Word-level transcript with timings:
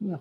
Não. 0.00 0.20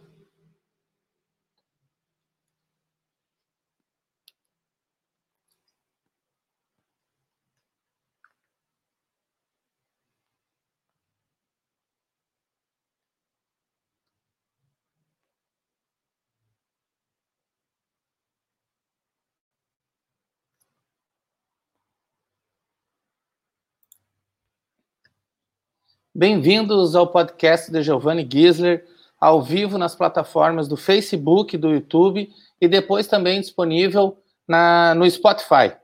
Bem-vindos 26.20 26.96
ao 26.96 27.06
podcast 27.06 27.72
de 27.72 27.84
Giovanni 27.84 28.28
Gisler, 28.28 28.84
ao 29.22 29.40
vivo 29.40 29.78
nas 29.78 29.94
plataformas 29.94 30.68
do 30.68 30.76
Facebook, 30.76 31.56
do 31.56 31.70
YouTube 31.70 32.28
e 32.60 32.68
depois 32.68 33.06
também 33.06 33.40
disponível 33.40 34.18
na, 34.48 34.96
no 34.96 35.08
Spotify. 35.08 35.76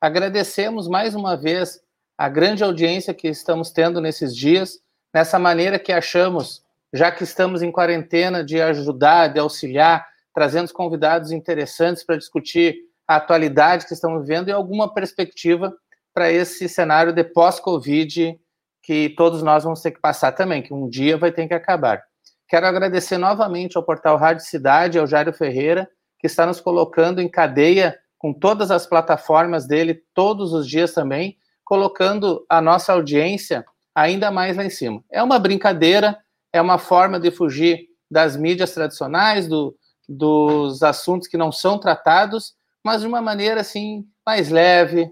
Agradecemos 0.00 0.86
mais 0.86 1.16
uma 1.16 1.36
vez 1.36 1.80
a 2.16 2.28
grande 2.28 2.62
audiência 2.62 3.12
que 3.12 3.26
estamos 3.26 3.72
tendo 3.72 4.00
nesses 4.00 4.36
dias, 4.36 4.78
nessa 5.12 5.40
maneira 5.40 5.76
que 5.76 5.90
achamos, 5.90 6.62
já 6.92 7.10
que 7.10 7.24
estamos 7.24 7.60
em 7.60 7.72
quarentena, 7.72 8.44
de 8.44 8.62
ajudar, 8.62 9.26
de 9.26 9.40
auxiliar, 9.40 10.06
trazendo 10.32 10.72
convidados 10.72 11.32
interessantes 11.32 12.04
para 12.04 12.16
discutir 12.16 12.76
a 13.08 13.16
atualidade 13.16 13.86
que 13.86 13.94
estamos 13.94 14.22
vivendo 14.22 14.50
e 14.50 14.52
alguma 14.52 14.94
perspectiva 14.94 15.76
para 16.14 16.30
esse 16.30 16.68
cenário 16.68 17.12
de 17.12 17.24
pós-Covid 17.24 18.38
que 18.82 19.10
todos 19.10 19.42
nós 19.42 19.64
vamos 19.64 19.80
ter 19.80 19.90
que 19.90 20.00
passar 20.00 20.32
também, 20.32 20.62
que 20.62 20.72
um 20.72 20.88
dia 20.88 21.16
vai 21.16 21.30
ter 21.30 21.46
que 21.46 21.54
acabar. 21.54 22.02
Quero 22.48 22.66
agradecer 22.66 23.18
novamente 23.18 23.76
ao 23.76 23.82
portal 23.82 24.16
Rádio 24.16 24.44
Cidade, 24.44 24.98
ao 24.98 25.06
Jairo 25.06 25.32
Ferreira, 25.32 25.88
que 26.18 26.26
está 26.26 26.44
nos 26.44 26.60
colocando 26.60 27.20
em 27.20 27.28
cadeia 27.28 27.98
com 28.18 28.32
todas 28.32 28.70
as 28.70 28.86
plataformas 28.86 29.66
dele, 29.66 30.02
todos 30.14 30.52
os 30.52 30.68
dias 30.68 30.92
também, 30.92 31.36
colocando 31.64 32.44
a 32.48 32.60
nossa 32.60 32.92
audiência 32.92 33.64
ainda 33.94 34.30
mais 34.30 34.56
lá 34.56 34.64
em 34.64 34.70
cima. 34.70 35.02
É 35.10 35.22
uma 35.22 35.38
brincadeira, 35.38 36.18
é 36.52 36.60
uma 36.60 36.78
forma 36.78 37.18
de 37.18 37.30
fugir 37.30 37.88
das 38.10 38.36
mídias 38.36 38.72
tradicionais, 38.72 39.46
do, 39.46 39.74
dos 40.08 40.82
assuntos 40.82 41.28
que 41.28 41.36
não 41.36 41.52
são 41.52 41.78
tratados, 41.78 42.54
mas 42.84 43.02
de 43.02 43.06
uma 43.06 43.22
maneira 43.22 43.60
assim 43.60 44.04
mais 44.26 44.50
leve, 44.50 45.10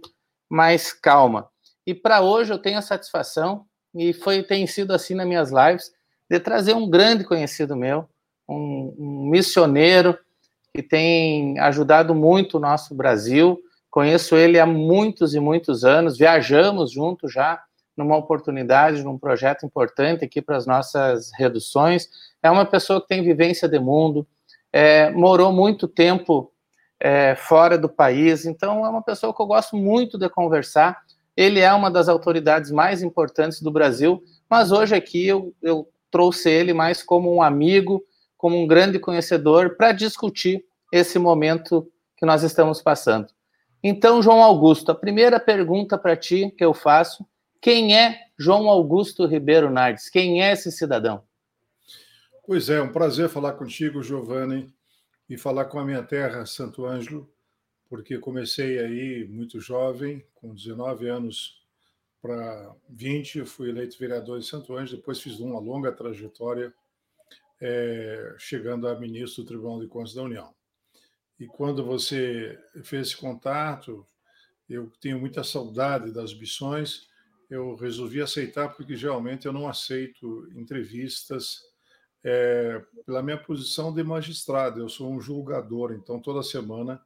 mais 0.50 0.92
calma. 0.92 1.48
E 1.88 1.94
para 1.94 2.20
hoje 2.20 2.52
eu 2.52 2.58
tenho 2.58 2.76
a 2.76 2.82
satisfação, 2.82 3.64
e 3.94 4.12
foi 4.12 4.42
tem 4.42 4.66
sido 4.66 4.92
assim 4.92 5.14
nas 5.14 5.26
minhas 5.26 5.50
lives, 5.50 5.90
de 6.30 6.38
trazer 6.38 6.74
um 6.74 6.86
grande 6.86 7.24
conhecido 7.24 7.74
meu, 7.74 8.06
um, 8.46 8.94
um 8.98 9.30
missioneiro 9.30 10.14
que 10.74 10.82
tem 10.82 11.58
ajudado 11.58 12.14
muito 12.14 12.58
o 12.58 12.60
nosso 12.60 12.94
Brasil. 12.94 13.58
Conheço 13.90 14.36
ele 14.36 14.60
há 14.60 14.66
muitos 14.66 15.34
e 15.34 15.40
muitos 15.40 15.82
anos, 15.82 16.18
viajamos 16.18 16.92
juntos 16.92 17.32
já 17.32 17.58
numa 17.96 18.18
oportunidade, 18.18 19.02
num 19.02 19.16
projeto 19.16 19.64
importante 19.64 20.22
aqui 20.22 20.42
para 20.42 20.58
as 20.58 20.66
nossas 20.66 21.30
reduções. 21.38 22.06
É 22.42 22.50
uma 22.50 22.66
pessoa 22.66 23.00
que 23.00 23.08
tem 23.08 23.22
vivência 23.22 23.66
de 23.66 23.78
mundo, 23.78 24.26
é, 24.70 25.08
morou 25.08 25.50
muito 25.50 25.88
tempo 25.88 26.52
é, 27.00 27.34
fora 27.34 27.78
do 27.78 27.88
país, 27.88 28.44
então 28.44 28.84
é 28.84 28.90
uma 28.90 29.02
pessoa 29.02 29.34
que 29.34 29.40
eu 29.40 29.46
gosto 29.46 29.74
muito 29.74 30.18
de 30.18 30.28
conversar 30.28 31.07
ele 31.38 31.60
é 31.60 31.72
uma 31.72 31.88
das 31.88 32.08
autoridades 32.08 32.72
mais 32.72 33.00
importantes 33.00 33.62
do 33.62 33.70
Brasil, 33.70 34.20
mas 34.50 34.72
hoje 34.72 34.96
aqui 34.96 35.24
eu, 35.24 35.54
eu 35.62 35.88
trouxe 36.10 36.50
ele 36.50 36.72
mais 36.72 37.00
como 37.00 37.32
um 37.32 37.40
amigo, 37.40 38.04
como 38.36 38.60
um 38.60 38.66
grande 38.66 38.98
conhecedor, 38.98 39.76
para 39.76 39.92
discutir 39.92 40.64
esse 40.92 41.16
momento 41.16 41.88
que 42.16 42.26
nós 42.26 42.42
estamos 42.42 42.82
passando. 42.82 43.28
Então, 43.80 44.20
João 44.20 44.42
Augusto, 44.42 44.90
a 44.90 44.96
primeira 44.96 45.38
pergunta 45.38 45.96
para 45.96 46.16
ti 46.16 46.52
que 46.58 46.64
eu 46.64 46.74
faço: 46.74 47.24
quem 47.60 47.96
é 47.96 48.18
João 48.36 48.68
Augusto 48.68 49.24
Ribeiro 49.24 49.70
Nardes? 49.70 50.10
Quem 50.10 50.42
é 50.42 50.50
esse 50.50 50.72
cidadão? 50.72 51.22
Pois 52.44 52.68
é, 52.68 52.82
um 52.82 52.92
prazer 52.92 53.28
falar 53.28 53.52
contigo, 53.52 54.02
Giovanni, 54.02 54.74
e 55.30 55.38
falar 55.38 55.66
com 55.66 55.78
a 55.78 55.84
minha 55.84 56.02
terra, 56.02 56.44
Santo 56.46 56.84
Ângelo 56.84 57.30
porque 57.88 58.18
comecei 58.18 58.78
aí 58.78 59.26
muito 59.28 59.60
jovem, 59.60 60.24
com 60.34 60.54
19 60.54 61.08
anos 61.08 61.66
para 62.20 62.74
20, 62.90 63.44
fui 63.44 63.70
eleito 63.70 63.98
vereador 63.98 64.38
em 64.38 64.42
Santo 64.42 64.76
Ângelo, 64.76 64.98
depois 64.98 65.20
fiz 65.20 65.38
uma 65.40 65.58
longa 65.58 65.90
trajetória, 65.92 66.72
é, 67.60 68.34
chegando 68.38 68.86
a 68.86 68.98
ministro 68.98 69.42
do 69.42 69.48
Tribunal 69.48 69.80
de 69.80 69.88
Contas 69.88 70.14
da 70.14 70.22
União. 70.22 70.54
E 71.38 71.46
quando 71.46 71.84
você 71.84 72.58
fez 72.82 73.08
esse 73.08 73.16
contato, 73.16 74.06
eu 74.68 74.92
tenho 75.00 75.18
muita 75.18 75.42
saudade 75.42 76.12
das 76.12 76.34
missões, 76.34 77.08
eu 77.48 77.74
resolvi 77.76 78.20
aceitar, 78.20 78.68
porque 78.74 78.96
geralmente 78.96 79.46
eu 79.46 79.52
não 79.52 79.66
aceito 79.66 80.48
entrevistas 80.54 81.62
é, 82.22 82.84
pela 83.06 83.22
minha 83.22 83.38
posição 83.38 83.94
de 83.94 84.02
magistrado, 84.02 84.80
eu 84.80 84.88
sou 84.88 85.10
um 85.10 85.20
julgador, 85.20 85.92
então 85.92 86.20
toda 86.20 86.42
semana 86.42 87.00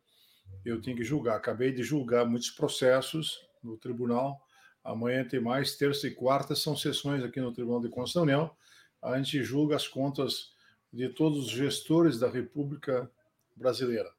eu 0.65 0.81
tenho 0.81 0.97
que 0.97 1.05
julgar. 1.05 1.37
Acabei 1.37 1.73
de 1.73 1.83
julgar 1.83 2.25
muitos 2.25 2.51
processos 2.51 3.41
no 3.63 3.77
tribunal. 3.77 4.41
Amanhã 4.85 5.25
tem 5.25 5.41
mais, 5.41 5.77
terça 5.77 6.07
e 6.07 6.15
quarta 6.15 6.55
são 6.55 6.77
sessões 6.77 7.23
aqui 7.23 7.41
no 7.41 7.53
Tribunal 7.53 7.81
de 7.81 7.89
Contas 7.89 8.15
da 8.15 8.23
União. 8.23 8.51
A 9.01 9.17
gente 9.17 9.43
julga 9.43 9.77
as 9.77 9.87
contas 9.87 10.53
de 10.93 11.09
todos 11.09 11.47
os 11.47 11.51
gestores 11.51 12.19
da 12.19 12.29
República 12.29 13.11
Brasileira. 13.57 14.11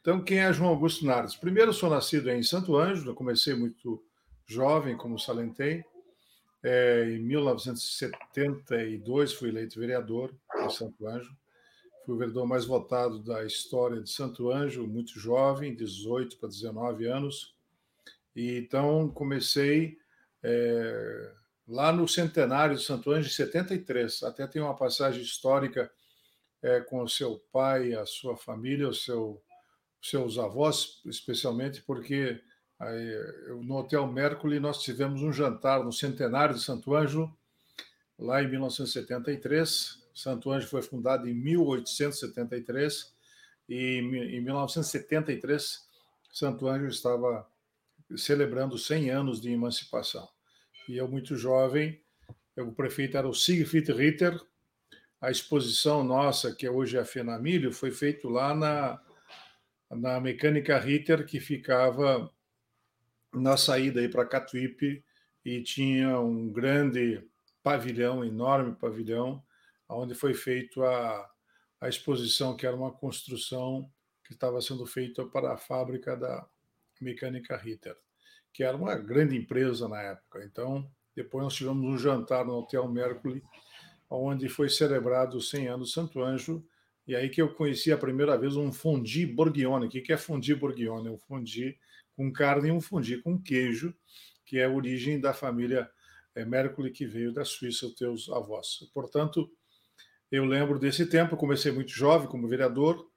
Então, 0.00 0.24
quem 0.24 0.40
é 0.40 0.52
João 0.52 0.70
Augusto 0.70 1.04
Nardes? 1.04 1.36
Primeiro, 1.36 1.72
sou 1.72 1.90
nascido 1.90 2.30
em 2.30 2.42
Santo 2.42 2.76
Ângelo, 2.76 3.14
comecei 3.14 3.54
muito 3.54 4.02
jovem, 4.46 4.96
como 4.96 5.18
salentei. 5.18 5.84
É, 6.62 7.10
em 7.10 7.20
1972, 7.20 9.34
fui 9.34 9.50
eleito 9.50 9.78
vereador 9.78 10.34
em 10.58 10.70
Santo 10.70 11.06
Ângelo 11.06 11.36
fui 12.08 12.14
o 12.14 12.18
vereador 12.18 12.46
mais 12.46 12.64
votado 12.64 13.18
da 13.18 13.44
história 13.44 14.00
de 14.00 14.08
Santo 14.08 14.50
Anjo, 14.50 14.86
muito 14.86 15.20
jovem, 15.20 15.74
18 15.74 16.38
para 16.38 16.48
19 16.48 17.04
anos. 17.04 17.54
E 18.34 18.56
então 18.56 19.10
comecei 19.10 19.98
é, 20.42 21.32
lá 21.68 21.92
no 21.92 22.08
centenário 22.08 22.76
de 22.76 22.82
Santo 22.82 23.10
Anjo, 23.10 23.28
em 23.28 23.30
73. 23.30 24.22
Até 24.22 24.46
tem 24.46 24.62
uma 24.62 24.74
passagem 24.74 25.20
histórica 25.20 25.92
é, 26.62 26.80
com 26.80 27.02
o 27.02 27.08
seu 27.10 27.44
pai, 27.52 27.92
a 27.92 28.06
sua 28.06 28.38
família, 28.38 28.88
o 28.88 28.94
seu, 28.94 29.42
seus 30.00 30.38
avós, 30.38 31.02
especialmente 31.04 31.82
porque 31.82 32.40
aí, 32.78 33.60
no 33.60 33.76
Hotel 33.76 34.06
Mercury 34.06 34.58
nós 34.58 34.82
tivemos 34.82 35.20
um 35.20 35.30
jantar 35.30 35.84
no 35.84 35.92
centenário 35.92 36.54
de 36.54 36.62
Santo 36.62 36.94
Anjo, 36.94 37.30
lá 38.18 38.42
em 38.42 38.48
1973 38.48 39.97
Santo 40.18 40.50
Anjo 40.50 40.66
foi 40.66 40.82
fundado 40.82 41.28
em 41.28 41.32
1873 41.32 43.14
e 43.68 43.98
em 44.00 44.40
1973 44.40 45.86
Santo 46.32 46.66
Anjo 46.66 46.88
estava 46.88 47.48
celebrando 48.16 48.76
100 48.76 49.10
anos 49.10 49.40
de 49.40 49.52
emancipação. 49.52 50.28
E 50.88 50.96
eu, 50.96 51.06
muito 51.06 51.36
jovem, 51.36 52.02
o 52.56 52.72
prefeito 52.72 53.16
era 53.16 53.28
o 53.28 53.32
Siegfried 53.32 53.92
Ritter. 53.92 54.40
A 55.20 55.30
exposição 55.30 56.02
nossa, 56.02 56.52
que 56.52 56.68
hoje 56.68 56.96
é 56.96 57.00
a 57.00 57.04
Fenamilho, 57.04 57.72
foi 57.72 57.92
feita 57.92 58.28
lá 58.28 58.52
na, 58.52 59.00
na 59.88 60.20
Mecânica 60.20 60.76
Ritter, 60.80 61.24
que 61.26 61.38
ficava 61.38 62.28
na 63.32 63.56
saída 63.56 64.00
aí 64.00 64.08
para 64.08 64.26
Catuípe 64.26 65.04
e 65.44 65.62
tinha 65.62 66.18
um 66.18 66.50
grande 66.50 67.22
pavilhão, 67.62 68.24
enorme 68.24 68.74
pavilhão, 68.74 69.44
onde 69.88 70.14
foi 70.14 70.34
feita 70.34 70.82
a, 70.84 71.30
a 71.80 71.88
exposição, 71.88 72.56
que 72.56 72.66
era 72.66 72.76
uma 72.76 72.92
construção 72.92 73.90
que 74.24 74.34
estava 74.34 74.60
sendo 74.60 74.84
feita 74.84 75.24
para 75.24 75.54
a 75.54 75.56
fábrica 75.56 76.16
da 76.16 76.46
Mecânica 77.00 77.56
Ritter, 77.56 77.96
que 78.52 78.62
era 78.62 78.76
uma 78.76 78.94
grande 78.96 79.36
empresa 79.36 79.88
na 79.88 80.00
época. 80.02 80.44
Então, 80.44 80.90
depois 81.14 81.44
nós 81.44 81.54
tivemos 81.54 81.84
um 81.84 81.96
jantar 81.96 82.44
no 82.44 82.58
Hotel 82.58 82.86
Mercury, 82.88 83.42
onde 84.10 84.48
foi 84.48 84.68
celebrado 84.68 85.36
os 85.36 85.50
100 85.50 85.68
anos 85.68 85.92
Santo 85.92 86.22
Anjo, 86.22 86.64
e 87.06 87.16
aí 87.16 87.30
que 87.30 87.40
eu 87.40 87.54
conheci 87.54 87.90
a 87.90 87.96
primeira 87.96 88.36
vez 88.36 88.54
um 88.54 88.70
fundi 88.70 89.24
bourguignon. 89.24 89.86
O 89.86 89.88
que 89.88 90.12
é 90.12 90.16
fundi 90.18 90.54
bourguignon? 90.54 91.06
É 91.06 91.10
um 91.10 91.18
fundi 91.18 91.78
com 92.14 92.30
carne 92.30 92.68
e 92.68 92.72
um 92.72 92.80
fundi 92.80 93.16
com 93.22 93.40
queijo, 93.40 93.94
que 94.44 94.58
é 94.58 94.66
a 94.66 94.70
origem 94.70 95.18
da 95.18 95.32
família 95.32 95.90
é, 96.34 96.44
Mercury, 96.44 96.90
que 96.90 97.06
veio 97.06 97.32
da 97.32 97.44
Suíça, 97.44 97.86
os 97.86 97.94
teus 97.94 98.28
avós. 98.28 98.80
Portanto, 98.92 99.50
eu 100.30 100.44
lembro 100.44 100.78
desse 100.78 101.06
tempo, 101.06 101.36
comecei 101.36 101.72
muito 101.72 101.90
jovem 101.90 102.28
como 102.28 102.48
vereador, 102.48 103.08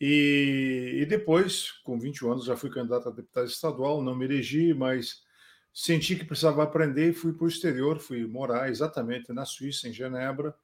e, 0.00 0.98
e, 1.02 1.06
depois, 1.06 1.70
com 1.84 1.98
21 1.98 2.32
anos, 2.32 2.44
já 2.44 2.56
fui 2.56 2.68
candidato 2.70 3.08
a 3.08 3.12
deputado 3.12 3.46
estadual, 3.46 4.02
não 4.02 4.16
me 4.16 4.24
elegi, 4.24 4.74
mas 4.74 5.22
senti 5.72 6.16
que 6.16 6.24
precisava 6.24 6.62
aprender 6.64 7.10
e 7.10 7.14
fui 7.14 7.32
para 7.32 7.44
o 7.44 7.48
exterior, 7.48 8.00
fui 8.00 8.26
morar 8.26 8.68
exatamente 8.68 9.32
na 9.32 9.44
Suíça, 9.44 9.88
em 9.88 9.92
Genebra, 9.92 10.54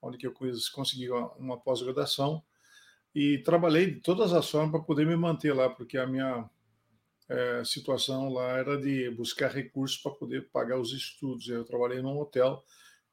onde 0.00 0.16
que 0.16 0.26
eu 0.26 0.32
consegui 0.72 1.10
uma 1.10 1.60
pós-graduação 1.60 2.42
e 3.14 3.38
trabalhei 3.38 3.90
de 3.90 4.00
todas 4.00 4.32
as 4.32 4.48
formas 4.50 4.70
para 4.70 4.80
poder 4.80 5.06
me 5.06 5.16
manter 5.16 5.52
lá, 5.52 5.68
porque 5.68 5.98
a 5.98 6.06
minha 6.06 6.48
é, 7.28 7.62
situação 7.64 8.32
lá 8.32 8.58
era 8.58 8.80
de 8.80 9.10
buscar 9.10 9.50
recursos 9.50 9.98
para 9.98 10.12
poder 10.12 10.48
pagar 10.50 10.78
os 10.78 10.92
estudos. 10.92 11.48
Eu 11.48 11.64
trabalhei 11.64 12.00
num 12.00 12.18
hotel, 12.18 12.64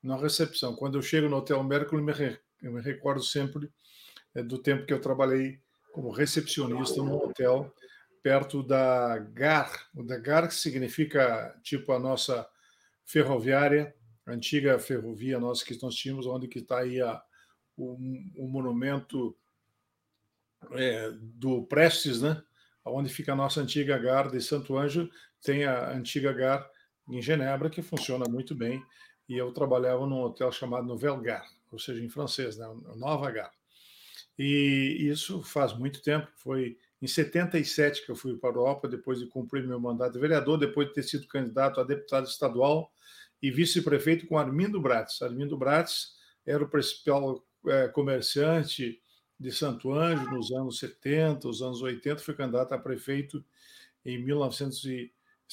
na 0.03 0.17
recepção. 0.17 0.75
Quando 0.75 0.97
eu 0.97 1.01
chego 1.01 1.29
no 1.29 1.37
Hotel 1.37 1.63
Mercury, 1.63 2.01
me, 2.01 2.11
re, 2.11 2.37
me 2.61 2.81
recordo 2.81 3.23
sempre 3.23 3.71
é, 4.35 4.43
do 4.43 4.57
tempo 4.57 4.85
que 4.85 4.93
eu 4.93 4.99
trabalhei 4.99 5.59
como 5.93 6.11
recepcionista 6.11 6.97
num 6.97 7.15
hotel 7.15 7.73
perto 8.21 8.61
da 8.61 9.17
GAR. 9.17 9.71
O 9.95 10.03
da 10.03 10.17
GAR 10.17 10.51
significa 10.51 11.57
tipo 11.63 11.91
a 11.91 11.99
nossa 11.99 12.47
ferroviária, 13.05 13.95
a 14.25 14.31
antiga 14.31 14.79
ferrovia 14.79 15.39
nossa 15.39 15.63
que 15.63 15.77
nós 15.81 15.95
tínhamos, 15.95 16.25
onde 16.25 16.47
que 16.47 16.59
está 16.59 16.79
aí 16.79 17.01
a, 17.01 17.21
o, 17.77 17.95
o 18.35 18.47
monumento 18.47 19.35
é, 20.71 21.11
do 21.21 21.63
Prestes, 21.63 22.21
né? 22.21 22.41
onde 22.85 23.09
fica 23.09 23.33
a 23.33 23.35
nossa 23.35 23.61
antiga 23.61 23.97
GAR 23.97 24.29
de 24.29 24.41
Santo 24.41 24.77
Anjo, 24.77 25.09
tem 25.41 25.65
a 25.65 25.91
antiga 25.91 26.33
GAR 26.33 26.69
em 27.09 27.21
Genebra, 27.21 27.69
que 27.69 27.81
funciona 27.81 28.25
muito 28.29 28.55
bem, 28.55 28.83
e 29.33 29.37
eu 29.37 29.51
trabalhava 29.51 30.05
num 30.05 30.21
hotel 30.21 30.51
chamado 30.51 30.85
Nouvelle 30.85 31.19
Gare, 31.19 31.47
ou 31.71 31.79
seja, 31.79 32.03
em 32.03 32.07
francês, 32.07 32.55
né? 32.55 32.67
Nova 32.95 33.31
Gare. 33.31 33.49
E 34.37 35.07
isso 35.09 35.41
faz 35.41 35.73
muito 35.73 36.03
tempo, 36.03 36.27
foi 36.35 36.77
em 37.01 37.07
77 37.07 38.05
que 38.05 38.11
eu 38.11 38.15
fui 38.15 38.37
para 38.37 38.51
a 38.51 38.53
Europa, 38.53 38.87
depois 38.87 39.17
de 39.17 39.25
cumprir 39.25 39.65
meu 39.65 39.79
mandato 39.79 40.13
de 40.13 40.19
vereador, 40.19 40.59
depois 40.59 40.87
de 40.87 40.93
ter 40.93 41.01
sido 41.01 41.27
candidato 41.27 41.81
a 41.81 41.83
deputado 41.83 42.27
estadual 42.27 42.91
e 43.41 43.49
vice-prefeito 43.49 44.27
com 44.27 44.37
Armindo 44.37 44.79
Brates. 44.79 45.19
Armindo 45.23 45.57
Brates 45.57 46.13
era 46.45 46.63
o 46.63 46.69
principal 46.69 47.43
é, 47.65 47.87
comerciante 47.87 49.01
de 49.39 49.51
Santo 49.51 49.91
Anjo 49.91 50.29
nos 50.29 50.51
anos 50.51 50.77
70, 50.77 51.49
os 51.49 51.63
anos 51.63 51.81
80, 51.81 52.21
fui 52.21 52.35
candidato 52.35 52.73
a 52.73 52.77
prefeito 52.77 53.43
em 54.05 54.23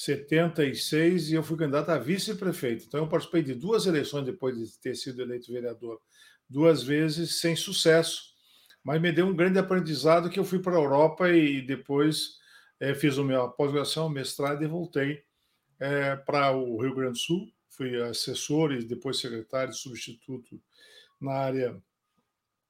1976 0.01 1.29
e 1.29 1.35
eu 1.35 1.43
fui 1.43 1.57
candidato 1.57 1.89
a 1.89 1.97
vice-prefeito. 1.97 2.85
Então 2.87 3.01
eu 3.01 3.07
participei 3.07 3.43
de 3.43 3.53
duas 3.53 3.85
eleições 3.85 4.25
depois 4.25 4.57
de 4.57 4.79
ter 4.79 4.95
sido 4.95 5.21
eleito 5.21 5.51
vereador, 5.51 6.01
duas 6.49 6.81
vezes 6.81 7.39
sem 7.39 7.55
sucesso, 7.55 8.31
mas 8.83 8.99
me 8.99 9.11
deu 9.11 9.27
um 9.27 9.35
grande 9.35 9.59
aprendizado 9.59 10.29
que 10.29 10.39
eu 10.39 10.43
fui 10.43 10.59
para 10.59 10.73
a 10.73 10.81
Europa 10.81 11.29
e 11.29 11.61
depois 11.61 12.39
é, 12.79 12.95
fiz 12.95 13.17
a 13.17 13.23
minha 13.23 13.47
pós-graduação, 13.47 14.09
mestrado 14.09 14.63
e 14.63 14.67
voltei 14.67 15.23
é, 15.79 16.15
para 16.15 16.51
o 16.51 16.81
Rio 16.81 16.95
Grande 16.95 17.13
do 17.13 17.17
Sul. 17.19 17.51
Fui 17.69 18.01
assessor 18.01 18.73
e 18.73 18.83
depois 18.83 19.19
secretário 19.19 19.73
substituto 19.73 20.59
na 21.19 21.33
área 21.33 21.81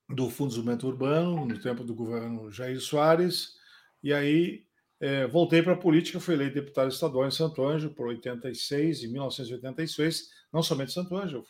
do 0.10 0.30
Fundo 0.30 0.50
de 0.50 0.56
Desenvolvimento 0.56 0.88
Urbano, 0.88 1.46
no 1.46 1.60
tempo 1.60 1.84
do 1.84 1.96
governo 1.96 2.52
Jair 2.52 2.80
Soares, 2.82 3.56
e 4.04 4.14
aí 4.14 4.66
é, 5.02 5.26
voltei 5.26 5.64
para 5.64 5.74
a 5.74 5.78
política, 5.78 6.20
fui 6.20 6.36
eleito 6.36 6.54
deputado 6.54 6.92
estadual 6.92 7.28
em 7.28 7.32
Santo 7.32 7.66
Anjo 7.66 7.90
por 7.90 8.08
86, 8.08 9.04
em 9.04 9.08
1986, 9.08 10.30
não 10.54 10.62
somente 10.62 10.94
Santo 10.94 11.18
Anjo, 11.18 11.44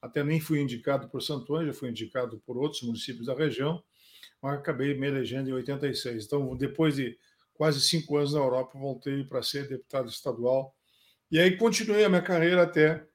até 0.00 0.24
nem 0.24 0.40
fui 0.40 0.58
indicado 0.58 1.08
por 1.10 1.22
Santo 1.22 1.54
Anjo, 1.54 1.74
fui 1.74 1.90
indicado 1.90 2.42
por 2.46 2.56
outros 2.56 2.82
municípios 2.82 3.26
da 3.26 3.34
região, 3.34 3.84
mas 4.40 4.58
acabei 4.58 4.94
me 4.94 5.06
elegendo 5.06 5.50
em 5.50 5.52
86. 5.52 6.24
Então, 6.24 6.56
depois 6.56 6.96
de 6.96 7.18
quase 7.52 7.78
cinco 7.82 8.16
anos 8.16 8.32
na 8.32 8.40
Europa, 8.40 8.78
voltei 8.78 9.22
para 9.22 9.42
ser 9.42 9.68
deputado 9.68 10.08
estadual, 10.08 10.74
e 11.30 11.38
aí 11.38 11.58
continuei 11.58 12.04
a 12.04 12.08
minha 12.08 12.22
carreira 12.22 12.62
até 12.62 13.06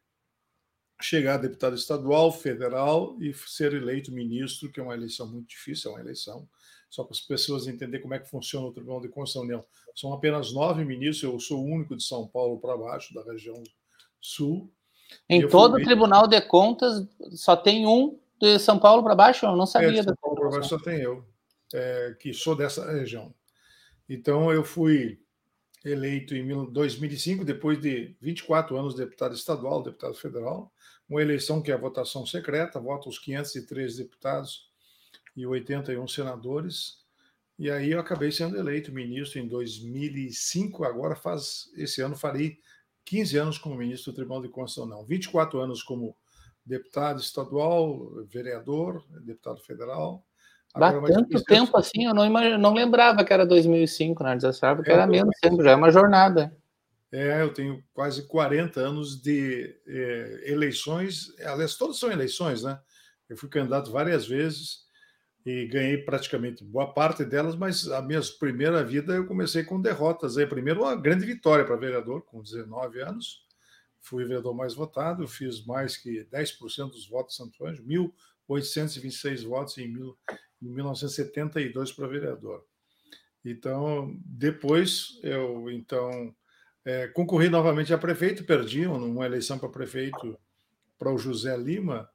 chegar 1.02 1.36
a 1.36 1.38
deputado 1.38 1.76
estadual, 1.76 2.32
federal 2.32 3.18
e 3.20 3.34
ser 3.34 3.74
eleito 3.74 4.12
ministro, 4.12 4.72
que 4.72 4.80
é 4.80 4.84
uma 4.84 4.94
eleição 4.94 5.28
muito 5.28 5.50
difícil, 5.50 5.90
é 5.90 5.94
uma 5.96 6.02
eleição, 6.02 6.48
só 6.90 7.04
para 7.04 7.14
as 7.14 7.22
pessoas 7.22 7.68
entenderem 7.68 8.02
como 8.02 8.14
é 8.14 8.20
que 8.20 8.30
funciona 8.30 8.68
o 8.68 8.72
Tribunal 8.72 9.02
de 9.02 9.10
Constituição 9.10 9.44
União. 9.44 9.66
São 9.96 10.14
apenas 10.14 10.52
nove 10.52 10.84
ministros, 10.84 11.32
eu 11.32 11.40
sou 11.40 11.60
o 11.60 11.66
único 11.66 11.96
de 11.96 12.04
São 12.04 12.28
Paulo 12.28 12.60
para 12.60 12.76
baixo, 12.76 13.14
da 13.14 13.24
região 13.24 13.62
sul. 14.20 14.72
Em 15.28 15.48
todo 15.48 15.76
o 15.76 15.84
Tribunal 15.84 16.28
de 16.28 16.40
Contas, 16.42 17.08
só 17.32 17.56
tem 17.56 17.86
um 17.86 18.20
de 18.40 18.58
São 18.58 18.80
Paulo 18.80 19.04
para 19.04 19.16
baixo? 19.16 19.46
Eu 19.46 19.56
não 19.56 19.66
sabia. 19.66 19.90
É, 19.90 19.92
de 19.92 20.04
São 20.04 20.16
Paulo 20.16 20.40
para 20.40 20.50
baixo 20.50 20.70
só 20.70 20.80
tem 20.80 21.00
eu, 21.00 21.26
é, 21.74 22.16
que 22.20 22.34
sou 22.34 22.56
dessa 22.56 22.92
região. 22.92 23.34
Então, 24.08 24.52
eu 24.52 24.64
fui 24.64 25.20
eleito 25.86 26.36
em 26.36 26.72
2005, 26.72 27.46
depois 27.46 27.80
de 27.80 28.16
24 28.20 28.76
anos 28.78 28.96
deputado 28.96 29.34
estadual, 29.34 29.84
deputado 29.84 30.16
federal, 30.16 30.72
uma 31.08 31.22
eleição 31.22 31.62
que 31.62 31.72
é 31.72 31.74
a 31.74 31.78
votação 31.78 32.26
secreta, 32.26 32.80
votam 32.80 33.10
os 33.10 33.20
503 33.20 33.98
deputados 33.98 34.69
e 35.40 35.46
81 35.46 36.06
senadores. 36.08 37.00
E 37.58 37.72
aí 37.72 37.92
eu 37.92 38.00
acabei 38.00 38.32
sendo 38.32 38.58
eleito 38.58 38.92
ministro 38.92 39.40
em 39.40 39.48
2005, 39.48 40.84
agora 40.84 41.16
faz 41.16 41.70
esse 41.78 42.02
ano 42.02 42.16
farei 42.16 42.58
15 43.06 43.38
anos 43.38 43.58
como 43.58 43.76
ministro 43.76 44.12
do 44.12 44.16
Tribunal 44.16 44.42
de 44.42 44.50
Constituição, 44.50 44.98
não, 44.98 45.06
24 45.06 45.60
anos 45.60 45.82
como 45.82 46.16
deputado 46.66 47.20
estadual, 47.20 48.24
vereador, 48.26 49.04
deputado 49.22 49.62
federal, 49.62 50.24
Dá 50.78 50.92
tanto 51.02 51.44
tempo 51.46 51.76
assim, 51.76 52.06
eu 52.06 52.14
não, 52.14 52.24
imag... 52.24 52.56
não 52.60 52.74
lembrava 52.74 53.24
que 53.24 53.34
era 53.34 53.44
2005, 53.44 54.24
né? 54.24 54.40
Já 54.40 54.54
sabe 54.54 54.84
que 54.84 54.92
é, 54.92 54.94
era 54.94 55.08
menos 55.08 55.36
tempo, 55.42 55.64
já 55.64 55.72
é 55.72 55.76
uma 55.76 55.92
jornada. 55.92 56.56
É, 57.12 57.42
eu 57.42 57.52
tenho 57.52 57.84
quase 57.92 58.28
40 58.28 58.80
anos 58.80 59.20
de 59.20 59.76
é, 59.88 60.44
eleições, 60.52 61.34
aliás, 61.40 61.76
todas 61.76 61.98
são 61.98 62.12
eleições, 62.12 62.62
né? 62.62 62.80
Eu 63.28 63.36
fui 63.36 63.50
candidato 63.50 63.92
várias 63.92 64.28
vezes 64.28 64.88
e 65.46 65.66
ganhei 65.68 65.98
praticamente 65.98 66.64
boa 66.64 66.94
parte 66.94 67.24
delas, 67.24 67.56
mas 67.56 67.88
a 67.88 68.02
minha 68.02 68.22
primeira 68.40 68.84
vida 68.84 69.14
eu 69.14 69.26
comecei 69.26 69.64
com 69.64 69.82
derrotas. 69.82 70.38
Aí, 70.38 70.46
primeiro, 70.46 70.82
uma 70.82 70.96
grande 70.96 71.26
vitória 71.26 71.66
para 71.66 71.76
vereador, 71.76 72.24
com 72.24 72.42
19 72.42 73.02
anos. 73.02 73.46
Fui 74.02 74.26
vereador 74.26 74.54
mais 74.54 74.74
votado, 74.74 75.28
fiz 75.28 75.66
mais 75.66 75.98
que 75.98 76.26
10% 76.26 76.92
dos 76.92 77.08
votos 77.08 77.36
de 77.36 77.38
Santo 77.38 77.66
Anjo, 77.66 77.84
1.826 78.50 79.46
votos 79.46 79.78
em, 79.78 79.88
mil, 79.88 80.18
em 80.62 80.70
1972 80.70 81.92
para 81.92 82.08
vereador. 82.08 82.66
Então, 83.44 84.18
depois 84.26 85.20
eu 85.24 85.70
então 85.72 86.36
é, 86.84 87.08
concorri 87.08 87.50
novamente 87.50 87.94
a 87.94 87.98
prefeito, 87.98 88.44
perdi 88.44 88.86
uma 88.86 89.26
eleição 89.26 89.58
para 89.58 89.70
prefeito 89.70 90.38
para 90.98 91.14
o 91.14 91.18
José 91.18 91.56
Lima, 91.56 92.10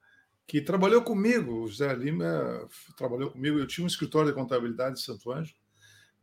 que 0.47 0.61
trabalhou 0.61 1.03
comigo. 1.03 1.63
O 1.63 1.69
José 1.69 1.95
Lima 1.95 2.69
trabalhou 2.97 3.31
comigo. 3.31 3.59
Eu 3.59 3.67
tinha 3.67 3.85
um 3.85 3.89
escritório 3.89 4.31
de 4.31 4.35
contabilidade 4.35 4.99
em 4.99 5.03
Santo 5.03 5.33
Anjo 5.33 5.55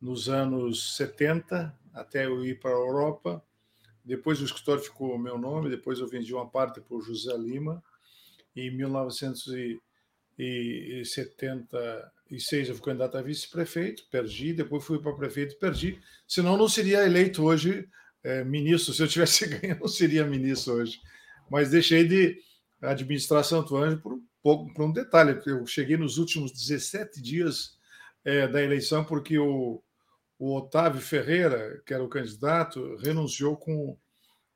nos 0.02 0.28
anos 0.30 0.96
70, 0.98 1.78
até 1.94 2.26
eu 2.26 2.44
ir 2.44 2.60
para 2.60 2.72
a 2.72 2.74
Europa. 2.74 3.44
Depois 4.04 4.42
o 4.42 4.46
escritório 4.46 4.82
ficou 4.82 5.18
meu 5.18 5.38
nome, 5.38 5.70
depois 5.70 6.00
eu 6.00 6.08
vendi 6.08 6.34
uma 6.34 6.50
parte 6.50 6.82
para 6.82 6.98
o 6.98 7.02
José 7.02 7.38
Lima. 7.38 7.84
Em 8.56 8.76
1900 8.76 9.48
e 10.40 11.04
76 11.06 12.70
eu 12.70 12.76
fui 12.76 12.84
candidato 12.84 13.16
a 13.18 13.22
vice-prefeito, 13.22 14.08
perdi, 14.10 14.54
depois 14.54 14.84
fui 14.84 15.00
para 15.00 15.14
prefeito, 15.14 15.58
perdi. 15.60 16.02
Senão 16.28 16.58
não 16.58 16.68
seria 16.68 17.06
eleito 17.06 17.44
hoje 17.44 17.88
é, 18.24 18.44
ministro. 18.44 18.94
Se 18.94 19.04
eu 19.04 19.08
tivesse 19.08 19.46
ganho, 19.48 19.80
não 19.80 19.88
seria 19.88 20.26
ministro 20.26 20.74
hoje. 20.74 21.00
Mas 21.50 21.70
deixei 21.70 22.08
de 22.08 22.42
administrar 22.82 23.44
Santo 23.44 23.78
Anjo 23.78 24.00
por 24.00 24.14
um 24.14 24.24
pouco, 24.42 24.74
por 24.74 24.86
um 24.86 24.92
detalhe. 24.92 25.40
Eu 25.46 25.66
cheguei 25.66 25.98
nos 25.98 26.18
últimos 26.18 26.52
17 26.52 27.22
dias 27.22 27.78
é, 28.26 28.48
da 28.48 28.62
eleição 28.62 29.04
porque 29.04 29.38
o, 29.38 29.82
o 30.40 30.58
Otávio 30.58 31.02
Ferreira, 31.02 31.82
que 31.86 31.94
era 31.94 32.04
o 32.04 32.10
candidato, 32.10 32.96
renunciou 32.98 33.56
com 33.56 33.98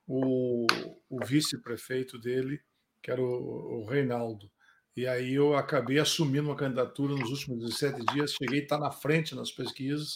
o, 0.08 0.66
o 1.10 1.26
vice-prefeito 1.26 2.20
dele, 2.20 2.60
que 3.02 3.12
era 3.12 3.22
o, 3.22 3.82
o 3.82 3.86
Reinaldo. 3.86 4.50
E 4.96 5.08
aí 5.08 5.34
eu 5.34 5.56
acabei 5.56 6.00
assumindo 6.00 6.48
uma 6.48 6.56
candidatura 6.56 7.14
nos 7.14 7.30
últimos 7.30 7.66
17 7.66 8.06
dias, 8.14 8.32
cheguei 8.32 8.62
a 8.62 8.64
estar 8.64 8.78
na 8.78 8.92
frente 8.92 9.36
nas 9.36 9.52
pesquisas, 9.52 10.16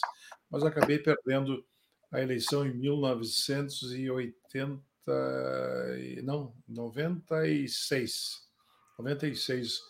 mas 0.50 0.64
acabei 0.64 0.98
perdendo 0.98 1.64
a 2.10 2.20
eleição 2.20 2.66
em 2.66 2.74
1980, 2.74 4.82
não, 6.22 6.54
96. 6.68 8.48
96, 8.98 9.80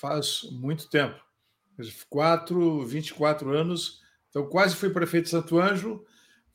faz 0.00 0.42
muito 0.50 0.88
tempo. 0.88 1.18
Quatro, 2.08 2.84
24 2.84 3.50
anos, 3.50 4.02
então 4.28 4.48
quase 4.48 4.74
fui 4.74 4.90
prefeito 4.90 5.24
de 5.24 5.30
Santo 5.30 5.60
Anjo, 5.60 6.04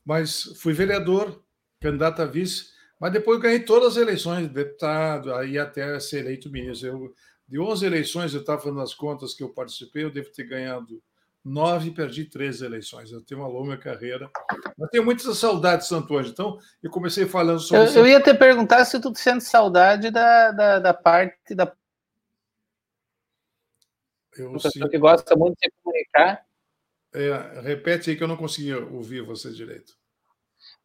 mas 0.03 0.43
fui 0.57 0.74
vereador, 0.74 1.41
candidato 1.79 2.22
a 2.22 2.25
vice, 2.25 2.74
mas 3.00 3.13
depois 3.13 3.39
ganhei 3.39 3.62
todas 3.62 3.93
as 3.93 3.98
eleições, 3.98 4.50
deputado, 4.50 5.33
aí 5.33 5.57
até 5.57 5.98
ser 6.00 6.19
eleito 6.19 6.51
ministro. 6.51 6.88
Eu 6.88 7.15
de 7.48 7.60
11 7.60 7.86
eleições, 7.86 8.33
eu 8.33 8.41
estava 8.41 8.62
fazendo 8.62 8.81
as 8.81 8.93
contas 8.93 9.33
que 9.33 9.43
eu 9.43 9.50
participei, 9.50 10.03
eu 10.03 10.12
devo 10.12 10.31
ter 10.31 10.45
ganhado 10.45 11.03
nove 11.43 11.89
e 11.89 11.93
perdi 11.93 12.25
três 12.25 12.62
eleições. 12.62 13.12
Eu 13.12 13.21
tenho 13.21 13.41
uma 13.41 13.50
longa 13.50 13.77
carreira. 13.77 14.29
Eu 14.79 14.88
tenho 14.88 15.03
muitas 15.03 15.38
saudades 15.38 15.88
de 15.88 15.89
Santo 15.89 16.17
Anjo. 16.17 16.31
Então, 16.31 16.57
eu 16.81 16.89
comecei 16.89 17.25
falando 17.25 17.59
sobre. 17.59 17.89
Eu, 17.89 18.01
eu 18.01 18.07
ia 18.07 18.21
te 18.21 18.33
perguntar 18.33 18.85
se 18.85 19.00
tu 19.00 19.13
sente 19.15 19.43
saudade 19.43 20.09
da, 20.09 20.51
da, 20.51 20.79
da 20.79 20.93
parte 20.93 21.53
da 21.53 21.71
Eu 24.38 24.50
uma 24.50 24.59
pessoa 24.59 24.89
que 24.89 24.97
gosta 24.97 25.35
muito 25.35 25.55
de 25.59 25.69
se 25.69 25.83
comunicar. 25.83 26.45
É, 27.13 27.62
repete 27.62 28.09
aí 28.09 28.15
que 28.15 28.23
eu 28.23 28.27
não 28.27 28.38
consegui 28.38 28.73
ouvir 28.73 29.21
você 29.21 29.51
direito. 29.51 29.93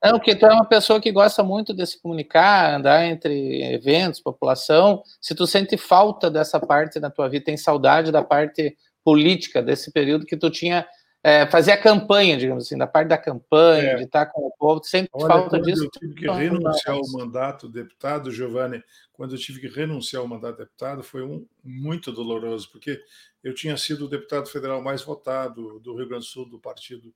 Não, 0.03 0.13
porque 0.13 0.37
tu 0.37 0.47
é 0.47 0.53
uma 0.53 0.65
pessoa 0.65 1.01
que 1.01 1.11
gosta 1.11 1.43
muito 1.43 1.75
de 1.75 1.85
se 1.85 2.01
comunicar, 2.01 2.75
andar 2.75 3.05
entre 3.07 3.63
eventos, 3.73 4.21
população. 4.21 5.03
Se 5.21 5.35
tu 5.35 5.47
sente 5.47 5.77
falta 5.77 6.31
dessa 6.31 6.61
parte 6.61 7.01
na 7.01 7.11
tua 7.11 7.29
vida, 7.29 7.47
tem 7.47 7.57
saudade 7.57 8.13
da 8.13 8.23
parte 8.23 8.77
política 9.09 9.63
desse 9.63 9.91
período 9.91 10.27
que 10.27 10.37
tu 10.37 10.51
tinha 10.51 10.87
é, 11.23 11.47
fazer 11.47 11.73
a 11.73 11.81
campanha, 11.81 12.37
digamos 12.37 12.67
assim, 12.67 12.77
da 12.77 12.87
parte 12.87 13.09
da 13.09 13.17
campanha, 13.17 13.93
é. 13.93 13.95
de 13.97 14.03
estar 14.03 14.27
com 14.27 14.43
o 14.43 14.53
povo, 14.59 14.85
sempre 14.85 15.09
Olha, 15.15 15.29
falta 15.29 15.59
disso. 15.59 15.85
Eu 15.85 15.91
tive 15.91 16.15
que 16.15 16.31
renunciar 16.31 16.95
ao 16.95 17.11
mandato 17.11 17.71
deputado, 17.71 18.31
Giovanni, 18.31 18.85
quando 19.11 19.35
eu 19.35 19.39
tive 19.39 19.61
que 19.61 19.67
renunciar 19.67 20.21
ao 20.21 20.29
mandato 20.29 20.59
deputado, 20.59 21.03
foi 21.03 21.23
um 21.23 21.47
muito 21.65 22.13
doloroso, 22.13 22.71
porque 22.71 23.03
eu 23.43 23.55
tinha 23.55 23.79
sido 23.79 24.05
o 24.05 24.09
deputado 24.11 24.47
federal 24.47 24.83
mais 24.83 25.03
votado 25.03 25.81
do 25.81 25.97
Rio 25.97 26.07
Grande 26.07 26.27
do 26.27 26.31
Sul, 26.31 26.47
do 26.47 26.59
partido 26.59 27.15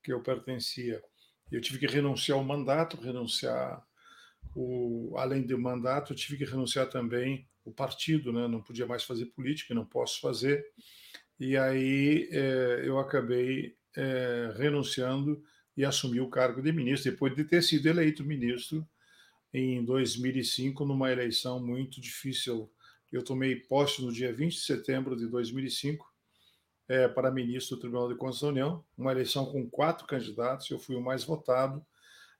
que 0.00 0.12
eu 0.12 0.22
pertencia. 0.22 1.02
Eu 1.50 1.60
tive 1.60 1.80
que 1.80 1.92
renunciar 1.92 2.38
ao 2.38 2.44
mandato, 2.44 2.96
renunciar 2.96 3.82
o, 4.54 5.12
além 5.16 5.42
do 5.42 5.58
mandato, 5.58 6.12
eu 6.12 6.16
tive 6.16 6.38
que 6.38 6.48
renunciar 6.48 6.86
também 6.86 7.48
o 7.64 7.72
partido, 7.72 8.32
né? 8.32 8.46
Não 8.46 8.62
podia 8.62 8.86
mais 8.86 9.02
fazer 9.02 9.26
política, 9.26 9.74
não 9.74 9.84
posso 9.84 10.20
fazer. 10.20 10.64
E 11.44 11.56
aí 11.56 12.28
é, 12.30 12.82
eu 12.84 13.00
acabei 13.00 13.76
é, 13.96 14.54
renunciando 14.56 15.42
e 15.76 15.84
assumi 15.84 16.20
o 16.20 16.30
cargo 16.30 16.62
de 16.62 16.70
ministro, 16.70 17.10
depois 17.10 17.34
de 17.34 17.42
ter 17.42 17.60
sido 17.64 17.88
eleito 17.88 18.22
ministro 18.22 18.88
em 19.52 19.84
2005, 19.84 20.84
numa 20.84 21.10
eleição 21.10 21.58
muito 21.58 22.00
difícil. 22.00 22.70
Eu 23.10 23.24
tomei 23.24 23.56
posse 23.56 24.00
no 24.04 24.12
dia 24.12 24.32
20 24.32 24.52
de 24.52 24.60
setembro 24.60 25.16
de 25.16 25.26
2005 25.26 26.08
é, 26.86 27.08
para 27.08 27.28
ministro 27.28 27.74
do 27.74 27.80
Tribunal 27.80 28.08
de 28.08 28.14
Contas 28.14 28.40
da 28.40 28.46
União, 28.46 28.84
uma 28.96 29.10
eleição 29.10 29.44
com 29.44 29.68
quatro 29.68 30.06
candidatos, 30.06 30.70
eu 30.70 30.78
fui 30.78 30.94
o 30.94 31.02
mais 31.02 31.24
votado, 31.24 31.84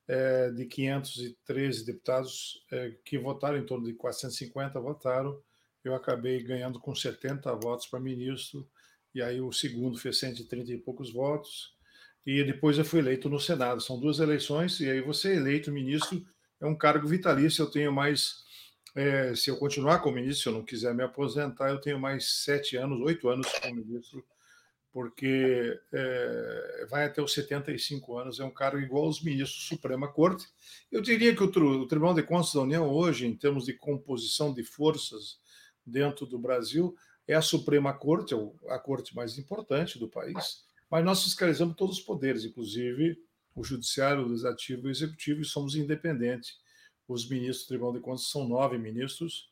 é, 0.06 0.48
de 0.52 0.64
513 0.64 1.84
deputados 1.84 2.64
é, 2.70 2.94
que 3.04 3.18
votaram, 3.18 3.58
em 3.58 3.66
torno 3.66 3.84
de 3.84 3.94
450 3.94 4.78
votaram, 4.78 5.42
eu 5.82 5.92
acabei 5.92 6.40
ganhando 6.40 6.78
com 6.78 6.94
70 6.94 7.52
votos 7.56 7.88
para 7.88 7.98
ministro, 7.98 8.70
e 9.14 9.22
aí 9.22 9.40
o 9.40 9.52
segundo 9.52 9.98
fez 9.98 10.18
130 10.18 10.72
e 10.72 10.78
poucos 10.78 11.12
votos, 11.12 11.74
e 12.24 12.42
depois 12.44 12.78
eu 12.78 12.84
fui 12.84 13.00
eleito 13.00 13.28
no 13.28 13.40
Senado. 13.40 13.80
São 13.80 13.98
duas 13.98 14.20
eleições, 14.20 14.78
e 14.80 14.88
aí 14.88 15.00
você 15.00 15.32
é 15.32 15.36
eleito 15.36 15.72
ministro, 15.72 16.24
é 16.60 16.66
um 16.66 16.76
cargo 16.76 17.06
vitalício, 17.06 17.62
eu 17.62 17.70
tenho 17.70 17.92
mais. 17.92 18.42
É, 18.94 19.34
se 19.34 19.50
eu 19.50 19.56
continuar 19.56 20.00
como 20.00 20.16
ministro, 20.16 20.42
se 20.42 20.48
eu 20.48 20.52
não 20.52 20.64
quiser 20.64 20.94
me 20.94 21.02
aposentar, 21.02 21.70
eu 21.70 21.80
tenho 21.80 21.98
mais 21.98 22.44
sete 22.44 22.76
anos, 22.76 23.00
oito 23.00 23.28
anos 23.28 23.46
como 23.60 23.76
ministro, 23.76 24.24
porque 24.92 25.80
é, 25.92 26.86
vai 26.90 27.06
até 27.06 27.22
os 27.22 27.32
75 27.32 28.18
anos, 28.18 28.38
é 28.38 28.44
um 28.44 28.50
cargo 28.50 28.78
igual 28.78 29.06
aos 29.06 29.22
ministros 29.22 29.66
Suprema 29.66 30.12
Corte. 30.12 30.46
Eu 30.90 31.00
diria 31.00 31.34
que 31.34 31.42
o, 31.42 31.46
o 31.46 31.86
Tribunal 31.88 32.14
de 32.14 32.22
Contas 32.22 32.52
da 32.52 32.60
União, 32.60 32.86
hoje, 32.88 33.26
em 33.26 33.34
termos 33.34 33.64
de 33.64 33.72
composição 33.72 34.52
de 34.52 34.62
forças 34.62 35.40
dentro 35.84 36.26
do 36.26 36.38
Brasil, 36.38 36.94
é 37.32 37.36
a 37.36 37.42
Suprema 37.42 37.92
Corte, 37.92 38.34
é 38.34 38.72
a 38.72 38.78
corte 38.78 39.14
mais 39.14 39.38
importante 39.38 39.98
do 39.98 40.08
país, 40.08 40.64
mas 40.90 41.04
nós 41.04 41.22
fiscalizamos 41.24 41.76
todos 41.76 41.98
os 41.98 42.04
poderes, 42.04 42.44
inclusive 42.44 43.18
o 43.54 43.64
Judiciário, 43.64 44.22
o 44.22 44.28
Legislativo 44.28 44.86
e 44.86 44.88
o 44.88 44.90
Executivo, 44.90 45.40
e 45.40 45.44
somos 45.44 45.74
independentes. 45.74 46.58
Os 47.06 47.28
ministros 47.28 47.64
do 47.64 47.68
Tribunal 47.68 47.92
de 47.92 48.00
Contas 48.00 48.28
são 48.28 48.48
nove 48.48 48.78
ministros. 48.78 49.48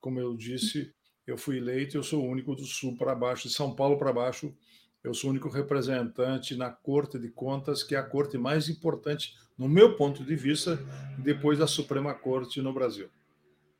Como 0.00 0.20
eu 0.20 0.36
disse, 0.36 0.92
eu 1.26 1.38
fui 1.38 1.58
eleito, 1.58 1.96
eu 1.96 2.02
sou 2.02 2.22
o 2.22 2.28
único 2.28 2.54
do 2.54 2.64
Sul 2.64 2.96
para 2.96 3.14
baixo, 3.14 3.48
de 3.48 3.54
São 3.54 3.74
Paulo 3.74 3.98
para 3.98 4.12
baixo, 4.12 4.54
eu 5.02 5.14
sou 5.14 5.28
o 5.28 5.30
único 5.30 5.48
representante 5.48 6.56
na 6.56 6.70
Corte 6.70 7.18
de 7.18 7.28
Contas, 7.28 7.82
que 7.82 7.94
é 7.94 7.98
a 7.98 8.02
corte 8.02 8.36
mais 8.36 8.68
importante, 8.68 9.36
no 9.56 9.68
meu 9.68 9.96
ponto 9.96 10.24
de 10.24 10.34
vista, 10.34 10.78
depois 11.18 11.58
da 11.58 11.66
Suprema 11.66 12.14
Corte 12.14 12.60
no 12.60 12.72
Brasil. 12.72 13.08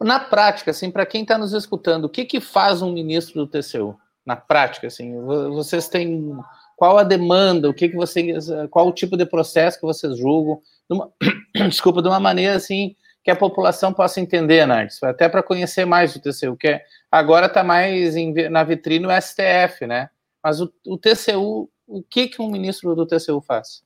Na 0.01 0.21
prática, 0.21 0.71
assim, 0.71 0.91
para 0.91 1.07
quem 1.07 1.23
está 1.23 1.37
nos 1.37 1.53
escutando, 1.53 2.05
o 2.05 2.09
que, 2.09 2.25
que 2.25 2.41
faz 2.41 2.83
um 2.83 2.93
ministro 2.93 3.45
do 3.45 3.51
TCU? 3.51 3.99
Na 4.25 4.37
prática, 4.37 4.87
assim, 4.87 5.21
vocês 5.25 5.89
têm 5.89 6.37
qual 6.77 6.99
a 6.99 7.03
demanda, 7.03 7.69
o 7.69 7.75
que, 7.75 7.89
que 7.89 7.97
vocês, 7.97 8.47
qual 8.71 8.87
o 8.87 8.93
tipo 8.93 9.17
de 9.17 9.27
processo 9.27 9.81
que 9.81 9.87
vocês 9.87 10.17
julgam, 10.17 10.61
de 10.89 10.97
uma, 10.97 11.11
desculpa, 11.69 12.01
de 12.01 12.09
uma 12.09 12.21
maneira 12.21 12.55
assim 12.55 12.95
que 13.25 13.33
a 13.33 13.37
população 13.37 13.93
possa 13.93 14.21
entender, 14.21 14.65
Nardes, 14.65 15.03
até 15.03 15.29
para 15.29 15.43
conhecer 15.43 15.85
mais 15.85 16.15
o 16.15 16.21
TCU, 16.21 16.57
que 16.57 16.69
é, 16.69 16.85
agora 17.11 17.47
está 17.47 17.65
mais 17.65 18.17
em, 18.17 18.33
na 18.49 18.65
vitrine 18.65 19.07
o 19.07 19.21
STF, 19.21 19.87
né? 19.87 20.09
Mas 20.43 20.61
o, 20.61 20.73
o, 20.87 20.97
TCU, 20.97 21.69
o 21.87 22.03
que, 22.03 22.29
que 22.29 22.41
um 22.41 22.51
ministro 22.51 22.95
do 22.95 23.05
TCU 23.05 23.41
faz? 23.41 23.83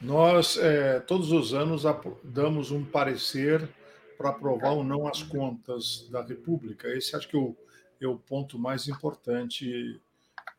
Nós, 0.00 0.58
é, 0.58 1.00
todos 1.00 1.32
os 1.32 1.54
anos, 1.54 1.82
damos 2.22 2.70
um 2.70 2.84
parecer 2.84 3.68
para 4.16 4.30
aprovar 4.30 4.72
ou 4.72 4.84
não 4.84 5.06
as 5.06 5.22
contas 5.22 6.08
da 6.10 6.22
República. 6.22 6.88
Esse 6.88 7.16
acho 7.16 7.28
que 7.28 7.36
é 7.36 7.40
o, 7.40 7.56
é 8.00 8.06
o 8.06 8.18
ponto 8.18 8.58
mais 8.58 8.88
importante 8.88 10.00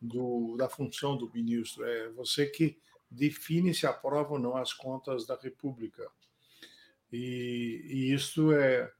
do, 0.00 0.56
da 0.56 0.68
função 0.68 1.16
do 1.16 1.30
ministro. 1.32 1.84
É 1.84 2.08
você 2.10 2.46
que 2.46 2.78
define 3.10 3.74
se 3.74 3.86
aprova 3.86 4.34
ou 4.34 4.38
não 4.38 4.56
as 4.56 4.72
contas 4.72 5.26
da 5.26 5.36
República. 5.36 6.06
E, 7.12 7.82
e 7.86 8.12
isso 8.12 8.52
é, 8.52 8.90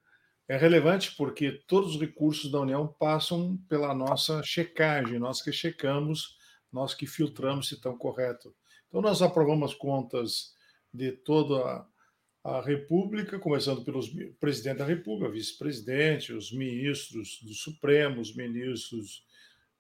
é 0.49 0.57
relevante 0.57 1.15
porque 1.17 1.53
todos 1.67 1.97
os 1.97 2.01
recursos 2.01 2.51
da 2.51 2.61
União 2.61 2.87
passam 2.87 3.57
pela 3.69 3.95
nossa 3.95 4.43
checagem, 4.43 5.19
nós 5.19 5.43
que 5.43 5.53
checamos, 5.53 6.37
nós 6.73 6.95
que 6.95 7.07
filtramos 7.07 7.69
se 7.69 7.75
estão 7.75 7.97
corretos. 7.97 8.53
Então, 8.89 9.01
nós 9.01 9.23
aprovamos 9.23 9.75
contas 9.75 10.55
de 10.93 11.13
toda 11.13 11.87
a 12.47 12.61
República, 12.61 13.41
começando 13.41 13.85
pelos 13.85 14.09
presidente 14.39 14.79
da 14.79 14.85
República, 14.85 15.33
vice-presidente, 15.33 16.33
os 16.33 16.53
ministros 16.53 17.41
do 17.43 17.53
Supremo, 17.53 18.21
os 18.21 18.37
ministros 18.37 19.27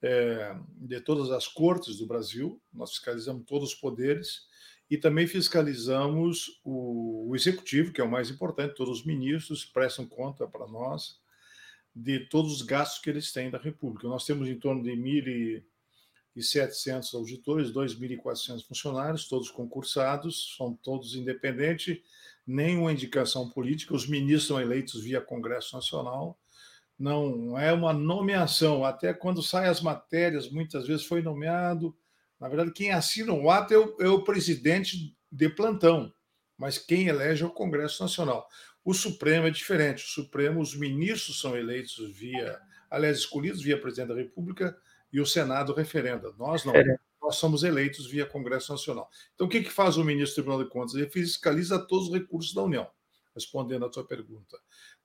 é, 0.03 0.53
de 0.77 1.01
todas 1.01 1.31
as 1.31 1.47
cortes 1.47 1.99
do 1.99 2.07
Brasil, 2.07 2.61
nós 2.73 2.91
fiscalizamos 2.91 3.45
todos 3.47 3.69
os 3.69 3.75
poderes 3.77 4.49
e 4.91 4.99
também 4.99 5.29
fiscalizamos 5.29 6.61
o, 6.65 7.31
o 7.31 7.37
executivo, 7.37 7.93
que 7.93 8.01
é 8.01 8.05
o 8.05 8.11
mais 8.11 8.31
importante, 8.31 8.75
todos 8.75 8.99
os 8.99 9.07
ministros 9.07 9.65
prestam 9.65 10.05
conta 10.05 10.45
para 10.45 10.67
nós 10.67 11.21
de 11.95 12.19
todos 12.29 12.53
os 12.53 12.63
gastos 12.63 13.01
que 13.01 13.09
eles 13.09 13.33
têm 13.33 13.49
da 13.49 13.59
República. 13.59 14.09
Nós 14.09 14.27
temos 14.27 14.49
em 14.49 14.59
torno 14.59 14.83
de 14.83 14.97
1.700 16.37 17.15
auditores, 17.15 17.73
2.400 17.73 18.67
funcionários, 18.67 19.29
todos 19.29 19.51
concursados, 19.51 20.55
são 20.57 20.75
todos 20.75 21.15
independentes 21.15 22.01
nenhuma 22.47 22.93
indicação 22.93 23.51
política, 23.51 23.95
os 23.95 24.07
ministros 24.07 24.47
são 24.47 24.61
eleitos 24.61 25.03
via 25.03 25.21
Congresso 25.21 25.75
Nacional, 25.75 26.39
não 26.99 27.59
é 27.59 27.73
uma 27.73 27.93
nomeação, 27.93 28.85
até 28.85 29.13
quando 29.13 29.43
saem 29.43 29.69
as 29.69 29.81
matérias, 29.83 30.49
muitas 30.49 30.87
vezes 30.87 31.05
foi 31.05 31.21
nomeado. 31.21 31.95
Na 32.41 32.49
verdade, 32.49 32.73
quem 32.73 32.91
assina 32.91 33.33
o 33.33 33.51
ato 33.51 33.75
é 33.75 33.79
o, 33.79 33.97
é 34.01 34.09
o 34.09 34.23
presidente 34.23 35.15
de 35.31 35.49
plantão, 35.49 36.13
mas 36.57 36.79
quem 36.79 37.09
elege 37.09 37.43
é 37.43 37.47
o 37.47 37.51
Congresso 37.51 38.03
Nacional. 38.03 38.49
O 38.83 38.95
Supremo 38.95 39.47
é 39.47 39.51
diferente. 39.51 40.05
O 40.05 40.09
Supremo, 40.09 40.61
os 40.61 40.75
ministros 40.75 41.41
são 41.41 41.57
eleitos 41.57 41.99
via, 42.17 42.59
aliás, 42.89 43.19
escolhidos 43.19 43.61
via 43.61 43.79
presidente 43.79 44.09
da 44.09 44.15
República 44.15 44.75
e 45.13 45.21
o 45.21 45.27
Senado 45.27 45.73
referenda. 45.73 46.33
Nós 46.39 46.65
não 46.65 46.73
nós 47.27 47.37
somos 47.37 47.65
eleitos 47.65 48.07
via 48.07 48.25
Congresso 48.25 48.71
Nacional. 48.71 49.11
Então, 49.35 49.49
o 49.49 49.51
que, 49.51 49.63
que 49.63 49.71
faz 49.71 49.97
o 49.97 50.05
ministro 50.05 50.31
do 50.31 50.45
Tribunal 50.45 50.65
de 50.65 50.71
Contas? 50.71 50.95
Ele 50.95 51.09
fiscaliza 51.09 51.77
todos 51.77 52.07
os 52.07 52.15
recursos 52.15 52.55
da 52.55 52.63
União, 52.63 52.89
respondendo 53.35 53.85
à 53.85 53.89
tua 53.89 54.07
pergunta. 54.07 54.57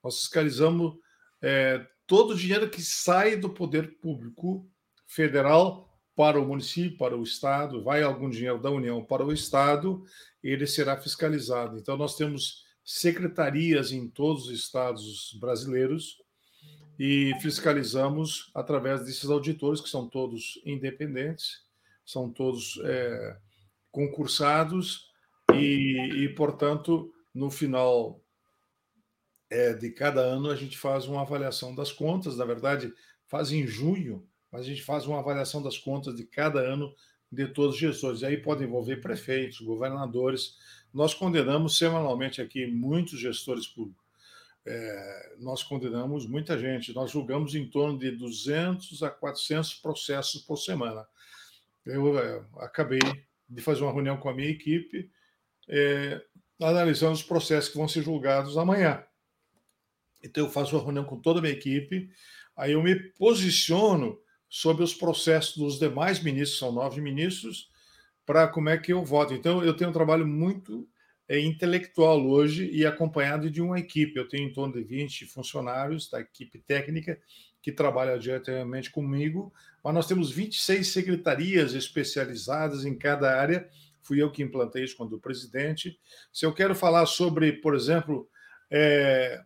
Nós 0.03 0.19
fiscalizamos 0.19 0.97
é, 1.41 1.83
todo 2.05 2.31
o 2.31 2.37
dinheiro 2.37 2.69
que 2.69 2.81
sai 2.81 3.35
do 3.35 3.49
poder 3.49 3.97
público 3.99 4.69
federal 5.07 5.89
para 6.15 6.39
o 6.39 6.45
município, 6.45 6.97
para 6.97 7.17
o 7.17 7.23
Estado, 7.23 7.83
vai 7.83 8.03
algum 8.03 8.29
dinheiro 8.29 8.61
da 8.61 8.69
União 8.69 9.03
para 9.03 9.25
o 9.25 9.33
Estado, 9.33 10.03
ele 10.43 10.67
será 10.67 10.95
fiscalizado. 10.97 11.77
Então, 11.77 11.97
nós 11.97 12.15
temos 12.15 12.65
secretarias 12.83 13.91
em 13.91 14.07
todos 14.07 14.45
os 14.45 14.51
estados 14.51 15.35
brasileiros 15.39 16.17
e 16.99 17.33
fiscalizamos 17.41 18.51
através 18.53 19.03
desses 19.05 19.29
auditores, 19.29 19.81
que 19.81 19.89
são 19.89 20.07
todos 20.07 20.61
independentes, 20.65 21.63
são 22.05 22.29
todos 22.29 22.79
é, 22.83 23.37
concursados 23.91 25.09
e, 25.53 26.23
e, 26.23 26.29
portanto, 26.35 27.13
no 27.33 27.49
final 27.49 28.21
é, 29.49 29.73
de 29.73 29.89
cada 29.91 30.21
ano 30.21 30.49
a 30.49 30.55
gente 30.55 30.77
faz 30.77 31.05
uma 31.05 31.21
avaliação 31.21 31.75
das 31.75 31.91
contas. 31.91 32.37
Na 32.37 32.45
verdade, 32.45 32.93
faz 33.27 33.51
em 33.51 33.65
junho, 33.65 34.27
mas 34.51 34.61
a 34.61 34.65
gente 34.65 34.83
faz 34.83 35.05
uma 35.05 35.19
avaliação 35.19 35.61
das 35.61 35.77
contas 35.77 36.15
de 36.15 36.25
cada 36.25 36.59
ano 36.59 36.93
de 37.31 37.47
todos 37.47 37.75
os 37.75 37.79
gestores. 37.79 38.21
E 38.21 38.25
aí 38.25 38.37
pode 38.37 38.63
envolver 38.63 38.97
prefeitos, 38.97 39.61
governadores. 39.61 40.57
Nós 40.93 41.13
condenamos 41.13 41.77
semanalmente 41.77 42.41
aqui 42.41 42.65
muitos 42.67 43.19
gestores 43.19 43.67
públicos. 43.67 44.00
É, 44.65 45.35
nós 45.39 45.63
condenamos 45.63 46.25
muita 46.25 46.57
gente. 46.57 46.93
Nós 46.93 47.11
julgamos 47.11 47.55
em 47.55 47.67
torno 47.67 47.97
de 47.97 48.11
200 48.11 49.01
a 49.03 49.09
400 49.09 49.75
processos 49.75 50.41
por 50.41 50.57
semana. 50.57 51.05
Eu 51.85 52.17
é, 52.17 52.43
acabei 52.57 52.99
de 53.49 53.61
fazer 53.61 53.81
uma 53.83 53.91
reunião 53.91 54.17
com 54.17 54.29
a 54.29 54.33
minha 54.33 54.49
equipe, 54.49 55.09
é, 55.67 56.21
analisando 56.59 57.13
os 57.13 57.23
processos 57.23 57.69
que 57.71 57.77
vão 57.77 57.87
ser 57.87 58.03
julgados 58.03 58.57
amanhã. 58.57 59.03
Então, 60.23 60.45
eu 60.45 60.51
faço 60.51 60.75
uma 60.75 60.83
reunião 60.83 61.03
com 61.03 61.19
toda 61.19 61.39
a 61.39 61.41
minha 61.41 61.53
equipe, 61.53 62.11
aí 62.55 62.73
eu 62.73 62.83
me 62.83 62.95
posiciono 62.95 64.19
sobre 64.47 64.83
os 64.83 64.93
processos 64.93 65.57
dos 65.57 65.79
demais 65.79 66.21
ministros, 66.21 66.59
são 66.59 66.71
nove 66.71 67.01
ministros, 67.01 67.69
para 68.25 68.47
como 68.47 68.69
é 68.69 68.77
que 68.77 68.93
eu 68.93 69.03
voto. 69.03 69.33
Então, 69.33 69.63
eu 69.63 69.75
tenho 69.75 69.89
um 69.89 69.93
trabalho 69.93 70.27
muito 70.27 70.87
intelectual 71.29 72.25
hoje 72.25 72.69
e 72.71 72.85
acompanhado 72.85 73.49
de 73.49 73.61
uma 73.61 73.79
equipe. 73.79 74.17
Eu 74.17 74.27
tenho 74.27 74.49
em 74.49 74.53
torno 74.53 74.73
de 74.73 74.83
20 74.83 75.25
funcionários 75.27 76.09
da 76.09 76.19
equipe 76.19 76.59
técnica 76.59 77.19
que 77.61 77.71
trabalha 77.71 78.17
diretamente 78.17 78.89
comigo, 78.89 79.53
mas 79.83 79.93
nós 79.93 80.07
temos 80.07 80.31
26 80.31 80.87
secretarias 80.87 81.73
especializadas 81.73 82.85
em 82.85 82.97
cada 82.97 83.39
área. 83.39 83.69
Fui 84.01 84.21
eu 84.21 84.31
que 84.31 84.41
implantei 84.41 84.83
isso 84.83 84.97
quando 84.97 85.19
presidente. 85.19 85.99
Se 86.33 86.45
eu 86.45 86.53
quero 86.53 86.73
falar 86.73 87.05
sobre, 87.05 87.53
por 87.53 87.75
exemplo, 87.75 88.27
é, 88.69 89.39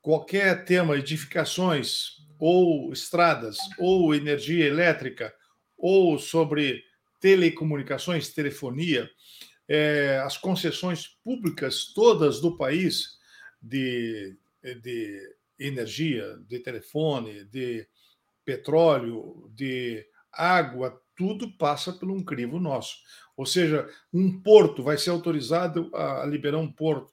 qualquer 0.00 0.64
tema, 0.64 0.96
edificações, 0.96 2.18
ou 2.38 2.92
estradas, 2.92 3.58
ou 3.78 4.14
energia 4.14 4.64
elétrica, 4.64 5.34
ou 5.76 6.18
sobre 6.18 6.84
telecomunicações, 7.20 8.28
telefonia, 8.28 9.10
é, 9.68 10.18
as 10.24 10.36
concessões 10.38 11.06
públicas 11.22 11.92
todas 11.94 12.40
do 12.40 12.56
país 12.56 13.18
de, 13.60 14.36
de 14.62 15.36
energia, 15.58 16.38
de 16.48 16.58
telefone, 16.60 17.44
de 17.44 17.86
petróleo, 18.44 19.50
de 19.54 20.06
água, 20.32 21.00
tudo 21.14 21.50
passa 21.58 21.92
por 21.92 22.10
um 22.10 22.24
crivo 22.24 22.58
nosso. 22.58 22.96
Ou 23.36 23.44
seja, 23.44 23.88
um 24.12 24.40
porto 24.40 24.82
vai 24.82 24.96
ser 24.96 25.10
autorizado 25.10 25.90
a 25.94 26.24
liberar 26.24 26.58
um 26.58 26.72
porto. 26.72 27.12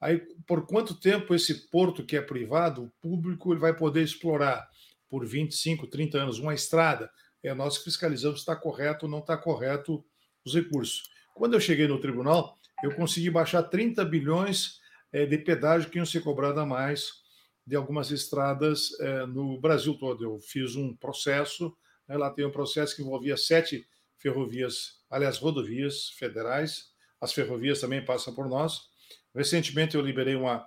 Aí, 0.00 0.18
por 0.46 0.66
quanto 0.66 1.00
tempo 1.00 1.34
esse 1.34 1.68
porto 1.70 2.04
que 2.04 2.16
é 2.16 2.22
privado, 2.22 2.84
o 2.84 2.92
público 3.00 3.52
ele 3.52 3.60
vai 3.60 3.74
poder 3.74 4.02
explorar? 4.02 4.68
Por 5.08 5.26
25, 5.26 5.86
30 5.86 6.18
anos, 6.18 6.38
uma 6.38 6.54
estrada. 6.54 7.10
É, 7.42 7.54
nós 7.54 7.78
fiscalizamos 7.78 8.40
se 8.40 8.42
está 8.42 8.54
correto 8.54 9.06
ou 9.06 9.10
não 9.10 9.20
está 9.20 9.36
correto 9.36 10.04
os 10.44 10.54
recursos. 10.54 11.10
Quando 11.36 11.54
eu 11.54 11.60
cheguei 11.60 11.86
no 11.86 12.00
tribunal, 12.00 12.58
eu 12.82 12.94
consegui 12.94 13.30
baixar 13.30 13.62
30 13.62 14.04
bilhões 14.04 14.80
é, 15.12 15.24
de 15.24 15.38
pedágio 15.38 15.90
que 15.90 15.98
iam 15.98 16.06
ser 16.06 16.20
cobrados 16.20 16.58
a 16.58 16.66
mais 16.66 17.24
de 17.66 17.76
algumas 17.76 18.10
estradas 18.10 18.98
é, 19.00 19.26
no 19.26 19.60
Brasil 19.60 19.94
todo. 19.94 20.24
Eu 20.24 20.40
fiz 20.40 20.76
um 20.76 20.94
processo, 20.96 21.76
né, 22.08 22.16
lá 22.16 22.30
tem 22.30 22.44
um 22.44 22.50
processo 22.50 22.94
que 22.96 23.02
envolvia 23.02 23.36
sete 23.36 23.86
ferrovias, 24.18 25.02
aliás, 25.10 25.38
rodovias 25.38 26.10
federais, 26.10 26.90
as 27.20 27.32
ferrovias 27.32 27.80
também 27.80 28.04
passam 28.04 28.34
por 28.34 28.48
nós, 28.48 28.88
Recentemente 29.36 29.94
eu 29.94 30.00
liberei 30.00 30.34
uma, 30.34 30.66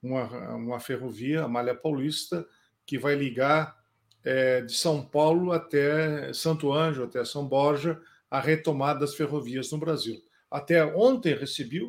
uma, 0.00 0.54
uma 0.54 0.80
ferrovia, 0.80 1.42
a 1.42 1.48
Malha 1.48 1.74
Paulista, 1.74 2.46
que 2.86 2.96
vai 2.96 3.16
ligar 3.16 3.76
é, 4.22 4.60
de 4.60 4.72
São 4.72 5.04
Paulo 5.04 5.50
até 5.50 6.32
Santo 6.32 6.72
Anjo, 6.72 7.02
até 7.02 7.24
São 7.24 7.44
Borja, 7.44 8.00
a 8.34 8.40
retomada 8.40 8.98
das 8.98 9.14
ferrovias 9.14 9.70
no 9.70 9.78
Brasil. 9.78 10.20
Até 10.50 10.84
ontem 10.84 11.36
recebi, 11.36 11.80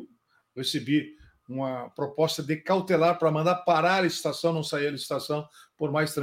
recebi 0.54 1.16
uma 1.48 1.90
proposta 1.90 2.40
de 2.40 2.56
cautelar 2.56 3.18
para 3.18 3.32
mandar 3.32 3.56
parar 3.64 4.04
a 4.04 4.06
estação, 4.06 4.52
não 4.52 4.62
sair 4.62 4.86
a 4.86 4.94
estação 4.94 5.44
por 5.76 5.90
mais 5.90 6.14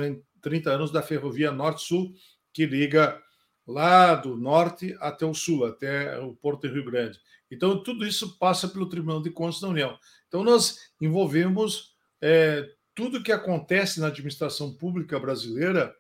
30 0.42 0.72
anos 0.72 0.92
da 0.92 1.02
ferrovia 1.02 1.52
Norte-Sul, 1.52 2.14
que 2.54 2.66
liga 2.66 3.22
lá 3.68 4.16
do 4.16 4.38
norte 4.38 4.96
até 5.02 5.26
o 5.26 5.34
sul, 5.34 5.66
até 5.66 6.18
o 6.20 6.34
Porto 6.34 6.70
de 6.70 6.74
Rio 6.74 6.86
Grande. 6.86 7.20
Então, 7.52 7.84
tudo 7.84 8.08
isso 8.08 8.38
passa 8.40 8.70
pelo 8.70 8.88
Tribunal 8.88 9.22
de 9.22 9.30
Contas 9.30 9.60
da 9.60 9.68
União. 9.68 9.98
Então, 10.30 10.42
nós 10.42 10.78
envolvemos 11.02 11.96
é, 12.22 12.66
tudo 12.96 13.22
que 13.22 13.32
acontece 13.34 14.00
na 14.00 14.08
administração 14.08 14.74
pública 14.74 15.20
brasileira, 15.20 15.94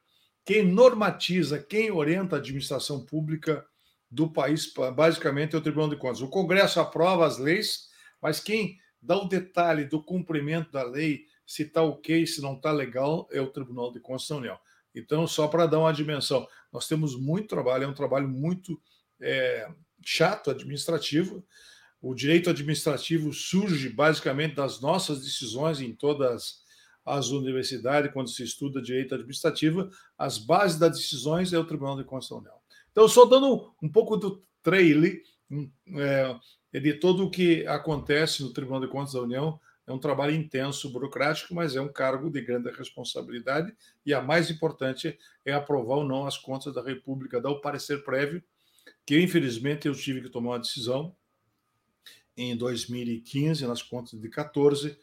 quem 0.45 0.65
normatiza, 0.65 1.61
quem 1.61 1.91
orienta 1.91 2.37
a 2.37 2.39
administração 2.39 3.05
pública 3.05 3.65
do 4.13 4.31
país, 4.31 4.71
basicamente, 4.95 5.55
é 5.55 5.57
o 5.57 5.61
Tribunal 5.61 5.89
de 5.89 5.95
Contas. 5.95 6.21
O 6.21 6.27
Congresso 6.27 6.79
aprova 6.79 7.25
as 7.25 7.39
leis, 7.39 7.89
mas 8.21 8.39
quem 8.39 8.77
dá 9.01 9.17
o 9.17 9.27
detalhe 9.27 9.85
do 9.85 10.01
cumprimento 10.03 10.71
da 10.71 10.83
lei, 10.83 11.25
se 11.47 11.63
está 11.63 11.81
ok, 11.81 12.25
se 12.27 12.39
não 12.39 12.53
está 12.53 12.71
legal, 12.71 13.27
é 13.31 13.41
o 13.41 13.49
Tribunal 13.49 13.91
de 13.91 13.99
Contas 13.99 14.27
da 14.27 14.35
União. 14.35 14.59
Então, 14.93 15.25
só 15.25 15.47
para 15.47 15.65
dar 15.65 15.79
uma 15.79 15.91
dimensão, 15.91 16.47
nós 16.71 16.87
temos 16.87 17.19
muito 17.19 17.47
trabalho, 17.47 17.85
é 17.85 17.87
um 17.87 17.93
trabalho 17.93 18.29
muito 18.29 18.79
é, 19.19 19.67
chato 20.05 20.51
administrativo. 20.51 21.43
O 21.99 22.13
direito 22.13 22.51
administrativo 22.51 23.33
surge 23.33 23.89
basicamente 23.89 24.53
das 24.53 24.79
nossas 24.79 25.21
decisões 25.21 25.81
em 25.81 25.95
todas 25.95 26.61
as 27.03 27.29
universidades, 27.29 28.13
quando 28.13 28.29
se 28.29 28.43
estuda 28.43 28.79
direito 28.79 29.15
administrativo, 29.15 29.89
as 30.15 30.37
bases 30.37 30.77
das 30.77 30.97
decisões 30.97 31.51
é 31.51 31.57
o 31.57 31.65
Tribunal 31.65 31.97
de 31.97 32.03
Contas 32.03 32.29
da 32.29 32.35
União. 32.35 32.62
Então, 32.93 33.07
só 33.09 33.25
dando 33.25 33.73
um 33.81 33.89
pouco 33.89 34.15
do 34.15 34.41
trailer 34.61 35.21
é, 35.97 36.79
de 36.79 36.93
todo 36.93 37.25
o 37.25 37.29
que 37.29 37.67
acontece 37.67 38.41
no 38.41 38.53
Tribunal 38.53 38.79
de 38.79 38.87
Contas 38.87 39.13
da 39.13 39.21
União, 39.21 39.59
é 39.85 39.91
um 39.91 39.99
trabalho 39.99 40.33
intenso, 40.33 40.89
burocrático, 40.89 41.53
mas 41.53 41.75
é 41.75 41.81
um 41.81 41.91
cargo 41.91 42.29
de 42.29 42.39
grande 42.39 42.71
responsabilidade. 42.71 43.75
E 44.05 44.13
a 44.13 44.21
mais 44.21 44.49
importante 44.49 45.19
é 45.43 45.51
aprovar 45.51 45.97
ou 45.97 46.05
não 46.05 46.25
as 46.25 46.37
contas 46.37 46.73
da 46.73 46.81
República, 46.81 47.41
dar 47.41 47.49
o 47.49 47.59
parecer 47.59 48.05
prévio 48.05 48.41
que 49.05 49.19
infelizmente 49.19 49.87
eu 49.87 49.93
tive 49.93 50.21
que 50.21 50.29
tomar 50.29 50.51
uma 50.51 50.59
decisão 50.59 51.15
em 52.35 52.55
2015, 52.55 53.67
nas 53.67 53.81
contas 53.81 54.19
de 54.19 54.29
14, 54.29 54.97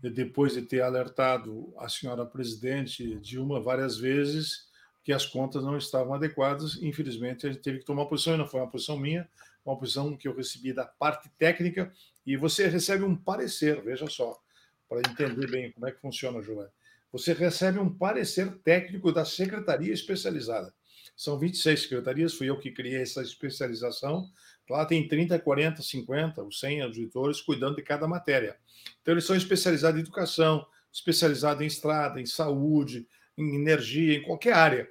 depois 0.00 0.52
de 0.52 0.62
ter 0.62 0.80
alertado 0.80 1.72
a 1.76 1.88
senhora 1.88 2.24
presidente 2.24 3.18
Dilma 3.18 3.60
várias 3.60 3.96
vezes 3.96 4.67
que 5.08 5.12
as 5.14 5.24
contas 5.24 5.64
não 5.64 5.78
estavam 5.78 6.12
adequadas, 6.12 6.76
infelizmente 6.82 7.46
a 7.46 7.50
gente 7.50 7.62
teve 7.62 7.78
que 7.78 7.86
tomar 7.86 8.02
uma 8.02 8.08
posição, 8.10 8.34
e 8.34 8.36
não 8.36 8.46
foi 8.46 8.60
uma 8.60 8.70
posição 8.70 8.98
minha, 8.98 9.26
uma 9.64 9.74
posição 9.74 10.14
que 10.14 10.28
eu 10.28 10.36
recebi 10.36 10.70
da 10.70 10.84
parte 10.84 11.30
técnica, 11.38 11.90
e 12.26 12.36
você 12.36 12.68
recebe 12.68 13.04
um 13.04 13.16
parecer, 13.16 13.82
veja 13.82 14.06
só, 14.06 14.38
para 14.86 14.98
entender 14.98 15.50
bem 15.50 15.72
como 15.72 15.88
é 15.88 15.92
que 15.92 15.98
funciona, 15.98 16.42
Joana. 16.42 16.70
Você 17.10 17.32
recebe 17.32 17.78
um 17.78 17.88
parecer 17.88 18.58
técnico 18.58 19.10
da 19.10 19.24
secretaria 19.24 19.94
especializada. 19.94 20.74
São 21.16 21.38
26 21.38 21.84
secretarias, 21.84 22.34
fui 22.34 22.50
eu 22.50 22.58
que 22.58 22.70
criei 22.70 23.00
essa 23.00 23.22
especialização. 23.22 24.28
Lá 24.68 24.84
tem 24.84 25.08
30, 25.08 25.38
40, 25.38 25.80
50, 25.80 26.42
os 26.42 26.60
100 26.60 26.82
auditores 26.82 27.40
cuidando 27.40 27.76
de 27.76 27.82
cada 27.82 28.06
matéria. 28.06 28.58
Então, 29.00 29.14
eles 29.14 29.24
são 29.24 29.34
especializados 29.34 29.98
em 29.98 30.02
educação, 30.02 30.66
especializados 30.92 31.62
em 31.62 31.66
estrada, 31.66 32.20
em 32.20 32.26
saúde, 32.26 33.08
em 33.38 33.54
energia, 33.54 34.18
em 34.18 34.22
qualquer 34.22 34.52
área. 34.52 34.90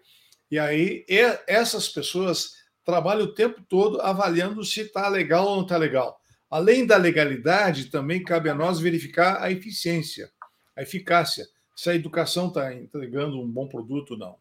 E 0.50 0.58
aí, 0.58 1.06
essas 1.46 1.90
pessoas 1.90 2.54
trabalham 2.86 3.26
o 3.26 3.34
tempo 3.34 3.62
todo 3.68 4.02
avaliando 4.02 4.64
se 4.64 4.82
está 4.82 5.10
legal 5.10 5.46
ou 5.46 5.56
não 5.58 5.64
está 5.64 5.76
legal. 5.78 6.20
Além 6.50 6.86
da 6.86 6.96
legalidade, 6.96 7.86
também 7.86 8.24
cabe 8.24 8.50
a 8.50 8.56
nós 8.56 8.80
verificar 8.80 9.42
a 9.42 9.52
eficiência, 9.52 10.32
a 10.76 10.82
eficácia, 10.82 11.46
se 11.76 11.90
a 11.90 11.96
educação 11.96 12.48
está 12.48 12.74
entregando 12.74 13.42
um 13.42 13.52
bom 13.52 13.68
produto 13.68 14.12
ou 14.12 14.18
não. 14.18 14.38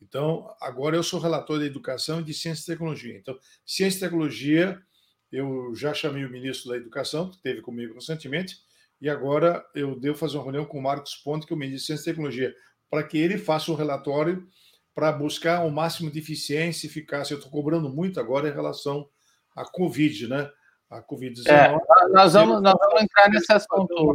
Então, 0.00 0.52
agora 0.60 0.96
eu 0.96 1.02
sou 1.02 1.20
relator 1.20 1.58
de 1.58 1.66
educação 1.66 2.20
e 2.20 2.24
de 2.24 2.34
ciência 2.34 2.62
e 2.62 2.66
tecnologia. 2.74 3.16
Então, 3.16 3.38
ciência 3.64 3.98
e 3.98 4.00
tecnologia, 4.00 4.80
eu 5.30 5.74
já 5.74 5.94
chamei 5.94 6.24
o 6.24 6.30
ministro 6.30 6.70
da 6.70 6.76
Educação, 6.76 7.28
que 7.28 7.36
esteve 7.36 7.60
comigo 7.60 7.94
recentemente, 7.94 8.56
e 9.00 9.08
agora 9.08 9.64
eu 9.74 9.98
devo 9.98 10.16
fazer 10.16 10.36
uma 10.38 10.44
reunião 10.44 10.64
com 10.64 10.78
o 10.78 10.82
Marcos 10.82 11.14
Ponte, 11.16 11.46
que 11.46 11.52
é 11.52 11.56
o 11.56 11.58
ministro 11.58 11.80
de 11.80 11.86
Ciência 11.86 12.02
e 12.02 12.12
Tecnologia, 12.14 12.54
para 12.90 13.02
que 13.04 13.18
ele 13.18 13.38
faça 13.38 13.70
um 13.70 13.74
relatório 13.74 14.48
para 14.94 15.12
buscar 15.12 15.64
o 15.64 15.70
máximo 15.70 16.10
de 16.10 16.18
eficiência 16.18 16.86
e 16.86 16.90
eficácia. 16.90 17.34
Eu 17.34 17.38
estou 17.38 17.50
cobrando 17.50 17.88
muito 17.88 18.20
agora 18.20 18.48
em 18.48 18.52
relação 18.52 19.08
à 19.56 19.64
Covid, 19.64 20.28
né? 20.28 20.50
a 20.92 21.02
Covid-19. 21.02 21.48
É, 21.48 22.08
nós, 22.10 22.34
vamos, 22.34 22.60
nós 22.60 22.74
vamos 22.78 23.02
entrar 23.02 23.30
nesse 23.30 23.52
assunto. 23.52 24.14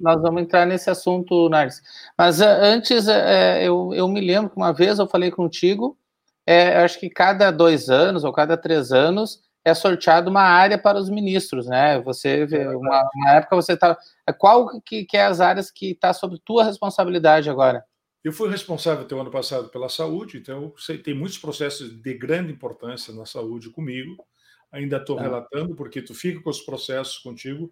Nós 0.00 0.20
vamos 0.20 0.42
entrar 0.42 0.66
nesse 0.66 0.90
assunto, 0.90 1.48
Narcis. 1.48 1.80
Mas 2.18 2.40
uh, 2.40 2.44
antes, 2.44 3.06
uh, 3.06 3.60
eu, 3.60 3.94
eu 3.94 4.08
me 4.08 4.20
lembro 4.20 4.50
que 4.50 4.56
uma 4.56 4.72
vez 4.72 4.98
eu 4.98 5.06
falei 5.06 5.30
contigo, 5.30 5.96
é, 6.44 6.78
acho 6.78 6.98
que 6.98 7.08
cada 7.08 7.50
dois 7.52 7.88
anos 7.88 8.24
ou 8.24 8.32
cada 8.32 8.56
três 8.56 8.90
anos 8.90 9.40
é 9.64 9.72
sorteado 9.74 10.28
uma 10.28 10.42
área 10.42 10.76
para 10.76 10.98
os 10.98 11.08
ministros, 11.08 11.68
né? 11.68 12.00
Você 12.00 12.44
vê, 12.46 12.66
uma, 12.66 13.08
uma 13.14 13.30
época 13.30 13.54
você 13.54 13.74
está. 13.74 13.96
Qual 14.38 14.80
que, 14.80 15.04
que 15.04 15.16
é 15.16 15.24
as 15.24 15.40
áreas 15.40 15.70
que 15.70 15.92
está 15.92 16.12
sob 16.12 16.36
tua 16.44 16.64
responsabilidade 16.64 17.48
agora? 17.48 17.84
Eu 18.24 18.32
fui 18.32 18.48
responsável 18.48 19.04
até 19.04 19.14
o 19.14 19.20
ano 19.20 19.30
passado 19.30 19.68
pela 19.68 19.88
saúde, 19.88 20.38
então 20.38 20.62
eu 20.62 20.74
sei, 20.78 20.98
tem 20.98 21.14
muitos 21.14 21.38
processos 21.38 21.90
de 21.90 22.14
grande 22.14 22.52
importância 22.52 23.12
na 23.12 23.26
saúde 23.26 23.68
comigo 23.70 24.24
ainda 24.72 24.96
estou 24.96 25.16
tá. 25.16 25.22
relatando, 25.22 25.76
porque 25.76 26.00
tu 26.00 26.14
fica 26.14 26.40
com 26.40 26.50
os 26.50 26.62
processos 26.62 27.18
contigo, 27.18 27.70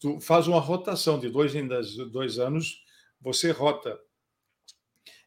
tu 0.00 0.20
faz 0.20 0.48
uma 0.48 0.60
rotação 0.60 1.18
de 1.18 1.30
dois 1.30 1.54
em 1.54 1.66
dois 2.10 2.38
anos, 2.38 2.84
você 3.20 3.52
rota. 3.52 3.98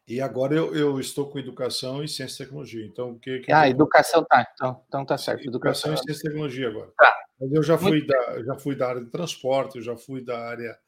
E 0.06 0.20
agora 0.20 0.54
eu, 0.54 0.76
eu 0.76 1.00
estou 1.00 1.30
com 1.30 1.38
educação 1.38 2.04
e 2.04 2.08
ciência 2.08 2.42
e 2.42 2.46
tecnologia. 2.46 2.84
Então, 2.84 3.12
o 3.12 3.18
que, 3.18 3.38
que 3.38 3.50
Ah, 3.50 3.66
educação 3.66 4.22
tá. 4.22 4.46
Então, 4.52 4.84
então 4.86 5.06
tá 5.06 5.16
certo. 5.16 5.48
Educação, 5.48 5.90
educação 5.90 5.94
e 5.94 5.96
ciência 5.98 6.20
e 6.20 6.30
tecnologia 6.30 6.68
agora. 6.68 6.92
Tá. 6.98 7.16
Mas 7.40 7.52
eu 7.52 7.62
já 7.62 7.78
fui, 7.78 8.06
da, 8.06 8.42
já 8.42 8.54
fui 8.56 8.76
da 8.76 8.88
área 8.88 9.02
de 9.02 9.10
transporte, 9.10 9.76
eu 9.76 9.82
já 9.82 9.96
fui 9.96 10.22
da 10.22 10.38
área 10.38 10.78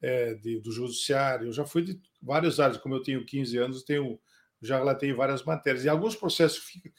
é, 0.00 0.34
de, 0.34 0.60
do 0.60 0.70
judiciário, 0.70 1.48
eu 1.48 1.52
já 1.52 1.64
fui 1.64 1.82
de 1.82 2.00
várias 2.20 2.60
áreas. 2.60 2.78
Como 2.78 2.94
eu 2.94 3.02
tenho 3.02 3.24
15 3.24 3.56
anos, 3.58 3.82
tenho, 3.82 4.18
já 4.60 4.78
relatei 4.78 5.12
várias 5.12 5.42
matérias. 5.42 5.84
E 5.84 5.88
alguns 5.88 6.14
processos 6.14 6.58
fica, 6.58 6.90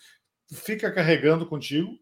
fica 0.54 0.92
carregando 0.92 1.46
contigo, 1.46 2.00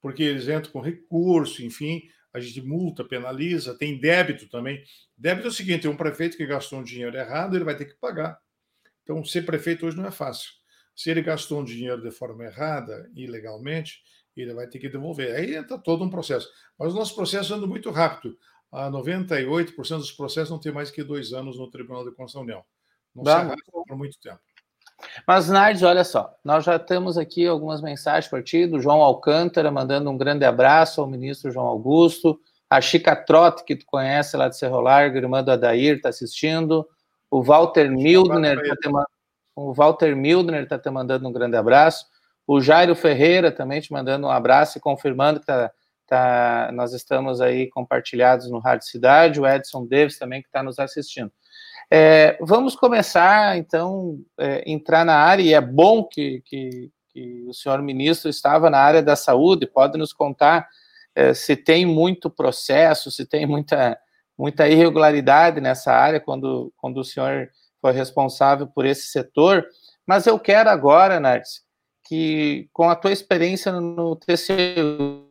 porque 0.00 0.22
eles 0.22 0.48
entram 0.48 0.72
com 0.72 0.80
recurso, 0.80 1.62
enfim, 1.62 2.02
a 2.32 2.40
gente 2.40 2.62
multa, 2.62 3.04
penaliza, 3.04 3.76
tem 3.76 3.98
débito 3.98 4.48
também. 4.48 4.82
Débito 5.16 5.48
é 5.48 5.50
o 5.50 5.52
seguinte: 5.54 5.88
um 5.88 5.96
prefeito 5.96 6.36
que 6.36 6.46
gastou 6.46 6.78
um 6.78 6.84
dinheiro 6.84 7.16
errado, 7.16 7.56
ele 7.56 7.64
vai 7.64 7.76
ter 7.76 7.86
que 7.86 7.94
pagar. 7.94 8.38
Então, 9.02 9.24
ser 9.24 9.44
prefeito 9.44 9.86
hoje 9.86 9.96
não 9.96 10.06
é 10.06 10.10
fácil. 10.10 10.50
Se 10.94 11.10
ele 11.10 11.22
gastou 11.22 11.60
um 11.60 11.64
dinheiro 11.64 12.02
de 12.02 12.10
forma 12.10 12.44
errada, 12.44 13.10
ilegalmente, 13.14 14.02
ele 14.36 14.54
vai 14.54 14.68
ter 14.68 14.78
que 14.78 14.88
devolver. 14.88 15.34
Aí 15.34 15.56
entra 15.56 15.78
todo 15.78 16.04
um 16.04 16.10
processo. 16.10 16.48
Mas 16.78 16.92
o 16.92 16.96
nosso 16.96 17.14
processo 17.14 17.54
anda 17.54 17.66
muito 17.66 17.90
rápido. 17.90 18.36
A 18.72 18.90
98% 18.90 19.74
dos 19.98 20.12
processos 20.12 20.50
não 20.50 20.60
tem 20.60 20.72
mais 20.72 20.90
que 20.90 21.02
dois 21.02 21.32
anos 21.32 21.58
no 21.58 21.70
Tribunal 21.70 22.04
de 22.04 22.10
Constituição 22.10 22.42
União. 22.42 22.64
Não 23.14 23.24
Dá. 23.24 23.40
se 23.40 23.46
arrasta 23.46 23.72
por 23.72 23.96
muito 23.96 24.20
tempo. 24.20 24.40
Mas, 25.26 25.48
Nardes, 25.48 25.82
olha 25.82 26.04
só, 26.04 26.34
nós 26.44 26.64
já 26.64 26.78
temos 26.78 27.16
aqui 27.16 27.46
algumas 27.46 27.80
mensagens 27.80 28.28
para 28.28 28.42
ti, 28.42 28.66
do 28.66 28.80
João 28.80 29.00
Alcântara, 29.00 29.70
mandando 29.70 30.10
um 30.10 30.16
grande 30.16 30.44
abraço 30.44 31.00
ao 31.00 31.06
ministro 31.06 31.50
João 31.50 31.66
Augusto, 31.66 32.38
a 32.68 32.80
Chica 32.80 33.16
Trotti, 33.16 33.64
que 33.64 33.76
tu 33.76 33.86
conhece 33.86 34.36
lá 34.36 34.48
de 34.48 34.56
Cerro 34.56 34.80
Largo, 34.80 35.16
irmã 35.16 35.42
do 35.42 35.50
Adair, 35.50 35.96
está 35.96 36.10
assistindo, 36.10 36.86
o 37.30 37.42
Walter 37.42 37.90
Mildner 37.90 38.58
está 38.60 38.76
te, 38.76 38.88
o 39.56 39.72
Walter 39.72 40.14
Mildner 40.14 40.62
está 40.64 40.78
te 40.78 40.90
mandando 40.90 41.28
um 41.28 41.32
grande 41.32 41.56
abraço, 41.56 42.06
o 42.46 42.60
Jairo 42.60 42.94
Ferreira 42.94 43.50
também 43.50 43.80
te 43.80 43.92
mandando 43.92 44.26
um 44.26 44.30
abraço 44.30 44.78
e 44.78 44.80
confirmando 44.80 45.40
que 45.40 45.46
tá, 45.46 45.72
tá, 46.10 46.70
nós 46.74 46.92
estamos 46.92 47.40
aí 47.40 47.70
compartilhados 47.70 48.50
no 48.50 48.58
Rádio 48.58 48.88
Cidade, 48.88 49.40
o 49.40 49.46
Edson 49.46 49.86
Davis 49.86 50.18
também 50.18 50.42
que 50.42 50.48
está 50.48 50.60
nos 50.60 50.80
assistindo. 50.80 51.30
É, 51.88 52.36
vamos 52.40 52.74
começar, 52.74 53.56
então, 53.56 54.18
é, 54.38 54.68
entrar 54.68 55.04
na 55.04 55.14
área, 55.14 55.42
e 55.42 55.54
é 55.54 55.60
bom 55.60 56.02
que, 56.04 56.42
que, 56.44 56.90
que, 57.12 57.44
o 57.48 57.54
senhor 57.54 57.80
ministro 57.80 58.28
estava 58.28 58.68
na 58.68 58.78
área 58.78 59.02
da 59.02 59.14
saúde, 59.14 59.66
pode 59.66 59.96
nos 59.96 60.12
contar 60.12 60.68
é, 61.14 61.32
se 61.32 61.56
tem 61.56 61.86
muito 61.86 62.28
processo, 62.28 63.10
se 63.10 63.24
tem 63.24 63.46
muita, 63.46 63.96
muita 64.36 64.68
irregularidade 64.68 65.60
nessa 65.60 65.92
área, 65.92 66.18
quando, 66.18 66.72
quando 66.76 66.98
o 66.98 67.04
senhor 67.04 67.48
foi 67.80 67.92
responsável 67.92 68.66
por 68.66 68.84
esse 68.84 69.06
setor, 69.06 69.64
mas 70.04 70.26
eu 70.26 70.38
quero 70.40 70.68
agora, 70.70 71.20
Nardes, 71.20 71.62
que 72.10 72.68
com 72.72 72.90
a 72.90 72.96
tua 72.96 73.12
experiência 73.12 73.70
no 73.70 74.16
TCU 74.16 75.28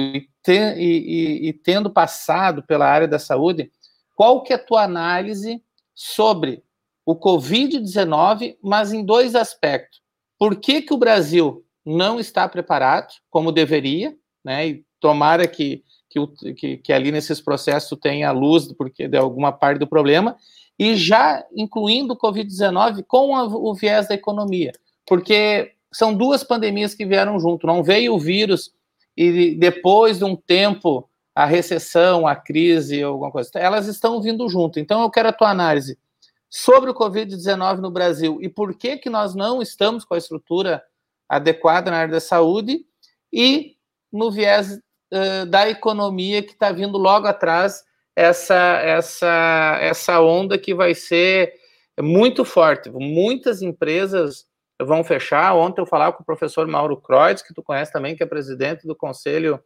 e, 0.00 0.26
e, 0.48 1.48
e, 1.48 1.52
tendo 1.52 1.90
passado 1.90 2.62
pela 2.62 2.86
área 2.86 3.06
da 3.06 3.18
saúde, 3.18 3.70
qual 4.14 4.42
que 4.42 4.54
é 4.54 4.56
a 4.56 4.58
tua 4.58 4.82
análise 4.82 5.62
sobre 5.94 6.62
o 7.04 7.14
Covid-19, 7.14 8.56
mas 8.62 8.94
em 8.94 9.04
dois 9.04 9.34
aspectos. 9.34 10.00
Por 10.38 10.56
que, 10.56 10.80
que 10.80 10.94
o 10.94 10.96
Brasil 10.96 11.62
não 11.84 12.18
está 12.18 12.48
preparado, 12.48 13.12
como 13.28 13.52
deveria, 13.52 14.16
né? 14.42 14.68
E 14.68 14.84
tomara 14.98 15.46
que, 15.46 15.84
que, 16.08 16.54
que, 16.54 16.76
que 16.78 16.92
ali 16.94 17.12
nesses 17.12 17.42
processos 17.42 17.98
tenha 18.00 18.32
luz 18.32 18.72
porque 18.72 19.06
de 19.06 19.18
alguma 19.18 19.52
parte 19.52 19.80
do 19.80 19.86
problema, 19.86 20.34
e 20.78 20.96
já 20.96 21.44
incluindo 21.54 22.14
o 22.14 22.18
Covid-19 22.18 23.04
com 23.06 23.36
a, 23.36 23.44
o 23.44 23.74
viés 23.74 24.08
da 24.08 24.14
economia, 24.14 24.72
porque 25.06 25.75
são 25.96 26.12
duas 26.12 26.44
pandemias 26.44 26.94
que 26.94 27.06
vieram 27.06 27.40
junto, 27.40 27.66
não 27.66 27.82
veio 27.82 28.12
o 28.14 28.18
vírus 28.18 28.70
e 29.16 29.54
depois 29.54 30.18
de 30.18 30.24
um 30.24 30.36
tempo 30.36 31.08
a 31.34 31.46
recessão, 31.46 32.26
a 32.26 32.36
crise, 32.36 33.02
alguma 33.02 33.30
coisa. 33.30 33.50
Elas 33.54 33.86
estão 33.86 34.20
vindo 34.20 34.46
junto. 34.46 34.78
Então, 34.78 35.00
eu 35.00 35.10
quero 35.10 35.30
a 35.30 35.32
tua 35.32 35.48
análise 35.48 35.98
sobre 36.50 36.90
o 36.90 36.94
Covid-19 36.94 37.78
no 37.78 37.90
Brasil 37.90 38.38
e 38.42 38.48
por 38.48 38.74
que, 38.74 38.98
que 38.98 39.08
nós 39.08 39.34
não 39.34 39.62
estamos 39.62 40.04
com 40.04 40.12
a 40.12 40.18
estrutura 40.18 40.84
adequada 41.26 41.90
na 41.90 41.96
área 41.96 42.12
da 42.12 42.20
saúde 42.20 42.84
e 43.32 43.76
no 44.12 44.30
viés 44.30 44.78
uh, 45.12 45.46
da 45.46 45.66
economia 45.66 46.42
que 46.42 46.52
está 46.52 46.72
vindo 46.72 46.98
logo 46.98 47.26
atrás 47.26 47.84
essa, 48.14 48.80
essa, 48.82 49.78
essa 49.80 50.20
onda 50.20 50.58
que 50.58 50.74
vai 50.74 50.94
ser 50.94 51.54
muito 51.98 52.44
forte. 52.44 52.90
Muitas 52.90 53.62
empresas 53.62 54.46
vão 54.80 55.02
fechar. 55.02 55.54
Ontem 55.54 55.80
eu 55.80 55.86
falava 55.86 56.12
com 56.12 56.22
o 56.22 56.26
professor 56.26 56.66
Mauro 56.66 56.96
Kreutz, 56.96 57.42
que 57.42 57.54
tu 57.54 57.62
conhece 57.62 57.92
também, 57.92 58.14
que 58.14 58.22
é 58.22 58.26
presidente 58.26 58.86
do 58.86 58.94
Conselho 58.94 59.62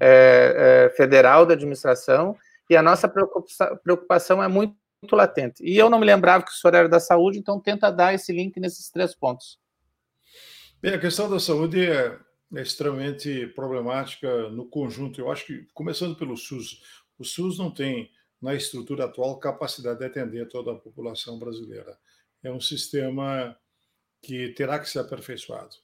é, 0.00 0.88
é, 0.90 0.96
Federal 0.96 1.46
da 1.46 1.54
Administração, 1.54 2.36
e 2.68 2.76
a 2.76 2.82
nossa 2.82 3.08
preocupação 3.08 4.42
é 4.42 4.48
muito, 4.48 4.76
muito, 5.02 5.16
latente. 5.16 5.62
E 5.64 5.76
eu 5.76 5.90
não 5.90 5.98
me 5.98 6.06
lembrava 6.06 6.44
que 6.44 6.50
o 6.50 6.54
senhor 6.54 6.74
era 6.74 6.88
da 6.88 7.00
saúde, 7.00 7.38
então 7.38 7.60
tenta 7.60 7.90
dar 7.90 8.14
esse 8.14 8.32
link 8.32 8.58
nesses 8.60 8.90
três 8.90 9.14
pontos. 9.14 9.58
Bem, 10.80 10.94
a 10.94 10.98
questão 10.98 11.28
da 11.28 11.40
saúde 11.40 11.90
é, 11.90 12.18
é 12.54 12.62
extremamente 12.62 13.48
problemática 13.48 14.48
no 14.50 14.66
conjunto. 14.66 15.20
Eu 15.20 15.30
acho 15.30 15.46
que, 15.46 15.66
começando 15.74 16.16
pelo 16.16 16.36
SUS, 16.36 16.80
o 17.18 17.24
SUS 17.24 17.58
não 17.58 17.70
tem, 17.70 18.10
na 18.40 18.54
estrutura 18.54 19.04
atual, 19.04 19.38
capacidade 19.38 19.98
de 19.98 20.06
atender 20.06 20.48
toda 20.48 20.72
a 20.72 20.76
população 20.76 21.38
brasileira. 21.38 21.98
É 22.42 22.50
um 22.50 22.60
sistema 22.60 23.56
que 24.22 24.50
terá 24.50 24.78
que 24.78 24.88
ser 24.88 25.00
aperfeiçoado. 25.00 25.76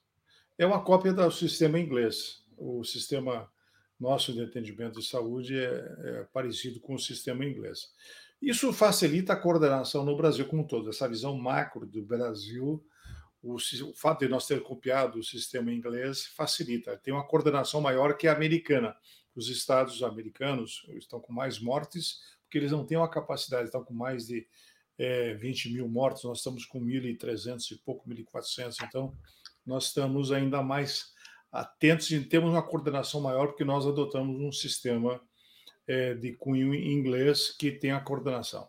É 0.58 0.66
uma 0.66 0.82
cópia 0.82 1.12
do 1.12 1.30
sistema 1.30 1.78
inglês. 1.78 2.42
O 2.56 2.84
sistema 2.84 3.50
nosso 3.98 4.32
de 4.32 4.42
atendimento 4.42 5.00
de 5.00 5.06
saúde 5.06 5.58
é, 5.58 5.64
é, 5.64 6.26
parecido 6.32 6.80
com 6.80 6.94
o 6.94 6.98
sistema 6.98 7.44
inglês. 7.44 7.90
Isso 8.40 8.72
facilita 8.72 9.32
a 9.32 9.36
coordenação 9.36 10.04
no 10.04 10.16
Brasil 10.16 10.46
como 10.46 10.62
um 10.62 10.66
todo, 10.66 10.90
essa 10.90 11.08
visão 11.08 11.36
macro 11.36 11.86
do 11.86 12.02
Brasil. 12.02 12.84
O, 13.42 13.54
o, 13.54 13.94
fato 13.94 14.20
de 14.20 14.28
nós 14.28 14.46
ter 14.46 14.62
copiado 14.62 15.18
o 15.18 15.24
sistema 15.24 15.72
inglês 15.72 16.26
facilita. 16.26 16.96
Tem 16.98 17.14
uma 17.14 17.26
coordenação 17.26 17.80
maior 17.80 18.16
que 18.16 18.28
a 18.28 18.32
americana. 18.32 18.94
Os 19.34 19.48
estados 19.48 20.02
americanos 20.02 20.86
estão 20.94 21.20
com 21.20 21.32
mais 21.32 21.58
mortes, 21.58 22.20
porque 22.42 22.58
eles 22.58 22.72
não 22.72 22.84
têm 22.84 22.96
uma 22.96 23.10
capacidade, 23.10 23.64
estão 23.64 23.84
com 23.84 23.94
mais 23.94 24.26
de 24.26 24.46
é, 24.98 25.34
20 25.34 25.72
mil 25.72 25.88
mortos, 25.88 26.24
nós 26.24 26.38
estamos 26.38 26.64
com 26.64 26.80
1.300 26.80 27.70
e 27.72 27.78
pouco, 27.78 28.08
1.400. 28.08 28.76
Então, 28.82 29.16
nós 29.64 29.86
estamos 29.86 30.32
ainda 30.32 30.62
mais 30.62 31.12
atentos 31.52 32.10
e 32.10 32.20
temos 32.24 32.50
uma 32.50 32.62
coordenação 32.62 33.20
maior, 33.20 33.48
porque 33.48 33.64
nós 33.64 33.86
adotamos 33.86 34.40
um 34.40 34.52
sistema 34.52 35.20
é, 35.86 36.14
de 36.14 36.32
cunho 36.34 36.74
inglês 36.74 37.50
que 37.50 37.70
tem 37.70 37.92
a 37.92 38.00
coordenação. 38.00 38.68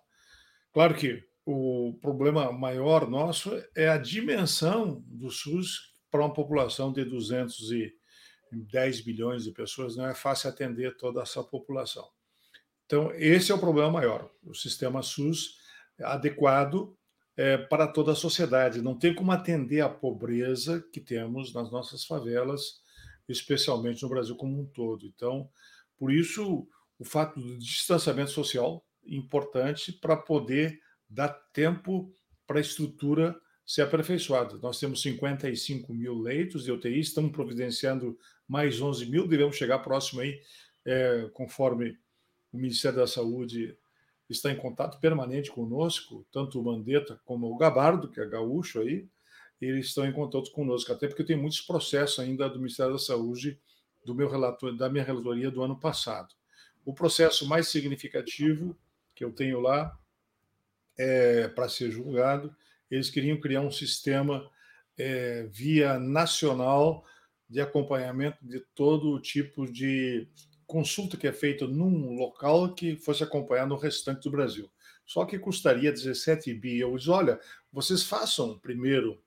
Claro 0.73 0.95
que 0.95 1.23
o 1.45 1.97
problema 2.01 2.51
maior 2.51 3.09
nosso 3.09 3.51
é 3.75 3.87
a 3.87 3.97
dimensão 3.97 5.01
do 5.07 5.31
SUS 5.31 5.93
para 6.11 6.21
uma 6.21 6.33
população 6.33 6.91
de 6.91 7.05
210 7.05 9.01
bilhões 9.01 9.43
de 9.43 9.51
pessoas, 9.51 9.95
não 9.95 10.07
é 10.07 10.13
fácil 10.13 10.49
atender 10.49 10.97
toda 10.97 11.21
essa 11.21 11.43
população. 11.43 12.07
Então, 12.85 13.11
esse 13.15 13.51
é 13.51 13.55
o 13.55 13.59
problema 13.59 13.91
maior. 13.91 14.29
O 14.43 14.53
sistema 14.53 15.01
SUS 15.01 15.57
adequado 15.99 16.95
é, 17.35 17.57
para 17.57 17.87
toda 17.87 18.11
a 18.11 18.15
sociedade. 18.15 18.81
Não 18.81 18.97
tem 18.97 19.13
como 19.13 19.31
atender 19.31 19.81
a 19.81 19.89
pobreza 19.89 20.83
que 20.91 20.99
temos 20.99 21.53
nas 21.53 21.71
nossas 21.71 22.03
favelas, 22.05 22.81
especialmente 23.27 24.01
no 24.03 24.09
Brasil 24.09 24.35
como 24.35 24.59
um 24.59 24.65
todo. 24.65 25.05
Então, 25.05 25.49
por 25.97 26.11
isso, 26.11 26.67
o 26.97 27.05
fato 27.05 27.39
do 27.39 27.57
distanciamento 27.57 28.31
social 28.31 28.83
importante 29.05 29.91
para 29.93 30.17
poder 30.17 30.79
dar 31.09 31.29
tempo 31.53 32.11
para 32.45 32.57
a 32.57 32.61
estrutura 32.61 33.39
ser 33.65 33.81
aperfeiçoada. 33.81 34.57
Nós 34.57 34.79
temos 34.79 35.01
55 35.01 35.93
mil 35.93 36.17
leitos 36.17 36.63
de 36.63 36.71
UTI, 36.71 36.99
estamos 36.99 37.31
providenciando 37.31 38.17
mais 38.47 38.81
11 38.81 39.05
mil, 39.07 39.27
devemos 39.27 39.57
chegar 39.57 39.79
próximo 39.79 40.21
aí, 40.21 40.39
é, 40.85 41.29
conforme 41.33 41.97
o 42.51 42.57
Ministério 42.57 42.97
da 42.97 43.07
Saúde 43.07 43.77
está 44.33 44.51
em 44.51 44.57
contato 44.57 44.99
permanente 44.99 45.51
conosco, 45.51 46.25
tanto 46.31 46.59
o 46.59 46.63
Mandetta 46.63 47.19
como 47.25 47.51
o 47.51 47.57
Gabardo, 47.57 48.09
que 48.09 48.19
é 48.19 48.25
gaúcho 48.25 48.81
aí, 48.81 49.07
eles 49.59 49.87
estão 49.87 50.05
em 50.05 50.11
contato 50.11 50.51
conosco, 50.51 50.91
até 50.91 51.07
porque 51.07 51.23
tem 51.23 51.37
muitos 51.37 51.61
processos 51.61 52.19
ainda 52.19 52.49
do 52.49 52.59
Ministério 52.59 52.93
da 52.93 52.99
Saúde 52.99 53.59
do 54.05 54.13
meu 54.13 54.29
relator, 54.29 54.75
da 54.75 54.89
minha 54.89 55.03
relatoria 55.03 55.49
do 55.49 55.63
ano 55.63 55.79
passado. 55.79 56.33
O 56.85 56.93
processo 56.93 57.47
mais 57.47 57.67
significativo 57.67 58.77
que 59.15 59.23
eu 59.23 59.31
tenho 59.31 59.59
lá 59.59 59.97
é, 60.97 61.47
para 61.47 61.67
ser 61.67 61.91
julgado, 61.91 62.55
eles 62.89 63.09
queriam 63.09 63.39
criar 63.39 63.61
um 63.61 63.71
sistema 63.71 64.49
é, 64.97 65.43
via 65.51 65.99
nacional 65.99 67.03
de 67.49 67.61
acompanhamento 67.61 68.37
de 68.41 68.59
todo 68.75 69.19
tipo 69.19 69.69
de 69.71 70.27
consulta 70.67 71.17
que 71.17 71.25
é 71.25 71.31
feita 71.31 71.65
num 71.65 72.13
local 72.13 72.75
que 72.75 72.97
fosse 72.97 73.23
acompanhar 73.23 73.65
no 73.65 73.77
restante 73.77 74.23
do 74.23 74.31
Brasil. 74.31 74.69
só 75.05 75.25
que 75.25 75.39
custaria 75.39 75.91
17 75.91 76.53
bi. 76.53 76.79
Eu 76.79 76.95
disse: 76.95 77.09
olha, 77.09 77.39
vocês 77.71 78.03
façam 78.03 78.59
primeiro 78.59 79.19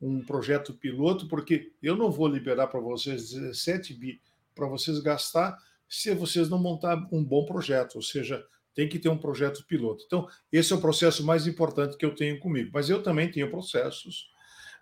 um 0.00 0.24
projeto 0.24 0.72
piloto, 0.72 1.26
porque 1.26 1.72
eu 1.82 1.96
não 1.96 2.10
vou 2.10 2.28
liberar 2.28 2.68
para 2.68 2.80
vocês 2.80 3.30
17 3.30 3.94
bi 3.94 4.20
para 4.54 4.68
vocês 4.68 5.00
gastar 5.00 5.58
se 5.88 6.14
vocês 6.14 6.48
não 6.48 6.58
montar 6.58 6.96
um 7.12 7.22
bom 7.22 7.44
projeto, 7.44 7.96
ou 7.96 8.02
seja, 8.02 8.44
tem 8.74 8.88
que 8.88 8.98
ter 8.98 9.08
um 9.08 9.18
projeto 9.18 9.64
piloto. 9.66 10.04
Então, 10.06 10.28
esse 10.52 10.72
é 10.72 10.76
o 10.76 10.80
processo 10.80 11.24
mais 11.24 11.46
importante 11.46 11.96
que 11.96 12.04
eu 12.04 12.14
tenho 12.14 12.38
comigo. 12.38 12.70
Mas 12.72 12.90
eu 12.90 13.02
também 13.02 13.30
tenho 13.30 13.50
processos 13.50 14.28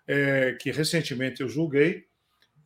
é, 0.07 0.53
que 0.59 0.71
recentemente 0.71 1.41
eu 1.41 1.49
julguei 1.49 2.05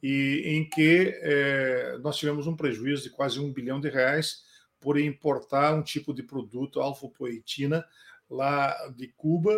e 0.02 0.44
em 0.46 0.70
que 0.70 1.14
é, 1.22 1.98
nós 2.02 2.18
tivemos 2.18 2.48
um 2.48 2.56
prejuízo 2.56 3.04
de 3.04 3.10
quase 3.10 3.40
um 3.40 3.52
bilhão 3.52 3.80
de 3.80 3.90
reais 3.90 4.44
por 4.80 5.00
importar 5.00 5.76
um 5.76 5.84
tipo 5.84 6.14
de 6.14 6.24
produto, 6.24 6.80
alfa-poetina, 6.80 7.86
lá 8.30 8.74
de 8.96 9.08
Cuba, 9.08 9.58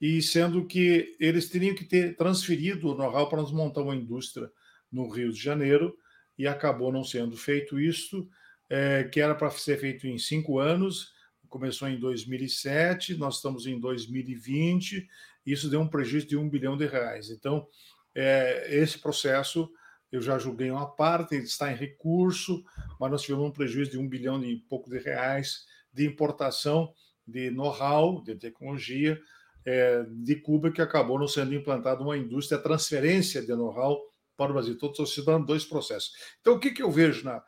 e 0.00 0.20
sendo 0.20 0.66
que 0.66 1.16
eles 1.18 1.48
teriam 1.48 1.74
que 1.74 1.84
ter 1.84 2.16
transferido 2.16 2.90
o 2.90 2.94
know-how 2.94 3.28
para 3.28 3.40
nos 3.40 3.52
montar 3.52 3.82
uma 3.82 3.96
indústria 3.96 4.50
no 4.92 5.08
Rio 5.08 5.32
de 5.32 5.40
Janeiro, 5.40 5.96
e 6.36 6.46
acabou 6.46 6.92
não 6.92 7.02
sendo 7.02 7.36
feito 7.36 7.80
isso, 7.80 8.28
é, 8.68 9.04
que 9.04 9.20
era 9.20 9.34
para 9.34 9.50
ser 9.50 9.78
feito 9.78 10.06
em 10.06 10.18
cinco 10.18 10.58
anos, 10.58 11.12
começou 11.48 11.88
em 11.88 11.98
2007, 11.98 13.16
nós 13.16 13.36
estamos 13.36 13.66
em 13.66 13.80
2020, 13.80 15.08
isso 15.46 15.70
deu 15.70 15.80
um 15.80 15.88
prejuízo 15.88 16.26
de 16.26 16.36
um 16.36 16.48
bilhão 16.48 16.76
de 16.76 16.86
reais. 16.86 17.30
Então, 17.30 17.66
é, 18.14 18.68
esse 18.70 18.98
processo 18.98 19.70
eu 20.10 20.22
já 20.22 20.38
julguei 20.38 20.70
uma 20.70 20.86
parte, 20.86 21.34
ele 21.34 21.44
está 21.44 21.70
em 21.70 21.76
recurso, 21.76 22.64
mas 22.98 23.10
nós 23.10 23.22
tivemos 23.22 23.46
um 23.46 23.50
prejuízo 23.50 23.90
de 23.90 23.98
um 23.98 24.08
bilhão 24.08 24.42
e 24.42 24.56
pouco 24.56 24.88
de 24.88 24.98
reais 24.98 25.66
de 25.92 26.06
importação 26.06 26.92
de 27.26 27.50
know-how, 27.50 28.22
de 28.22 28.34
tecnologia 28.34 29.20
é, 29.64 30.06
de 30.08 30.36
Cuba, 30.36 30.70
que 30.70 30.80
acabou 30.80 31.18
não 31.18 31.28
sendo 31.28 31.54
implantada 31.54 32.02
uma 32.02 32.16
indústria, 32.16 32.58
transferência 32.60 33.42
de 33.42 33.54
know-how 33.54 34.00
para 34.34 34.50
o 34.50 34.54
Brasil. 34.54 34.74
Então, 34.74 34.90
estou 34.90 35.04
citando 35.04 35.44
dois 35.44 35.64
processos. 35.64 36.12
Então, 36.40 36.54
o 36.54 36.60
que, 36.60 36.70
que 36.70 36.82
eu 36.82 36.90
vejo 36.90 37.24
na, 37.24 37.42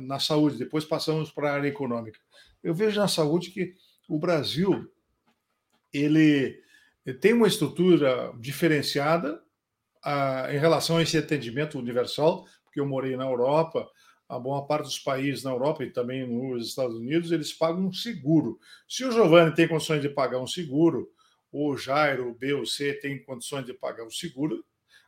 na 0.00 0.20
saúde? 0.20 0.58
Depois 0.58 0.84
passamos 0.84 1.32
para 1.32 1.50
a 1.50 1.54
área 1.54 1.68
econômica. 1.68 2.20
Eu 2.62 2.74
vejo 2.74 3.00
na 3.00 3.08
saúde 3.08 3.50
que 3.50 3.74
o 4.08 4.18
Brasil 4.18 4.88
ele 5.92 6.62
tem 7.20 7.32
uma 7.32 7.48
estrutura 7.48 8.32
diferenciada 8.38 9.42
em 10.50 10.58
relação 10.58 10.96
a 10.96 11.02
esse 11.02 11.16
atendimento 11.16 11.78
universal, 11.78 12.46
porque 12.64 12.80
eu 12.80 12.86
morei 12.86 13.16
na 13.16 13.24
Europa, 13.24 13.88
a 14.28 14.38
boa 14.38 14.66
parte 14.66 14.84
dos 14.84 14.98
países 14.98 15.44
na 15.44 15.50
Europa 15.50 15.84
e 15.84 15.90
também 15.90 16.26
nos 16.26 16.68
Estados 16.68 16.96
Unidos, 16.96 17.30
eles 17.30 17.52
pagam 17.52 17.86
um 17.86 17.92
seguro. 17.92 18.58
Se 18.88 19.04
o 19.04 19.12
Giovanni 19.12 19.54
tem 19.54 19.68
condições 19.68 20.00
de 20.00 20.08
pagar 20.08 20.38
um 20.38 20.46
seguro, 20.46 21.08
ou 21.52 21.72
o 21.72 21.76
Jairo, 21.76 22.30
o 22.30 22.34
B 22.34 22.52
ou 22.52 22.66
C 22.66 22.94
tem 22.94 23.22
condições 23.22 23.64
de 23.64 23.72
pagar 23.72 24.04
um 24.04 24.10
seguro, 24.10 24.64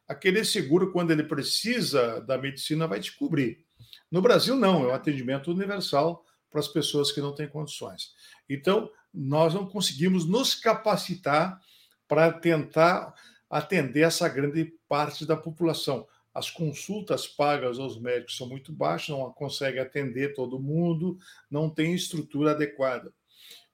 aquele 0.06 0.44
seguro, 0.44 0.92
quando 0.92 1.11
ele 1.11 1.24
precisa 1.24 2.20
da 2.20 2.38
medicina, 2.38 2.87
vai 2.87 3.00
te 3.00 3.16
cobrir. 3.16 3.64
No 4.11 4.22
Brasil, 4.22 4.54
não, 4.54 4.85
é 4.85 4.92
um 4.92 4.94
atendimento 4.94 5.50
universal 5.50 6.24
para 6.48 6.61
as 6.61 6.68
pessoas 6.68 7.11
que 7.11 7.20
não 7.20 7.35
têm 7.35 7.48
condições. 7.48 8.12
Então, 8.48 8.88
nós 9.12 9.52
não 9.54 9.66
conseguimos 9.66 10.24
nos 10.26 10.54
capacitar 10.54 11.61
para 12.06 12.30
tentar 12.30 13.12
atender 13.48 14.00
essa 14.00 14.28
grande 14.28 14.72
parte 14.88 15.24
da 15.24 15.37
população. 15.37 16.06
As 16.35 16.50
consultas 16.50 17.26
pagas 17.26 17.78
aos 17.78 17.98
médicos 17.98 18.37
são 18.37 18.48
muito 18.48 18.72
baixas, 18.72 19.16
não 19.16 19.32
consegue 19.32 19.78
atender 19.78 20.35
todo 20.35 20.61
mundo, 20.61 21.18
não 21.50 21.70
tem 21.70 21.94
estrutura 21.94 22.50
adequada. 22.50 23.12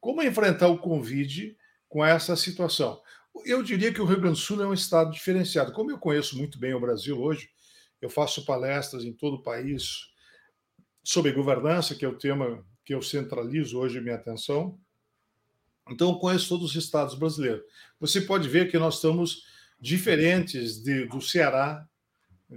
Como 0.00 0.22
enfrentar 0.22 0.68
o 0.68 0.78
Covid 0.78 1.56
com 1.88 2.04
essa 2.04 2.37
situação? 2.37 3.00
Eu 3.44 3.62
diria 3.62 3.92
que 3.92 4.00
o 4.00 4.04
Rio 4.04 4.20
Grande 4.20 4.38
do 4.38 4.44
Sul 4.44 4.62
é 4.62 4.66
um 4.66 4.74
estado 4.74 5.11
diferenciado. 5.11 5.72
Como 5.72 5.90
eu 5.90 5.98
conheço 5.98 6.37
muito 6.37 6.58
bem 6.58 6.74
o 6.74 6.80
Brasil 6.80 7.20
hoje, 7.20 7.50
eu 8.00 8.11
faço 8.11 8.44
palestras 8.44 9.04
em 9.04 9.12
todo 9.12 9.35
o 9.35 9.42
país 9.42 10.11
sobre 11.02 11.32
governança, 11.32 11.94
que 11.94 12.04
é 12.04 12.08
o 12.08 12.18
tema 12.18 12.64
que 12.85 12.94
eu 12.94 13.02
centralizo 13.02 13.78
hoje 13.78 14.00
minha 14.00 14.16
atenção. 14.16 14.78
Então, 15.88 16.11
eu 16.11 16.18
conheço 16.18 16.48
todos 16.48 16.70
os 16.70 16.85
estados 16.85 17.14
brasileiros. 17.14 17.62
Você 17.98 18.20
pode 18.20 18.48
ver 18.48 18.70
que 18.70 18.78
nós 18.78 18.96
estamos 18.96 19.44
diferentes 19.82 20.80
de, 20.80 21.06
do 21.06 21.20
Ceará, 21.20 21.84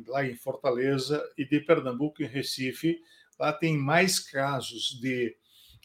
lá 0.08 0.24
em 0.24 0.36
Fortaleza, 0.36 1.28
e 1.36 1.44
de 1.44 1.60
Pernambuco, 1.60 2.22
em 2.22 2.28
Recife. 2.28 3.02
Lá 3.40 3.52
tem 3.52 3.76
mais 3.76 4.20
casos 4.20 5.00
de 5.02 5.36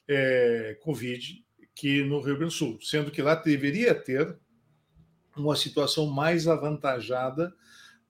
é, 0.06 0.76
Covid 0.82 1.42
que 1.74 2.04
no 2.04 2.20
Rio 2.20 2.36
Grande 2.36 2.52
do 2.52 2.58
Sul, 2.58 2.78
sendo 2.82 3.10
que 3.10 3.22
lá 3.22 3.34
deveria 3.34 3.94
ter 3.94 4.38
uma 5.34 5.56
situação 5.56 6.06
mais 6.06 6.46
avantajada 6.46 7.54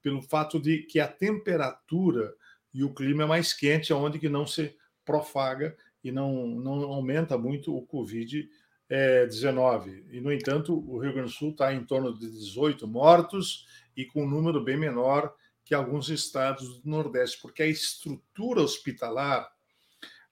pelo 0.02 0.20
fato 0.22 0.58
de 0.58 0.78
que 0.78 0.98
a 0.98 1.06
temperatura 1.06 2.34
e 2.74 2.82
o 2.82 2.92
clima 2.92 3.22
é 3.22 3.26
mais 3.26 3.52
quente, 3.52 3.92
onde 3.92 4.18
que 4.18 4.28
não 4.28 4.44
se 4.44 4.74
profaga 5.04 5.76
e 6.02 6.10
não, 6.10 6.48
não 6.48 6.82
aumenta 6.82 7.38
muito 7.38 7.76
o 7.76 7.86
Covid 7.86 8.48
é, 8.90 9.24
19. 9.24 10.04
E, 10.10 10.20
no 10.20 10.32
entanto, 10.32 10.74
o 10.74 10.98
Rio 10.98 11.12
Grande 11.12 11.30
do 11.30 11.34
Sul 11.34 11.50
está 11.50 11.72
em 11.72 11.84
torno 11.84 12.12
de 12.12 12.28
18 12.28 12.86
mortos 12.88 13.66
e 13.96 14.04
com 14.04 14.24
um 14.24 14.28
número 14.28 14.62
bem 14.62 14.76
menor 14.76 15.32
que 15.64 15.74
alguns 15.74 16.08
estados 16.08 16.80
do 16.80 16.90
Nordeste, 16.90 17.40
porque 17.40 17.62
a 17.62 17.66
estrutura 17.66 18.60
hospitalar 18.60 19.48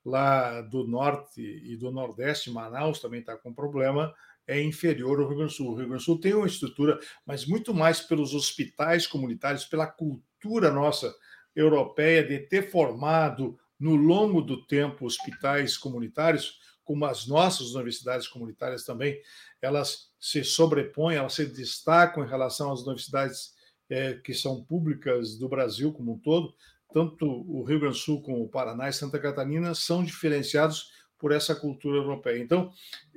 lá 0.04 0.60
do 0.62 0.84
Norte 0.84 1.40
e 1.40 1.76
do 1.76 1.92
Nordeste, 1.92 2.50
Manaus 2.50 2.98
também 2.98 3.20
está 3.20 3.36
com 3.36 3.54
problema, 3.54 4.12
é 4.46 4.60
inferior 4.60 5.20
ao 5.20 5.28
Rio 5.28 5.36
Grande 5.36 5.52
do 5.52 5.56
Sul. 5.56 5.68
O 5.68 5.76
Rio 5.76 5.86
Grande 5.86 6.02
do 6.02 6.04
Sul 6.04 6.20
tem 6.20 6.34
uma 6.34 6.46
estrutura, 6.46 6.98
mas 7.24 7.46
muito 7.46 7.72
mais 7.72 8.00
pelos 8.00 8.34
hospitais 8.34 9.06
comunitários, 9.06 9.64
pela 9.64 9.86
cultura 9.86 10.72
nossa 10.72 11.14
europeia 11.54 12.24
de 12.24 12.40
ter 12.40 12.70
formado 12.70 13.58
no 13.78 13.94
longo 13.94 14.40
do 14.40 14.66
tempo 14.66 15.06
hospitais 15.06 15.76
comunitários 15.76 16.58
como 16.88 17.04
as 17.04 17.26
nossas 17.26 17.74
universidades 17.74 18.26
comunitárias 18.26 18.82
também, 18.82 19.20
elas 19.60 20.10
se 20.18 20.42
sobrepõem, 20.42 21.18
elas 21.18 21.34
se 21.34 21.44
destacam 21.44 22.24
em 22.24 22.26
relação 22.26 22.72
às 22.72 22.80
universidades 22.80 23.52
é, 23.90 24.14
que 24.14 24.32
são 24.32 24.64
públicas 24.64 25.36
do 25.36 25.50
Brasil 25.50 25.92
como 25.92 26.14
um 26.14 26.18
todo, 26.18 26.54
tanto 26.90 27.26
o 27.26 27.62
Rio 27.62 27.80
Grande 27.80 27.96
do 27.96 28.00
Sul 28.00 28.22
como 28.22 28.42
o 28.42 28.48
Paraná 28.48 28.88
e 28.88 28.92
Santa 28.94 29.18
Catarina 29.18 29.74
são 29.74 30.02
diferenciados 30.02 30.90
por 31.18 31.30
essa 31.30 31.54
cultura 31.54 31.98
europeia. 31.98 32.42
Então, 32.42 32.72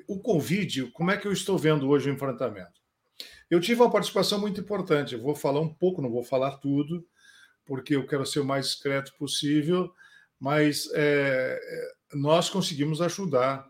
o 0.06 0.20
Covid, 0.20 0.92
como 0.92 1.12
é 1.12 1.16
que 1.18 1.26
eu 1.26 1.32
estou 1.32 1.58
vendo 1.58 1.88
hoje 1.88 2.10
o 2.10 2.14
enfrentamento? 2.14 2.82
Eu 3.50 3.62
tive 3.62 3.82
uma 3.82 3.90
participação 3.90 4.38
muito 4.38 4.60
importante, 4.60 5.14
eu 5.14 5.22
vou 5.22 5.34
falar 5.34 5.62
um 5.62 5.74
pouco, 5.74 6.02
não 6.02 6.12
vou 6.12 6.26
falar 6.26 6.58
tudo, 6.58 7.08
porque 7.66 7.96
eu 7.96 8.06
quero 8.06 8.26
ser 8.26 8.42
o 8.42 8.46
mais 8.46 8.66
discreto 8.66 9.14
possível, 9.18 9.94
mas 10.38 10.90
é, 10.94 11.58
nós 12.14 12.50
conseguimos 12.50 13.02
ajudar 13.02 13.70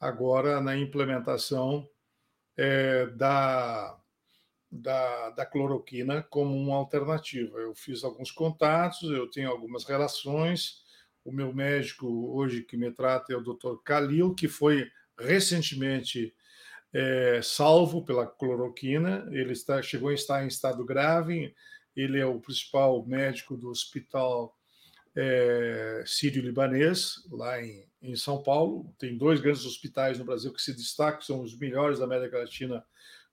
agora 0.00 0.60
na 0.60 0.76
implementação 0.76 1.88
é, 2.56 3.06
da, 3.06 3.98
da, 4.70 5.30
da, 5.30 5.46
cloroquina 5.46 6.22
como 6.22 6.56
uma 6.56 6.76
alternativa. 6.76 7.58
Eu 7.58 7.74
fiz 7.74 8.04
alguns 8.04 8.30
contatos, 8.30 9.02
eu 9.10 9.30
tenho 9.30 9.50
algumas 9.50 9.84
relações. 9.84 10.82
O 11.24 11.32
meu 11.32 11.54
médico 11.54 12.06
hoje 12.34 12.62
que 12.62 12.76
me 12.76 12.90
trata 12.90 13.32
é 13.32 13.36
o 13.36 13.42
Dr. 13.42 13.76
Kalil, 13.84 14.34
que 14.34 14.48
foi 14.48 14.90
recentemente 15.18 16.34
é, 16.92 17.40
salvo 17.42 18.04
pela 18.04 18.26
cloroquina. 18.26 19.28
Ele 19.30 19.52
está, 19.52 19.80
chegou 19.80 20.08
a 20.08 20.14
estar 20.14 20.44
em 20.44 20.48
estado 20.48 20.84
grave. 20.84 21.54
Ele 21.94 22.18
é 22.18 22.26
o 22.26 22.40
principal 22.40 23.04
médico 23.06 23.56
do 23.56 23.68
hospital 23.68 24.56
é, 25.14 26.02
sírio-libanês, 26.06 27.26
lá 27.30 27.62
em, 27.62 27.86
em 28.00 28.16
São 28.16 28.42
Paulo. 28.42 28.92
Tem 28.98 29.16
dois 29.16 29.40
grandes 29.40 29.64
hospitais 29.64 30.18
no 30.18 30.24
Brasil 30.24 30.52
que 30.52 30.62
se 30.62 30.72
destacam, 30.72 31.20
são 31.20 31.42
os 31.42 31.56
melhores 31.56 31.98
da 31.98 32.04
América 32.04 32.38
Latina, 32.38 32.84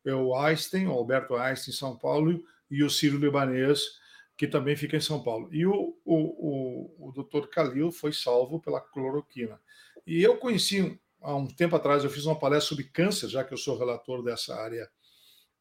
é 0.05 0.13
o 0.13 0.35
Einstein, 0.35 0.87
o 0.87 0.91
Alberto 0.91 1.35
Einstein 1.35 1.73
em 1.73 1.77
São 1.77 1.97
Paulo, 1.97 2.43
e 2.69 2.83
o 2.83 2.89
sírio-libanês, 2.89 3.99
que 4.37 4.47
também 4.47 4.75
fica 4.75 4.95
em 4.95 5.01
São 5.01 5.21
Paulo. 5.21 5.49
E 5.51 5.65
o, 5.65 5.97
o, 6.05 6.15
o, 6.15 7.09
o 7.09 7.11
Dr. 7.11 7.47
Khalil 7.47 7.91
foi 7.91 8.13
salvo 8.13 8.59
pela 8.59 8.79
cloroquina. 8.79 9.59
E 10.05 10.21
eu 10.21 10.37
conheci, 10.37 10.99
há 11.21 11.35
um 11.35 11.47
tempo 11.47 11.75
atrás, 11.75 12.03
eu 12.03 12.09
fiz 12.09 12.25
uma 12.25 12.39
palestra 12.39 12.69
sobre 12.69 12.85
câncer, 12.85 13.27
já 13.27 13.43
que 13.43 13.53
eu 13.53 13.57
sou 13.57 13.77
relator 13.77 14.23
dessa 14.23 14.55
área 14.55 14.89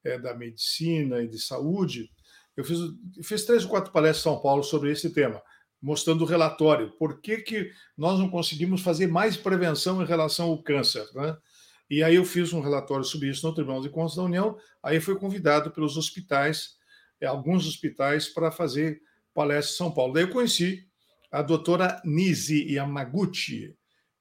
é, 0.04 0.18
da 0.18 0.34
medicina 0.34 1.22
e 1.22 1.28
de 1.28 1.38
saúde. 1.38 2.10
Eu 2.56 2.64
fiz, 2.64 2.78
fiz 3.22 3.44
três 3.44 3.64
ou 3.64 3.70
quatro 3.70 3.92
palestras 3.92 4.20
em 4.20 4.34
São 4.34 4.42
Paulo 4.42 4.62
sobre 4.62 4.92
esse 4.92 5.10
tema 5.10 5.42
mostrando 5.80 6.22
o 6.22 6.26
relatório. 6.26 6.90
Por 6.98 7.20
que, 7.20 7.38
que 7.38 7.70
nós 7.96 8.18
não 8.18 8.28
conseguimos 8.28 8.80
fazer 8.80 9.06
mais 9.06 9.36
prevenção 9.36 10.02
em 10.02 10.06
relação 10.06 10.48
ao 10.48 10.62
câncer? 10.62 11.06
Né? 11.14 11.36
E 11.88 12.02
aí 12.02 12.16
eu 12.16 12.24
fiz 12.24 12.52
um 12.52 12.60
relatório 12.60 13.04
sobre 13.04 13.28
isso 13.28 13.46
no 13.46 13.54
Tribunal 13.54 13.80
de 13.80 13.88
Contas 13.88 14.16
da 14.16 14.22
União, 14.22 14.56
aí 14.82 15.00
fui 15.00 15.16
convidado 15.16 15.70
pelos 15.70 15.96
hospitais, 15.96 16.76
eh, 17.20 17.26
alguns 17.26 17.66
hospitais, 17.66 18.28
para 18.28 18.50
fazer 18.50 19.00
palestra 19.32 19.74
em 19.74 19.76
São 19.76 19.90
Paulo. 19.90 20.12
Daí 20.12 20.24
eu 20.24 20.30
conheci 20.30 20.86
a 21.30 21.42
doutora 21.42 22.00
Nisi 22.04 22.72
Yamaguchi, 22.72 23.74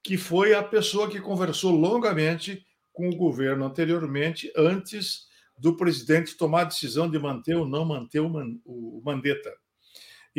que 0.04 0.18
foi 0.18 0.54
a 0.54 0.64
pessoa 0.64 1.10
que 1.10 1.20
conversou 1.20 1.72
longamente 1.72 2.66
com 2.94 3.10
o 3.10 3.16
governo 3.16 3.66
anteriormente, 3.66 4.52
antes 4.56 5.28
do 5.58 5.76
presidente 5.76 6.38
tomar 6.38 6.62
a 6.62 6.66
decisão 6.66 7.10
de 7.10 7.18
manter 7.18 7.56
ou 7.56 7.68
não 7.68 7.84
manter 7.84 8.20
o 8.20 9.02
Mandetta. 9.04 9.52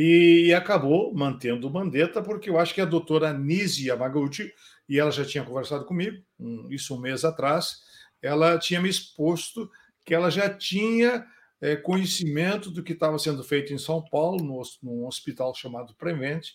E 0.00 0.54
acabou 0.54 1.12
mantendo 1.12 1.66
o 1.66 1.72
Mandetta, 1.72 2.22
porque 2.22 2.48
eu 2.48 2.56
acho 2.56 2.72
que 2.72 2.80
a 2.80 2.84
doutora 2.84 3.32
Nisi 3.32 3.88
Yamaguchi, 3.88 4.54
e 4.88 4.96
ela 4.96 5.10
já 5.10 5.24
tinha 5.24 5.42
conversado 5.42 5.84
comigo, 5.84 6.22
isso 6.70 6.94
um 6.94 7.00
mês 7.00 7.24
atrás, 7.24 7.82
ela 8.22 8.56
tinha 8.60 8.80
me 8.80 8.88
exposto 8.88 9.68
que 10.06 10.14
ela 10.14 10.30
já 10.30 10.48
tinha 10.48 11.26
é, 11.60 11.74
conhecimento 11.74 12.70
do 12.70 12.84
que 12.84 12.92
estava 12.92 13.18
sendo 13.18 13.42
feito 13.42 13.72
em 13.72 13.78
São 13.78 14.00
Paulo, 14.00 14.40
no, 14.40 14.62
num 14.80 15.04
hospital 15.04 15.52
chamado 15.52 15.92
Prevent, 15.96 16.46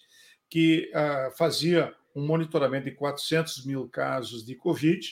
que 0.49 0.89
ah, 0.93 1.29
fazia 1.38 1.93
um 2.15 2.25
monitoramento 2.25 2.86
de 2.86 2.91
400 2.91 3.65
mil 3.65 3.89
casos 3.89 4.45
de 4.45 4.56
Covid 4.56 5.06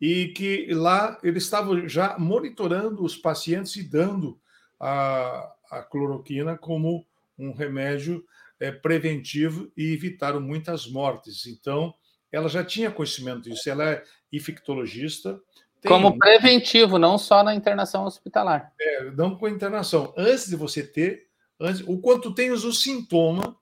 e 0.00 0.28
que 0.28 0.72
lá 0.72 1.18
eles 1.20 1.42
estavam 1.42 1.88
já 1.88 2.16
monitorando 2.16 3.02
os 3.02 3.16
pacientes 3.16 3.74
e 3.74 3.82
dando 3.82 4.38
a, 4.78 5.52
a 5.68 5.82
cloroquina 5.82 6.56
como 6.56 7.04
um 7.38 7.52
remédio 7.52 8.24
é, 8.58 8.70
preventivo 8.70 9.70
e 9.76 9.92
evitaram 9.92 10.40
muitas 10.40 10.86
mortes. 10.86 11.46
Então, 11.46 11.94
ela 12.32 12.48
já 12.48 12.64
tinha 12.64 12.90
conhecimento 12.90 13.42
disso. 13.42 13.68
Ela 13.68 13.90
é 13.90 14.04
infectologista. 14.32 15.40
Como 15.86 16.18
preventivo, 16.18 16.98
não 16.98 17.16
só 17.16 17.44
na 17.44 17.54
internação 17.54 18.04
hospitalar. 18.04 18.72
É, 18.80 19.10
não 19.10 19.36
com 19.36 19.48
internação. 19.48 20.12
Antes 20.16 20.48
de 20.48 20.56
você 20.56 20.82
ter, 20.82 21.26
antes, 21.60 21.82
o 21.86 21.98
quanto 21.98 22.34
tens 22.34 22.64
o 22.64 22.72
sintoma, 22.72 23.56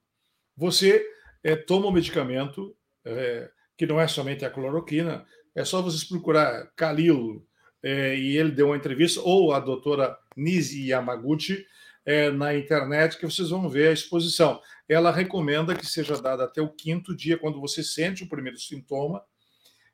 você 0.56 1.04
é, 1.42 1.54
toma 1.54 1.86
o 1.86 1.92
medicamento, 1.92 2.74
é, 3.04 3.50
que 3.76 3.86
não 3.86 4.00
é 4.00 4.08
somente 4.08 4.44
a 4.44 4.50
cloroquina, 4.50 5.26
é 5.54 5.64
só 5.64 5.82
vocês 5.82 6.04
procurar 6.04 6.70
Khalil, 6.76 7.46
é, 7.82 8.16
e 8.16 8.36
ele 8.36 8.50
deu 8.50 8.68
uma 8.68 8.76
entrevista, 8.76 9.20
ou 9.20 9.52
a 9.52 9.60
doutora 9.60 10.16
Nisi 10.34 10.88
Yamaguchi, 10.88 11.66
é, 12.04 12.30
na 12.30 12.56
internet, 12.56 13.18
que 13.18 13.24
vocês 13.24 13.50
vão 13.50 13.68
ver 13.68 13.88
a 13.88 13.92
exposição. 13.92 14.60
Ela 14.88 15.10
recomenda 15.10 15.74
que 15.74 15.86
seja 15.86 16.20
dada 16.20 16.44
até 16.44 16.60
o 16.60 16.68
quinto 16.68 17.16
dia, 17.16 17.38
quando 17.38 17.60
você 17.60 17.82
sente 17.82 18.22
o 18.22 18.28
primeiro 18.28 18.58
sintoma, 18.58 19.22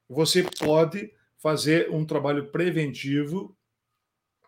você 0.09 0.43
pode 0.59 1.13
fazer 1.39 1.91
um 1.91 2.05
trabalho 2.05 2.51
preventivo 2.51 3.57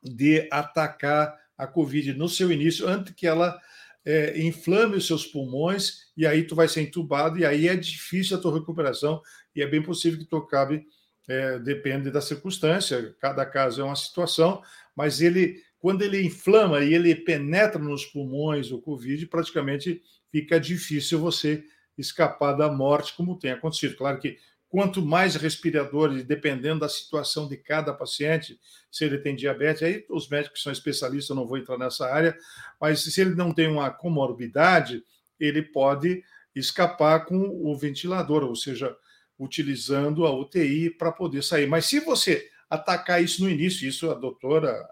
de 0.02 0.48
atacar 0.50 1.38
a 1.56 1.66
Covid 1.66 2.12
no 2.14 2.28
seu 2.28 2.50
início, 2.50 2.88
antes 2.88 3.14
que 3.14 3.26
ela 3.26 3.58
é, 4.04 4.40
inflame 4.42 4.96
os 4.96 5.06
seus 5.06 5.24
pulmões, 5.24 6.10
e 6.16 6.26
aí 6.26 6.42
tu 6.44 6.54
vai 6.54 6.66
ser 6.66 6.82
entubado, 6.82 7.38
e 7.38 7.46
aí 7.46 7.68
é 7.68 7.76
difícil 7.76 8.36
a 8.36 8.40
tua 8.40 8.54
recuperação, 8.54 9.22
e 9.54 9.62
é 9.62 9.66
bem 9.66 9.82
possível 9.82 10.18
que 10.18 10.24
tu 10.24 10.36
acabe, 10.36 10.84
é, 11.28 11.58
depende 11.60 12.10
da 12.10 12.20
circunstância, 12.20 13.14
cada 13.20 13.46
caso 13.46 13.80
é 13.80 13.84
uma 13.84 13.94
situação, 13.94 14.60
mas 14.94 15.20
ele, 15.20 15.62
quando 15.82 16.02
ele 16.02 16.24
inflama 16.24 16.78
e 16.78 16.94
ele 16.94 17.12
penetra 17.12 17.82
nos 17.82 18.06
pulmões, 18.06 18.70
o 18.70 18.80
Covid, 18.80 19.26
praticamente 19.26 20.00
fica 20.30 20.60
difícil 20.60 21.18
você 21.18 21.64
escapar 21.98 22.52
da 22.52 22.70
morte, 22.70 23.16
como 23.16 23.36
tem 23.36 23.50
acontecido. 23.50 23.96
Claro 23.96 24.20
que 24.20 24.38
quanto 24.68 25.02
mais 25.02 25.34
respiradores, 25.34 26.22
dependendo 26.22 26.78
da 26.78 26.88
situação 26.88 27.48
de 27.48 27.56
cada 27.56 27.92
paciente, 27.92 28.60
se 28.92 29.04
ele 29.04 29.18
tem 29.18 29.34
diabetes, 29.34 29.82
aí 29.82 30.06
os 30.08 30.28
médicos 30.28 30.62
são 30.62 30.70
especialistas, 30.70 31.36
não 31.36 31.48
vou 31.48 31.58
entrar 31.58 31.76
nessa 31.76 32.06
área, 32.06 32.38
mas 32.80 33.02
se 33.02 33.20
ele 33.20 33.34
não 33.34 33.52
tem 33.52 33.66
uma 33.66 33.90
comorbidade, 33.90 35.02
ele 35.40 35.62
pode 35.62 36.22
escapar 36.54 37.26
com 37.26 37.38
o 37.38 37.76
ventilador, 37.76 38.44
ou 38.44 38.54
seja, 38.54 38.96
utilizando 39.36 40.24
a 40.26 40.32
UTI 40.32 40.90
para 40.90 41.10
poder 41.10 41.42
sair. 41.42 41.66
Mas 41.66 41.86
se 41.86 41.98
você 41.98 42.48
atacar 42.70 43.20
isso 43.20 43.42
no 43.42 43.50
início, 43.50 43.88
isso 43.88 44.08
a 44.08 44.14
doutora 44.14 44.88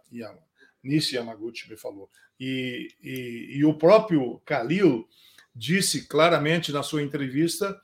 Nishi 0.82 1.16
Yamaguchi 1.16 1.68
me 1.68 1.76
falou, 1.76 2.10
e, 2.38 2.88
e, 3.02 3.58
e 3.58 3.64
o 3.64 3.74
próprio 3.74 4.40
Khalil 4.46 5.06
disse 5.54 6.06
claramente 6.06 6.72
na 6.72 6.82
sua 6.82 7.02
entrevista 7.02 7.78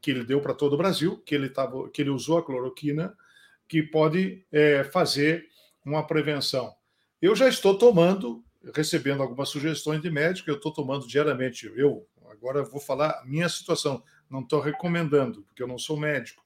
que 0.00 0.10
ele 0.10 0.24
deu 0.24 0.40
para 0.40 0.54
todo 0.54 0.74
o 0.74 0.78
Brasil, 0.78 1.18
que 1.24 1.34
ele, 1.34 1.48
tava, 1.48 1.88
que 1.90 2.02
ele 2.02 2.10
usou 2.10 2.38
a 2.38 2.44
cloroquina, 2.44 3.14
que 3.68 3.82
pode 3.82 4.44
é, 4.50 4.84
fazer 4.84 5.46
uma 5.84 6.06
prevenção. 6.06 6.72
Eu 7.20 7.34
já 7.36 7.48
estou 7.48 7.76
tomando, 7.76 8.44
recebendo 8.74 9.22
algumas 9.22 9.48
sugestões 9.48 10.00
de 10.00 10.10
médico, 10.10 10.50
eu 10.50 10.56
estou 10.56 10.72
tomando 10.72 11.06
diariamente. 11.06 11.70
Eu 11.76 12.06
agora 12.30 12.62
vou 12.62 12.80
falar 12.80 13.10
a 13.10 13.24
minha 13.24 13.48
situação, 13.48 14.02
não 14.28 14.40
estou 14.40 14.60
recomendando, 14.60 15.42
porque 15.42 15.62
eu 15.62 15.68
não 15.68 15.78
sou 15.78 15.98
médico. 15.98 16.42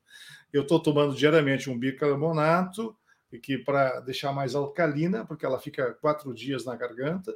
Eu 0.52 0.62
estou 0.62 0.80
tomando 0.80 1.14
diariamente 1.14 1.68
um 1.68 1.78
bicarbonato, 1.78 2.96
que 3.38 3.58
para 3.58 4.00
deixar 4.00 4.32
mais 4.32 4.54
alcalina, 4.54 5.24
porque 5.24 5.44
ela 5.44 5.58
fica 5.58 5.92
quatro 5.94 6.32
dias 6.34 6.64
na 6.64 6.76
garganta, 6.76 7.32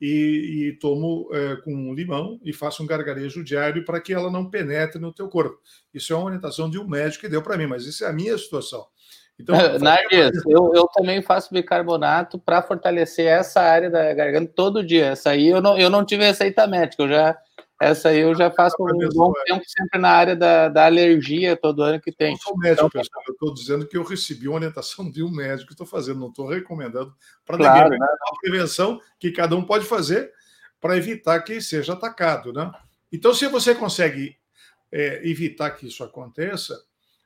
e, 0.00 0.68
e 0.68 0.72
tomo 0.78 1.28
é, 1.32 1.56
com 1.56 1.92
limão 1.92 2.38
e 2.44 2.52
faço 2.52 2.82
um 2.82 2.86
gargarejo 2.86 3.42
diário 3.42 3.84
para 3.84 4.00
que 4.00 4.14
ela 4.14 4.30
não 4.30 4.48
penetre 4.48 5.00
no 5.00 5.12
teu 5.12 5.28
corpo. 5.28 5.58
Isso 5.92 6.12
é 6.12 6.16
uma 6.16 6.26
orientação 6.26 6.70
de 6.70 6.78
um 6.78 6.86
médico 6.86 7.22
que 7.22 7.28
deu 7.28 7.42
para 7.42 7.56
mim, 7.56 7.66
mas 7.66 7.84
isso 7.84 8.04
é 8.04 8.08
a 8.08 8.12
minha 8.12 8.36
situação. 8.38 8.86
Então, 9.38 9.54
Nargues, 9.78 10.42
eu, 10.46 10.72
eu 10.74 10.86
também 10.88 11.22
faço 11.22 11.52
bicarbonato 11.52 12.38
para 12.38 12.62
fortalecer 12.62 13.26
essa 13.26 13.60
área 13.60 13.88
da 13.88 14.12
garganta 14.12 14.52
todo 14.54 14.84
dia. 14.84 15.06
Essa 15.06 15.30
aí 15.30 15.48
eu 15.48 15.62
não, 15.62 15.78
eu 15.78 15.88
não 15.88 16.04
tive 16.04 16.24
receita 16.24 16.66
médica, 16.66 17.04
eu 17.04 17.08
já 17.08 17.38
essa 17.80 18.08
aí 18.08 18.18
eu 18.18 18.34
já 18.34 18.50
faço 18.50 18.74
um 18.80 19.08
bom 19.14 19.32
tempo, 19.46 19.62
sempre 19.66 20.00
na 20.00 20.10
área 20.10 20.34
da, 20.34 20.68
da 20.68 20.86
alergia, 20.86 21.56
todo 21.56 21.82
ano 21.82 22.00
que 22.00 22.10
tem. 22.10 22.32
Eu 22.32 22.38
sou 22.38 22.58
médico, 22.58 22.86
então, 22.86 23.00
pessoal. 23.00 23.24
Eu 23.28 23.32
estou 23.32 23.54
dizendo 23.54 23.86
que 23.86 23.96
eu 23.96 24.02
recebi 24.02 24.48
uma 24.48 24.56
orientação 24.56 25.08
de 25.08 25.22
um 25.22 25.30
médico 25.30 25.70
estou 25.70 25.86
fazendo, 25.86 26.18
não 26.18 26.28
estou 26.28 26.48
recomendando 26.48 27.14
para 27.46 27.56
claro, 27.56 27.84
ninguém. 27.84 28.00
Né? 28.00 28.06
A 28.06 28.40
prevenção 28.40 29.00
que 29.18 29.30
cada 29.30 29.54
um 29.54 29.64
pode 29.64 29.84
fazer 29.84 30.32
para 30.80 30.96
evitar 30.96 31.40
que 31.42 31.60
seja 31.60 31.92
atacado. 31.92 32.52
Né? 32.52 32.70
Então, 33.12 33.32
se 33.32 33.46
você 33.46 33.74
consegue 33.74 34.36
é, 34.90 35.28
evitar 35.28 35.70
que 35.70 35.86
isso 35.86 36.02
aconteça, 36.02 36.76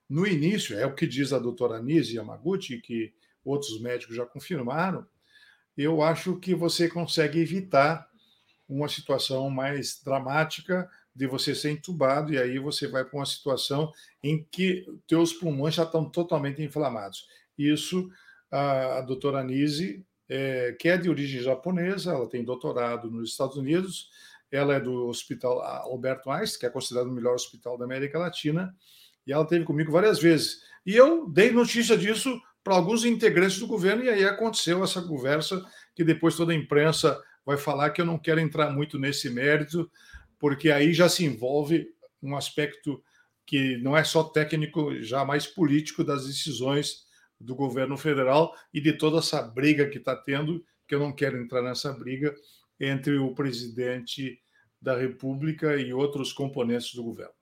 no 0.08 0.26
início, 0.26 0.78
é 0.78 0.84
o 0.84 0.94
que 0.94 1.06
diz 1.06 1.32
a 1.32 1.38
doutora 1.38 1.80
Nise 1.80 2.16
Yamaguchi, 2.16 2.78
que 2.78 3.14
outros 3.42 3.80
médicos 3.80 4.14
já 4.14 4.26
confirmaram, 4.26 5.06
eu 5.76 6.02
acho 6.02 6.36
que 6.36 6.54
você 6.54 6.88
consegue 6.88 7.40
evitar 7.40 8.11
uma 8.68 8.88
situação 8.88 9.50
mais 9.50 10.00
dramática 10.04 10.88
de 11.14 11.26
você 11.26 11.54
ser 11.54 11.70
entubado 11.70 12.32
e 12.32 12.38
aí 12.38 12.58
você 12.58 12.88
vai 12.88 13.04
para 13.04 13.18
uma 13.18 13.26
situação 13.26 13.92
em 14.22 14.46
que 14.50 14.86
teus 15.06 15.32
pulmões 15.32 15.74
já 15.74 15.82
estão 15.82 16.08
totalmente 16.08 16.62
inflamados. 16.62 17.26
Isso 17.58 18.10
a, 18.50 18.98
a 18.98 19.00
doutora 19.00 19.40
Anise, 19.40 20.04
é, 20.28 20.74
que 20.78 20.88
é 20.88 20.96
de 20.96 21.08
origem 21.08 21.40
japonesa, 21.40 22.12
ela 22.12 22.28
tem 22.28 22.44
doutorado 22.44 23.10
nos 23.10 23.30
Estados 23.30 23.56
Unidos, 23.56 24.10
ela 24.50 24.74
é 24.74 24.80
do 24.80 25.06
Hospital 25.06 25.62
Alberto 25.62 26.30
Einstein, 26.30 26.60
que 26.60 26.66
é 26.66 26.70
considerado 26.70 27.08
o 27.08 27.12
melhor 27.12 27.34
hospital 27.34 27.78
da 27.78 27.84
América 27.84 28.18
Latina, 28.18 28.74
e 29.26 29.32
ela 29.32 29.46
teve 29.46 29.64
comigo 29.64 29.90
várias 29.90 30.18
vezes. 30.18 30.62
E 30.84 30.94
eu 30.94 31.28
dei 31.28 31.50
notícia 31.50 31.96
disso 31.96 32.38
para 32.62 32.74
alguns 32.74 33.04
integrantes 33.04 33.58
do 33.58 33.66
governo, 33.66 34.04
e 34.04 34.10
aí 34.10 34.24
aconteceu 34.24 34.84
essa 34.84 35.00
conversa 35.02 35.64
que 35.94 36.04
depois 36.04 36.36
toda 36.36 36.52
a 36.52 36.56
imprensa 36.56 37.20
vai 37.44 37.56
falar 37.56 37.90
que 37.90 38.00
eu 38.00 38.06
não 38.06 38.18
quero 38.18 38.40
entrar 38.40 38.70
muito 38.70 38.98
nesse 38.98 39.30
mérito, 39.30 39.90
porque 40.38 40.70
aí 40.70 40.92
já 40.92 41.08
se 41.08 41.24
envolve 41.24 41.86
um 42.22 42.36
aspecto 42.36 43.02
que 43.46 43.76
não 43.78 43.96
é 43.96 44.04
só 44.04 44.22
técnico, 44.24 44.94
já 45.02 45.24
mais 45.24 45.46
político 45.46 46.04
das 46.04 46.26
decisões 46.26 47.04
do 47.40 47.54
governo 47.54 47.96
federal 47.96 48.54
e 48.72 48.80
de 48.80 48.92
toda 48.92 49.18
essa 49.18 49.42
briga 49.42 49.88
que 49.88 49.98
está 49.98 50.14
tendo, 50.14 50.64
que 50.86 50.94
eu 50.94 51.00
não 51.00 51.12
quero 51.12 51.36
entrar 51.36 51.62
nessa 51.62 51.92
briga 51.92 52.32
entre 52.80 53.18
o 53.18 53.34
presidente 53.34 54.38
da 54.80 54.96
República 54.96 55.76
e 55.76 55.92
outros 55.92 56.32
componentes 56.32 56.94
do 56.94 57.02
governo. 57.02 57.34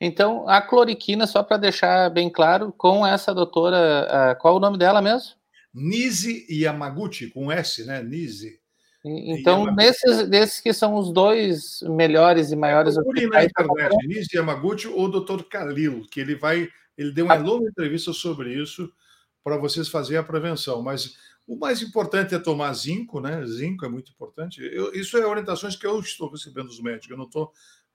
Então, 0.00 0.48
a 0.48 0.60
cloriquina, 0.60 1.26
só 1.26 1.42
para 1.42 1.56
deixar 1.56 2.10
bem 2.10 2.30
claro, 2.30 2.72
com 2.72 3.06
essa 3.06 3.34
doutora, 3.34 4.36
qual 4.40 4.56
o 4.56 4.60
nome 4.60 4.78
dela 4.78 5.00
mesmo? 5.02 5.36
Nise 5.72 6.46
Yamaguchi, 6.50 7.30
com 7.30 7.50
S, 7.50 7.84
né? 7.84 8.02
Nise. 8.02 8.60
Então, 9.04 9.64
Yamaguchi. 9.64 9.76
nesses, 9.76 10.28
desses 10.28 10.60
que 10.60 10.72
são 10.72 10.94
os 10.94 11.12
dois 11.12 11.82
melhores 11.82 12.52
e 12.52 12.56
maiores 12.56 12.94
Procure 12.94 13.26
na 13.26 13.44
internet, 13.44 13.96
Nisi 14.06 14.36
Yamaguchi 14.36 14.88
ou 14.88 15.06
o 15.06 15.20
Dr. 15.20 15.42
Khalil, 15.42 16.06
que 16.10 16.20
ele 16.20 16.36
vai, 16.36 16.68
ele 16.96 17.12
deu 17.12 17.24
uma 17.24 17.34
ah. 17.34 17.38
longa 17.38 17.68
entrevista 17.68 18.12
sobre 18.12 18.54
isso 18.54 18.92
para 19.42 19.56
vocês 19.56 19.88
fazerem 19.88 20.20
a 20.20 20.22
prevenção. 20.22 20.82
Mas 20.82 21.16
o 21.46 21.56
mais 21.56 21.82
importante 21.82 22.34
é 22.34 22.38
tomar 22.38 22.72
zinco, 22.74 23.20
né? 23.20 23.44
Zinco 23.44 23.84
é 23.84 23.88
muito 23.88 24.12
importante. 24.12 24.62
Eu, 24.62 24.92
isso 24.94 25.16
é 25.18 25.26
orientações 25.26 25.74
que 25.74 25.86
eu 25.86 25.98
estou 25.98 26.30
recebendo 26.30 26.68
dos 26.68 26.80
médicos. 26.80 27.10
Eu 27.10 27.16
não 27.16 27.24
estou, 27.24 27.52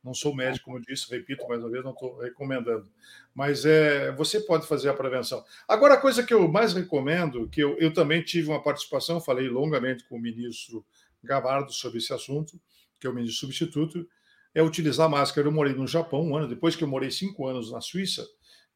não 0.08 0.14
sou 0.14 0.34
médico, 0.34 0.66
como 0.66 0.78
eu 0.78 0.82
disse, 0.82 1.10
repito 1.12 1.47
mais 1.47 1.62
uma 1.62 1.70
vez, 1.70 1.84
não 1.84 1.91
estou 1.91 2.18
recomendando. 2.18 2.89
Mas 3.36 3.66
é, 3.66 4.12
você 4.14 4.39
pode 4.39 4.66
fazer 4.66 4.89
a 4.89 4.93
prevenção. 4.93 5.43
Agora, 5.68 5.95
a 5.95 6.01
coisa 6.01 6.24
que 6.24 6.34
eu 6.34 6.47
mais 6.47 6.74
recomendo, 6.74 7.47
que 7.49 7.62
eu, 7.62 7.78
eu 7.78 7.93
também 7.93 8.24
tive 8.24 8.47
uma 8.47 8.64
participação, 8.64 9.20
falei 9.20 9.49
longamente 9.49 10.05
com 10.05 10.16
o 10.16 10.22
ministro 10.22 10.86
Gavardo 11.22 11.72
sobre 11.74 11.97
esse 11.97 12.14
assunto, 12.14 12.60
que 12.99 13.05
é 13.05 13.10
o 13.10 13.14
ministro 13.14 13.41
substituto, 13.41 14.08
é 14.55 14.64
utilizar 14.64 15.10
máscara. 15.10 15.47
Eu 15.47 15.51
morei 15.51 15.74
no 15.74 15.86
Japão 15.86 16.24
um 16.24 16.36
ano, 16.36 16.47
depois 16.47 16.76
que 16.76 16.84
eu 16.84 16.88
morei 16.88 17.12
cinco 17.12 17.45
anos 17.45 17.72
na 17.72 17.82
Suíça, 17.82 18.26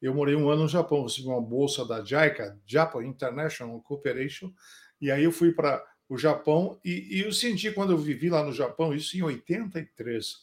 eu 0.00 0.14
morei 0.14 0.34
um 0.34 0.50
ano 0.50 0.62
no 0.62 0.68
Japão, 0.68 1.04
recebi 1.04 1.28
uma 1.28 1.40
bolsa 1.40 1.86
da 1.86 2.04
JICA, 2.04 2.60
Japan 2.66 3.04
International 3.04 3.80
Cooperation, 3.80 4.52
e 5.00 5.10
aí 5.10 5.24
eu 5.24 5.32
fui 5.32 5.52
para 5.52 5.82
o 6.08 6.18
Japão 6.18 6.78
e, 6.84 7.16
e, 7.16 7.20
eu 7.20 7.32
senti 7.32 7.70
quando 7.72 7.92
eu 7.92 7.98
vivi 7.98 8.28
lá 8.28 8.44
no 8.44 8.52
Japão, 8.52 8.92
isso 8.92 9.16
em 9.16 9.22
83, 9.22 10.36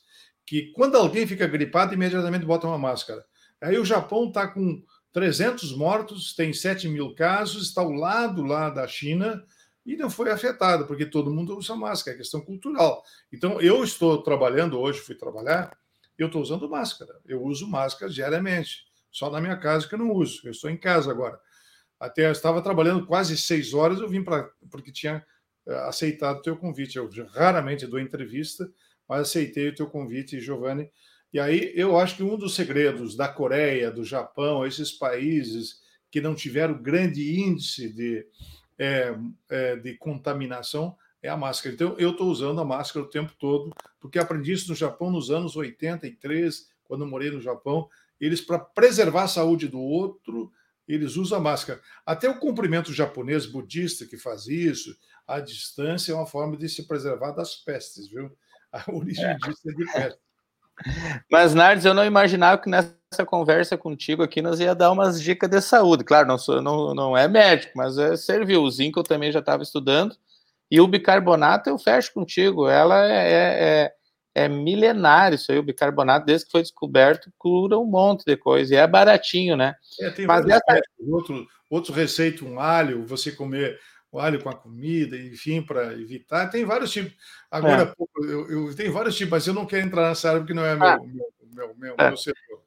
que 0.50 0.72
quando 0.72 0.96
alguém 0.96 1.28
fica 1.28 1.46
gripado, 1.46 1.94
imediatamente 1.94 2.44
bota 2.44 2.66
uma 2.66 2.78
máscara. 2.78 3.24
Aí 3.62 3.78
o 3.78 3.86
Japão 3.86 4.30
está 4.30 4.48
com 4.48 4.82
300 5.14 5.78
mortos, 5.78 6.34
tem 6.34 6.52
7 6.52 6.88
mil 6.88 7.14
casos, 7.14 7.68
está 7.68 7.82
ao 7.82 7.92
lado 7.92 8.42
lá 8.44 8.72
da 8.72 8.88
China 8.88 9.46
e 9.86 9.96
não 9.96 10.10
foi 10.10 10.32
afetado, 10.32 10.88
porque 10.88 11.06
todo 11.06 11.30
mundo 11.30 11.56
usa 11.56 11.76
máscara, 11.76 12.16
é 12.16 12.18
questão 12.18 12.42
cultural. 12.42 13.04
Então, 13.32 13.62
eu 13.62 13.84
estou 13.84 14.24
trabalhando 14.24 14.80
hoje, 14.80 15.02
fui 15.02 15.14
trabalhar, 15.14 15.78
eu 16.18 16.26
estou 16.26 16.42
usando 16.42 16.68
máscara. 16.68 17.14
Eu 17.28 17.44
uso 17.44 17.68
máscara 17.68 18.12
diariamente. 18.12 18.88
Só 19.12 19.30
na 19.30 19.40
minha 19.40 19.56
casa 19.56 19.88
que 19.88 19.94
eu 19.94 20.00
não 20.00 20.12
uso. 20.12 20.42
Eu 20.44 20.52
estou 20.52 20.72
em 20.72 20.78
casa 20.78 21.12
agora. 21.12 21.40
Até 22.00 22.26
eu 22.26 22.32
estava 22.32 22.60
trabalhando 22.60 23.06
quase 23.06 23.38
seis 23.38 23.72
horas, 23.76 24.00
eu 24.00 24.10
vim 24.10 24.24
para. 24.24 24.50
porque 24.72 24.92
tinha 24.92 25.24
eh, 25.68 25.80
aceitado 25.88 26.40
o 26.40 26.42
teu 26.42 26.58
convite. 26.58 26.98
Eu 26.98 27.08
raramente 27.34 27.86
dou 27.86 28.00
entrevista, 28.00 28.68
mas 29.10 29.22
aceitei 29.22 29.70
o 29.70 29.76
teu 29.76 29.88
convite, 29.88 30.40
Giovanni. 30.40 30.90
E 31.34 31.40
aí 31.40 31.74
eu 31.76 31.98
acho 31.98 32.18
que 32.18 32.24
um 32.24 32.38
dos 32.38 32.54
segredos 32.54 33.16
da 33.16 33.28
Coreia, 33.28 33.90
do 33.90 34.04
Japão, 34.04 34.66
esses 34.66 34.92
países 34.92 35.82
que 36.12 36.22
não 36.22 36.36
tiveram 36.36 36.82
grande 36.82 37.40
índice 37.42 37.92
de, 37.92 38.26
é, 38.78 39.16
é, 39.50 39.76
de 39.76 39.96
contaminação, 39.96 40.96
é 41.22 41.30
a 41.30 41.38
máscara. 41.38 41.76
Então, 41.76 41.96
eu 41.98 42.12
estou 42.12 42.30
usando 42.30 42.62
a 42.62 42.66
máscara 42.66 43.06
o 43.06 43.10
tempo 43.10 43.34
todo, 43.38 43.76
porque 44.00 44.18
aprendi 44.18 44.54
isso 44.54 44.70
no 44.70 44.76
Japão 44.76 45.12
nos 45.12 45.30
anos 45.30 45.56
83, 45.56 46.70
quando 46.86 47.06
morei 47.06 47.30
no 47.30 47.42
Japão. 47.42 47.90
Eles, 48.20 48.42
para 48.42 48.60
preservar 48.60 49.24
a 49.24 49.28
saúde 49.28 49.68
do 49.68 49.80
outro, 49.80 50.52
eles 50.88 51.16
usam 51.16 51.38
a 51.38 51.42
máscara. 51.42 51.82
Até 52.06 52.30
o 52.30 52.40
cumprimento 52.40 52.94
japonês 52.94 53.46
budista 53.46 54.06
que 54.06 54.18
faz 54.18 54.48
isso, 54.48 54.98
a 55.28 55.40
distância 55.40 56.12
é 56.12 56.16
uma 56.16 56.26
forma 56.26 56.58
de 56.58 56.68
se 56.68 56.88
preservar 56.88 57.32
das 57.32 57.56
pestes, 57.56 58.08
viu? 58.08 58.36
A 58.74 58.84
origem 58.92 59.38
disso 59.38 59.70
é 59.70 59.74
de 59.74 59.92
peste. 59.92 60.20
Mas, 61.30 61.54
Nardes, 61.54 61.86
eu 61.86 61.94
não 61.94 62.06
imaginava 62.06 62.62
que 62.62 62.70
nessa 62.70 63.26
conversa 63.26 63.78
contigo 63.78 64.24
aqui 64.24 64.42
nós 64.42 64.60
ia 64.60 64.74
dar 64.74 64.92
umas 64.92 65.22
dicas 65.22 65.50
de 65.50 65.62
saúde. 65.62 66.04
Claro, 66.04 66.28
não, 66.28 66.38
sou, 66.38 66.62
não, 66.62 66.94
não 66.94 67.18
é 67.18 67.28
médico, 67.28 67.74
mas 67.76 67.98
é, 67.98 68.16
serviu. 68.16 68.64
O 68.64 68.72
zinco 68.72 69.00
eu 69.00 69.04
também 69.04 69.32
já 69.32 69.40
estava 69.40 69.64
estudando. 69.64 70.16
E 70.72 70.80
o 70.80 70.88
bicarbonato 70.88 71.70
eu 71.70 71.78
fecho 71.78 72.14
contigo. 72.14 72.68
Ela 72.68 73.06
é, 73.06 73.32
é, 73.32 73.94
é, 74.36 74.44
é 74.46 74.48
milenário 74.48 75.36
isso 75.36 75.52
aí, 75.52 75.58
o 75.58 75.64
bicarbonato, 75.64 76.26
desde 76.26 76.46
que 76.46 76.52
foi 76.52 76.62
descoberto, 76.62 77.32
cura 77.38 77.78
um 77.78 77.86
monte 77.86 78.24
de 78.24 78.38
coisa. 78.38 78.74
E 78.74 78.78
é 78.78 78.88
baratinho, 78.88 79.58
né? 79.58 79.76
É, 80.00 80.10
tem 80.12 80.26
mas 80.26 80.46
essa... 80.48 80.82
outro, 81.08 81.48
outro 81.70 81.94
receita, 81.94 82.46
um 82.46 82.60
alho, 82.60 83.06
você 83.06 83.32
comer 83.32 83.78
o 84.12 84.20
alho 84.20 84.42
com 84.42 84.50
a 84.50 84.56
comida, 84.56 85.16
enfim, 85.18 85.62
para 85.62 85.94
evitar. 85.94 86.50
Tem 86.50 86.66
vários 86.66 86.92
tipos. 86.92 87.14
Agora, 87.50 87.94
é. 87.98 88.24
eu, 88.24 88.68
eu 88.68 88.76
tenho 88.76 88.92
vários 88.92 89.16
tipos, 89.16 89.32
mas 89.32 89.48
eu 89.48 89.54
não 89.54 89.66
quero 89.66 89.86
entrar 89.86 90.10
nessa 90.10 90.30
área 90.30 90.42
porque 90.42 90.54
não 90.54 90.66
é 90.66 90.76
meu, 90.76 90.88
ah. 90.88 90.98
meu, 90.98 91.34
meu, 91.54 91.76
meu, 91.78 91.96
é. 91.98 92.08
meu 92.08 92.18
setor. 92.18 92.60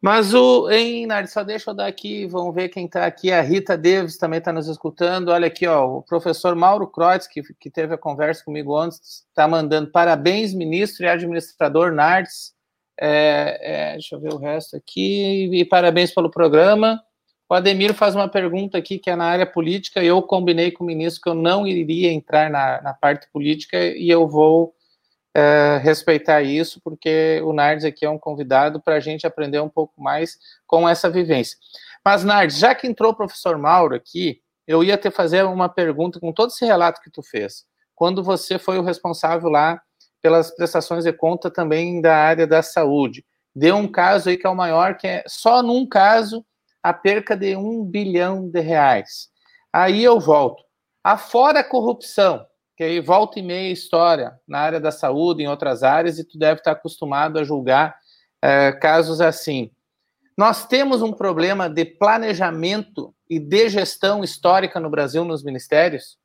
Mas 0.00 0.34
o, 0.34 0.68
hein, 0.68 1.06
Nard, 1.06 1.30
só 1.30 1.44
deixa 1.44 1.70
eu 1.70 1.74
dar 1.74 1.86
aqui, 1.86 2.26
vamos 2.26 2.52
ver 2.52 2.68
quem 2.70 2.86
está 2.86 3.06
aqui. 3.06 3.30
A 3.30 3.40
Rita 3.40 3.78
Davis 3.78 4.18
também 4.18 4.40
está 4.40 4.52
nos 4.52 4.66
escutando. 4.66 5.28
Olha 5.28 5.46
aqui, 5.46 5.64
ó, 5.64 5.98
o 5.98 6.02
professor 6.02 6.56
Mauro 6.56 6.88
Kreutz, 6.88 7.28
que, 7.28 7.40
que 7.54 7.70
teve 7.70 7.94
a 7.94 7.98
conversa 7.98 8.44
comigo 8.44 8.76
antes, 8.76 9.24
está 9.28 9.46
mandando 9.46 9.92
parabéns, 9.92 10.52
ministro 10.52 11.04
e 11.04 11.08
administrador 11.08 11.92
Nardes. 11.92 12.52
É, 13.00 13.58
é, 13.60 13.92
deixa 13.92 14.16
eu 14.16 14.20
ver 14.20 14.32
o 14.32 14.38
resto 14.38 14.76
aqui. 14.76 15.48
E 15.52 15.64
parabéns 15.64 16.12
pelo 16.12 16.28
programa. 16.28 17.00
O 17.52 17.54
Ademir 17.54 17.92
faz 17.92 18.14
uma 18.14 18.30
pergunta 18.30 18.78
aqui 18.78 18.98
que 18.98 19.10
é 19.10 19.14
na 19.14 19.26
área 19.26 19.44
política. 19.44 20.02
Eu 20.02 20.22
combinei 20.22 20.70
com 20.70 20.84
o 20.84 20.86
ministro 20.86 21.20
que 21.20 21.28
eu 21.28 21.34
não 21.34 21.66
iria 21.66 22.10
entrar 22.10 22.48
na, 22.48 22.80
na 22.80 22.94
parte 22.94 23.28
política 23.30 23.76
e 23.78 24.08
eu 24.08 24.26
vou 24.26 24.74
é, 25.34 25.78
respeitar 25.82 26.40
isso, 26.40 26.80
porque 26.82 27.42
o 27.44 27.52
Nardes 27.52 27.84
aqui 27.84 28.06
é 28.06 28.08
um 28.08 28.18
convidado 28.18 28.80
para 28.80 28.94
a 28.94 29.00
gente 29.00 29.26
aprender 29.26 29.60
um 29.60 29.68
pouco 29.68 30.02
mais 30.02 30.38
com 30.66 30.88
essa 30.88 31.10
vivência. 31.10 31.58
Mas, 32.02 32.24
Nardes, 32.24 32.56
já 32.56 32.74
que 32.74 32.86
entrou 32.86 33.12
o 33.12 33.14
professor 33.14 33.58
Mauro 33.58 33.94
aqui, 33.94 34.40
eu 34.66 34.82
ia 34.82 34.96
te 34.96 35.10
fazer 35.10 35.44
uma 35.44 35.68
pergunta 35.68 36.18
com 36.18 36.32
todo 36.32 36.48
esse 36.48 36.64
relato 36.64 37.02
que 37.02 37.10
tu 37.10 37.22
fez. 37.22 37.66
Quando 37.94 38.24
você 38.24 38.58
foi 38.58 38.78
o 38.78 38.82
responsável 38.82 39.50
lá 39.50 39.78
pelas 40.22 40.50
prestações 40.50 41.04
de 41.04 41.12
conta 41.12 41.50
também 41.50 42.00
da 42.00 42.16
área 42.16 42.46
da 42.46 42.62
saúde. 42.62 43.26
Deu 43.54 43.76
um 43.76 43.86
caso 43.86 44.30
aí 44.30 44.38
que 44.38 44.46
é 44.46 44.50
o 44.50 44.56
maior, 44.56 44.96
que 44.96 45.06
é 45.06 45.22
só 45.26 45.62
num 45.62 45.86
caso 45.86 46.42
a 46.82 46.92
perca 46.92 47.36
de 47.36 47.56
um 47.56 47.84
bilhão 47.84 48.48
de 48.48 48.60
reais. 48.60 49.28
Aí 49.72 50.02
eu 50.02 50.18
volto. 50.18 50.62
Afora 51.02 51.60
a 51.60 51.64
corrupção, 51.64 52.44
que 52.76 52.84
aí 52.84 53.00
volta 53.00 53.38
e 53.38 53.42
meia 53.42 53.72
história 53.72 54.38
na 54.46 54.58
área 54.58 54.80
da 54.80 54.90
saúde, 54.90 55.42
em 55.42 55.48
outras 55.48 55.82
áreas, 55.82 56.18
e 56.18 56.24
tu 56.24 56.38
deve 56.38 56.60
estar 56.60 56.72
acostumado 56.72 57.38
a 57.38 57.44
julgar 57.44 57.96
é, 58.40 58.72
casos 58.72 59.20
assim. 59.20 59.70
Nós 60.36 60.66
temos 60.66 61.02
um 61.02 61.12
problema 61.12 61.68
de 61.68 61.84
planejamento 61.84 63.14
e 63.28 63.38
de 63.38 63.68
gestão 63.68 64.24
histórica 64.24 64.80
no 64.80 64.90
Brasil 64.90 65.24
nos 65.24 65.44
ministérios? 65.44 66.18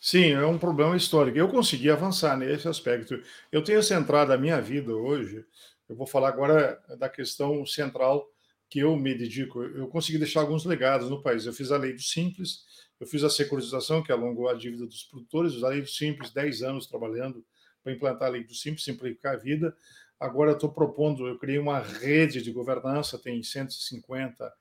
Sim, 0.00 0.32
é 0.32 0.44
um 0.44 0.58
problema 0.58 0.96
histórico. 0.96 1.38
Eu 1.38 1.48
consegui 1.48 1.90
avançar 1.90 2.36
nesse 2.36 2.68
aspecto. 2.68 3.20
Eu 3.50 3.64
tenho 3.64 3.82
centrado 3.82 4.32
a 4.32 4.36
minha 4.36 4.60
vida 4.60 4.92
hoje, 4.92 5.44
eu 5.88 5.96
vou 5.96 6.06
falar 6.06 6.28
agora 6.28 6.78
da 6.98 7.08
questão 7.08 7.64
central 7.64 8.26
que 8.74 8.80
eu 8.80 8.96
me 8.96 9.14
dedico, 9.14 9.62
eu 9.62 9.86
consegui 9.86 10.18
deixar 10.18 10.40
alguns 10.40 10.64
legados 10.64 11.08
no 11.08 11.22
país. 11.22 11.46
Eu 11.46 11.52
fiz 11.52 11.70
a 11.70 11.78
lei 11.78 11.92
do 11.92 12.02
simples, 12.02 12.64
eu 12.98 13.06
fiz 13.06 13.22
a 13.22 13.30
securitização, 13.30 14.02
que 14.02 14.10
alongou 14.10 14.48
a 14.48 14.54
dívida 14.54 14.84
dos 14.84 15.04
produtores, 15.04 15.62
a 15.62 15.68
lei 15.68 15.80
do 15.80 15.86
simples, 15.86 16.32
10 16.32 16.62
anos 16.64 16.88
trabalhando 16.88 17.46
para 17.84 17.92
implantar 17.92 18.26
a 18.26 18.32
lei 18.32 18.42
do 18.42 18.52
simples, 18.52 18.82
simplificar 18.82 19.36
a 19.36 19.38
vida. 19.38 19.76
Agora 20.18 20.50
estou 20.50 20.72
propondo, 20.72 21.28
eu 21.28 21.38
criei 21.38 21.56
uma 21.56 21.78
rede 21.78 22.42
de 22.42 22.50
governança, 22.50 23.16
tem 23.16 23.40
150, 23.40 24.52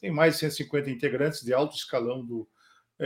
tem 0.00 0.10
mais 0.10 0.34
de 0.34 0.40
150 0.40 0.90
integrantes 0.90 1.44
de 1.44 1.54
alto 1.54 1.76
escalão 1.76 2.26
do, 2.26 2.48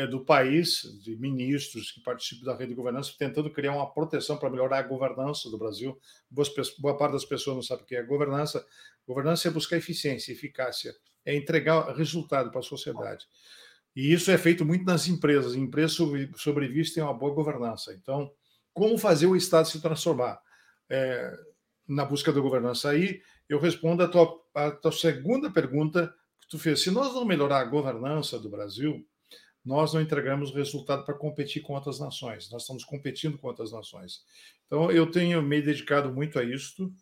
do 0.04 0.24
país, 0.24 0.82
de 1.00 1.16
ministros 1.16 1.92
que 1.92 2.00
participam 2.00 2.44
da 2.44 2.56
rede 2.56 2.70
de 2.70 2.74
governança, 2.74 3.14
tentando 3.16 3.48
criar 3.50 3.76
uma 3.76 3.88
proteção 3.88 4.36
para 4.36 4.50
melhorar 4.50 4.80
a 4.80 4.82
governança 4.82 5.48
do 5.48 5.56
Brasil. 5.56 5.96
Boa, 6.28 6.46
boa 6.80 6.96
parte 6.96 7.12
das 7.12 7.24
pessoas 7.24 7.54
não 7.54 7.62
sabe 7.62 7.84
o 7.84 7.86
que 7.86 7.94
é 7.94 8.02
governança. 8.02 8.66
Governança 9.06 9.46
é 9.46 9.50
buscar 9.52 9.76
eficiência, 9.76 10.32
eficácia, 10.32 10.92
é 11.24 11.36
entregar 11.36 11.94
resultado 11.94 12.50
para 12.50 12.58
a 12.58 12.64
sociedade. 12.64 13.26
E 13.94 14.12
isso 14.12 14.30
é 14.32 14.36
feito 14.36 14.64
muito 14.64 14.84
nas 14.84 15.06
empresas. 15.06 15.54
Empresas 15.54 15.96
sobrevivem 16.36 16.92
têm 16.92 17.04
uma 17.04 17.14
boa 17.14 17.32
governança. 17.32 17.94
Então, 17.94 18.30
como 18.74 18.98
fazer 18.98 19.26
o 19.26 19.36
Estado 19.36 19.68
se 19.68 19.80
transformar? 19.80 20.38
É, 20.90 21.32
na 21.88 22.04
busca 22.04 22.32
da 22.32 22.40
governança. 22.40 22.90
Aí 22.90 23.20
eu 23.48 23.60
respondo 23.60 24.02
a 24.02 24.08
tua, 24.08 24.42
a 24.54 24.70
tua 24.70 24.92
segunda 24.92 25.50
pergunta 25.50 26.12
que 26.40 26.48
tu 26.48 26.58
fez. 26.58 26.82
Se 26.82 26.90
nós 26.90 27.14
não 27.14 27.24
melhorar 27.24 27.60
a 27.60 27.64
governança 27.64 28.38
do 28.38 28.50
Brasil, 28.50 29.06
nós 29.66 29.92
não 29.92 30.00
entregamos 30.00 30.54
resultado 30.54 31.04
para 31.04 31.12
competir 31.12 31.60
com 31.60 31.74
outras 31.74 31.98
nações. 31.98 32.48
Nós 32.52 32.62
estamos 32.62 32.84
competindo 32.84 33.36
com 33.36 33.48
outras 33.48 33.72
nações. 33.72 34.24
Então, 34.66 34.92
eu 34.92 35.10
tenho 35.10 35.42
me 35.42 35.60
dedicado 35.60 36.12
muito 36.12 36.38
a 36.38 36.44
isso, 36.44 36.92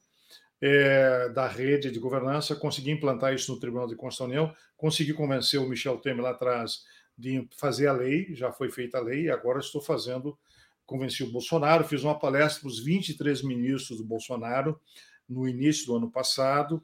é, 0.63 1.29
da 1.29 1.47
rede 1.47 1.91
de 1.91 1.99
governança, 1.99 2.57
consegui 2.57 2.91
implantar 2.91 3.35
isso 3.35 3.53
no 3.53 3.61
Tribunal 3.61 3.87
de 3.87 3.95
Constituição 3.95 4.27
União, 4.27 4.55
consegui 4.79 5.13
convencer 5.13 5.61
o 5.61 5.69
Michel 5.69 5.99
Temer 5.99 6.25
lá 6.25 6.31
atrás 6.31 6.85
de 7.19 7.47
fazer 7.55 7.87
a 7.87 7.93
lei, 7.93 8.35
já 8.35 8.51
foi 8.51 8.71
feita 8.71 8.97
a 8.97 9.03
lei, 9.03 9.25
e 9.25 9.31
agora 9.31 9.59
estou 9.61 9.83
fazendo, 9.83 10.37
convenci 10.87 11.23
o 11.23 11.31
Bolsonaro, 11.31 11.85
fiz 11.85 12.03
uma 12.03 12.19
palestra 12.19 12.63
para 12.63 12.69
os 12.69 12.83
23 12.83 13.43
ministros 13.43 13.99
do 13.99 14.05
Bolsonaro 14.05 14.81
no 15.29 15.47
início 15.47 15.87
do 15.87 15.97
ano 15.97 16.11
passado, 16.11 16.83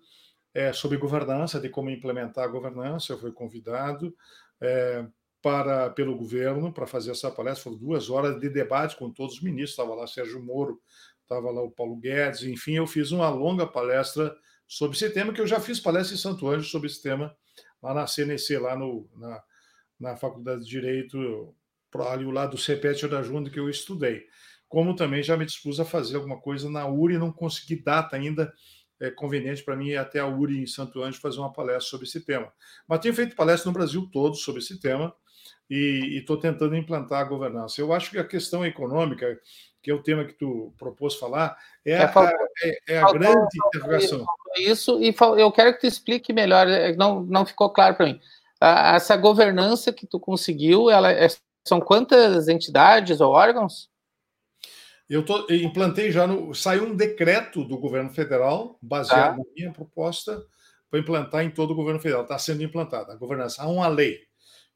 é, 0.52 0.74
sobre 0.74 0.98
governança, 0.98 1.58
de 1.58 1.70
como 1.70 1.88
implementar 1.88 2.44
a 2.44 2.48
governança, 2.48 3.14
eu 3.14 3.18
fui 3.18 3.32
convidado, 3.32 4.14
é, 4.60 5.06
para 5.42 5.90
pelo 5.90 6.16
governo 6.16 6.72
para 6.72 6.86
fazer 6.86 7.10
essa 7.10 7.30
palestra. 7.30 7.64
Foram 7.64 7.76
duas 7.76 8.10
horas 8.10 8.38
de 8.40 8.48
debate 8.48 8.96
com 8.96 9.10
todos 9.10 9.36
os 9.36 9.42
ministros. 9.42 9.70
Estava 9.70 9.94
lá 9.94 10.06
Sérgio 10.06 10.42
Moro, 10.42 10.80
estava 11.22 11.50
lá 11.50 11.62
o 11.62 11.70
Paulo 11.70 11.96
Guedes. 11.96 12.42
Enfim, 12.42 12.74
eu 12.74 12.86
fiz 12.86 13.10
uma 13.10 13.28
longa 13.28 13.66
palestra 13.66 14.34
sobre 14.66 14.96
esse 14.96 15.10
tema, 15.10 15.32
que 15.32 15.40
eu 15.40 15.46
já 15.46 15.58
fiz 15.58 15.80
palestra 15.80 16.14
em 16.14 16.18
Santo 16.18 16.48
Anjo 16.48 16.68
sobre 16.68 16.88
esse 16.88 17.02
tema, 17.02 17.34
lá 17.82 17.92
na 17.92 18.06
CNC, 18.06 18.58
lá 18.58 18.76
no, 18.76 19.08
na, 19.16 19.42
na 19.98 20.16
Faculdade 20.16 20.62
de 20.62 20.70
Direito, 20.70 21.54
ali 22.08 22.24
lado 22.24 22.52
do 22.52 22.58
CEPET 22.58 23.08
da 23.08 23.22
Junta, 23.22 23.50
que 23.50 23.58
eu 23.58 23.68
estudei. 23.68 24.24
Como 24.68 24.94
também 24.94 25.22
já 25.24 25.36
me 25.36 25.44
dispus 25.44 25.80
a 25.80 25.84
fazer 25.84 26.16
alguma 26.16 26.40
coisa 26.40 26.70
na 26.70 26.86
URI, 26.86 27.18
não 27.18 27.32
consegui 27.32 27.82
data 27.82 28.14
ainda 28.14 28.52
é 29.00 29.10
conveniente 29.10 29.64
para 29.64 29.74
mim 29.74 29.88
ir 29.88 29.96
até 29.96 30.20
a 30.20 30.26
URI 30.26 30.62
em 30.62 30.66
Santo 30.66 31.02
Anjo 31.02 31.18
fazer 31.18 31.38
uma 31.38 31.52
palestra 31.52 31.88
sobre 31.88 32.06
esse 32.06 32.20
tema. 32.20 32.52
Mas 32.86 33.00
tenho 33.00 33.14
feito 33.14 33.34
palestra 33.34 33.70
no 33.70 33.72
Brasil 33.72 34.06
todo 34.12 34.36
sobre 34.36 34.60
esse 34.60 34.78
tema, 34.78 35.12
e 35.70 36.18
estou 36.18 36.36
tentando 36.36 36.76
implantar 36.76 37.20
a 37.20 37.24
governança. 37.24 37.80
Eu 37.80 37.92
acho 37.92 38.10
que 38.10 38.18
a 38.18 38.26
questão 38.26 38.66
econômica, 38.66 39.38
que 39.80 39.90
é 39.90 39.94
o 39.94 40.02
tema 40.02 40.24
que 40.24 40.32
tu 40.32 40.74
propôs 40.76 41.14
falar, 41.14 41.56
é, 41.86 41.92
é, 41.92 42.02
a, 42.02 42.32
é, 42.64 42.94
é 42.94 42.98
a 42.98 43.12
grande 43.12 43.56
interrogação. 43.66 44.26
Isso, 44.56 45.00
e 45.00 45.14
eu 45.38 45.52
quero 45.52 45.72
que 45.74 45.80
tu 45.80 45.86
explique 45.86 46.32
melhor, 46.32 46.66
é, 46.66 46.92
não, 46.96 47.22
não 47.22 47.46
ficou 47.46 47.70
claro 47.70 47.94
para 47.94 48.06
mim. 48.06 48.20
Essa 48.60 49.16
governança 49.16 49.92
que 49.92 50.06
tu 50.06 50.18
conseguiu, 50.18 50.90
ela 50.90 51.10
é, 51.12 51.28
são 51.66 51.80
quantas 51.80 52.48
entidades 52.48 53.20
ou 53.20 53.32
órgãos? 53.32 53.88
Eu 55.08 55.24
tô, 55.24 55.46
implantei 55.50 56.12
já 56.12 56.26
no. 56.26 56.54
Saiu 56.54 56.84
um 56.84 56.94
decreto 56.94 57.64
do 57.64 57.78
governo 57.78 58.10
federal, 58.10 58.78
baseado 58.82 59.36
tá. 59.36 59.38
na 59.38 59.44
minha 59.56 59.72
proposta, 59.72 60.44
para 60.90 61.00
implantar 61.00 61.42
em 61.42 61.50
todo 61.50 61.72
o 61.72 61.74
governo 61.74 62.00
federal. 62.00 62.22
Está 62.22 62.38
sendo 62.38 62.62
implantada 62.62 63.12
a 63.12 63.16
governança. 63.16 63.62
Há 63.62 63.68
uma 63.68 63.88
lei 63.88 64.29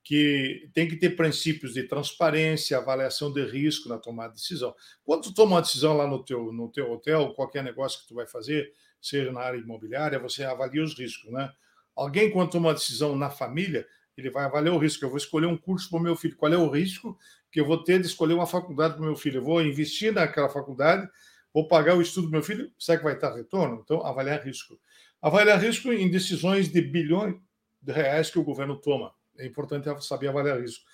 que 0.05 0.69
tem 0.75 0.87
que 0.87 0.97
ter 0.97 1.17
princípios 1.17 1.73
de 1.73 1.83
transparência, 1.85 2.77
avaliação 2.77 3.33
de 3.33 3.43
risco 3.43 3.89
na 3.89 3.99
tomada 3.99 4.35
de 4.35 4.41
decisão. 4.41 4.75
Quando 5.03 5.23
tu 5.23 5.35
toma 5.35 5.53
uma 5.53 5.63
decisão 5.63 5.97
lá 5.97 6.07
no 6.07 6.23
teu, 6.23 6.53
no 6.53 6.69
teu 6.69 6.93
hotel, 6.93 7.33
qualquer 7.33 7.65
negócio 7.65 8.03
que 8.03 8.09
tu 8.09 8.15
vai 8.15 8.27
fazer, 8.27 8.71
seja 9.01 9.33
na 9.33 9.41
área 9.41 9.57
imobiliária, 9.57 10.19
você 10.19 10.45
avalia 10.45 10.85
os 10.85 10.97
riscos, 10.97 11.33
né? 11.33 11.51
Alguém, 11.97 12.31
quando 12.31 12.51
toma 12.51 12.69
uma 12.69 12.75
decisão 12.75 13.17
na 13.17 13.31
família, 13.31 13.87
ele 14.17 14.29
vai 14.29 14.45
avaliar 14.45 14.75
o 14.75 14.79
risco. 14.79 15.05
Eu 15.05 15.09
vou 15.09 15.17
escolher 15.17 15.47
um 15.47 15.57
curso 15.57 15.89
para 15.89 15.99
o 15.99 16.03
meu 16.03 16.15
filho. 16.15 16.37
Qual 16.37 16.53
é 16.53 16.59
o 16.59 16.69
risco 16.69 17.19
que 17.51 17.59
eu 17.59 17.65
vou 17.65 17.83
ter 17.83 17.99
de 17.99 18.07
escolher 18.07 18.35
uma 18.35 18.47
faculdade 18.47 18.95
para 18.95 19.03
o 19.03 19.07
meu 19.07 19.17
filho? 19.17 19.39
Eu 19.39 19.45
vou 19.45 19.63
investir 19.63 20.13
naquela 20.13 20.51
faculdade, 20.51 21.09
vou 21.53 21.67
pagar 21.67 21.97
o 21.97 22.03
estudo 22.03 22.27
do 22.27 22.33
meu 22.33 22.43
filho, 22.43 22.71
será 22.79 22.99
que 22.99 23.05
vai 23.05 23.15
estar 23.15 23.35
retorno? 23.35 23.81
Então, 23.83 24.05
avaliar 24.05 24.45
risco. 24.45 24.79
Avaliar 25.23 25.59
risco 25.59 25.91
em 25.91 26.11
decisões 26.11 26.69
de 26.69 26.83
bilhões 26.83 27.37
de 27.81 27.93
reais 27.93 28.29
que 28.29 28.39
o 28.39 28.45
governo 28.45 28.77
toma. 28.77 29.15
É 29.39 29.47
importante 29.47 29.89
saber 30.05 30.29
avaliar 30.29 30.61
risco. 30.61 30.85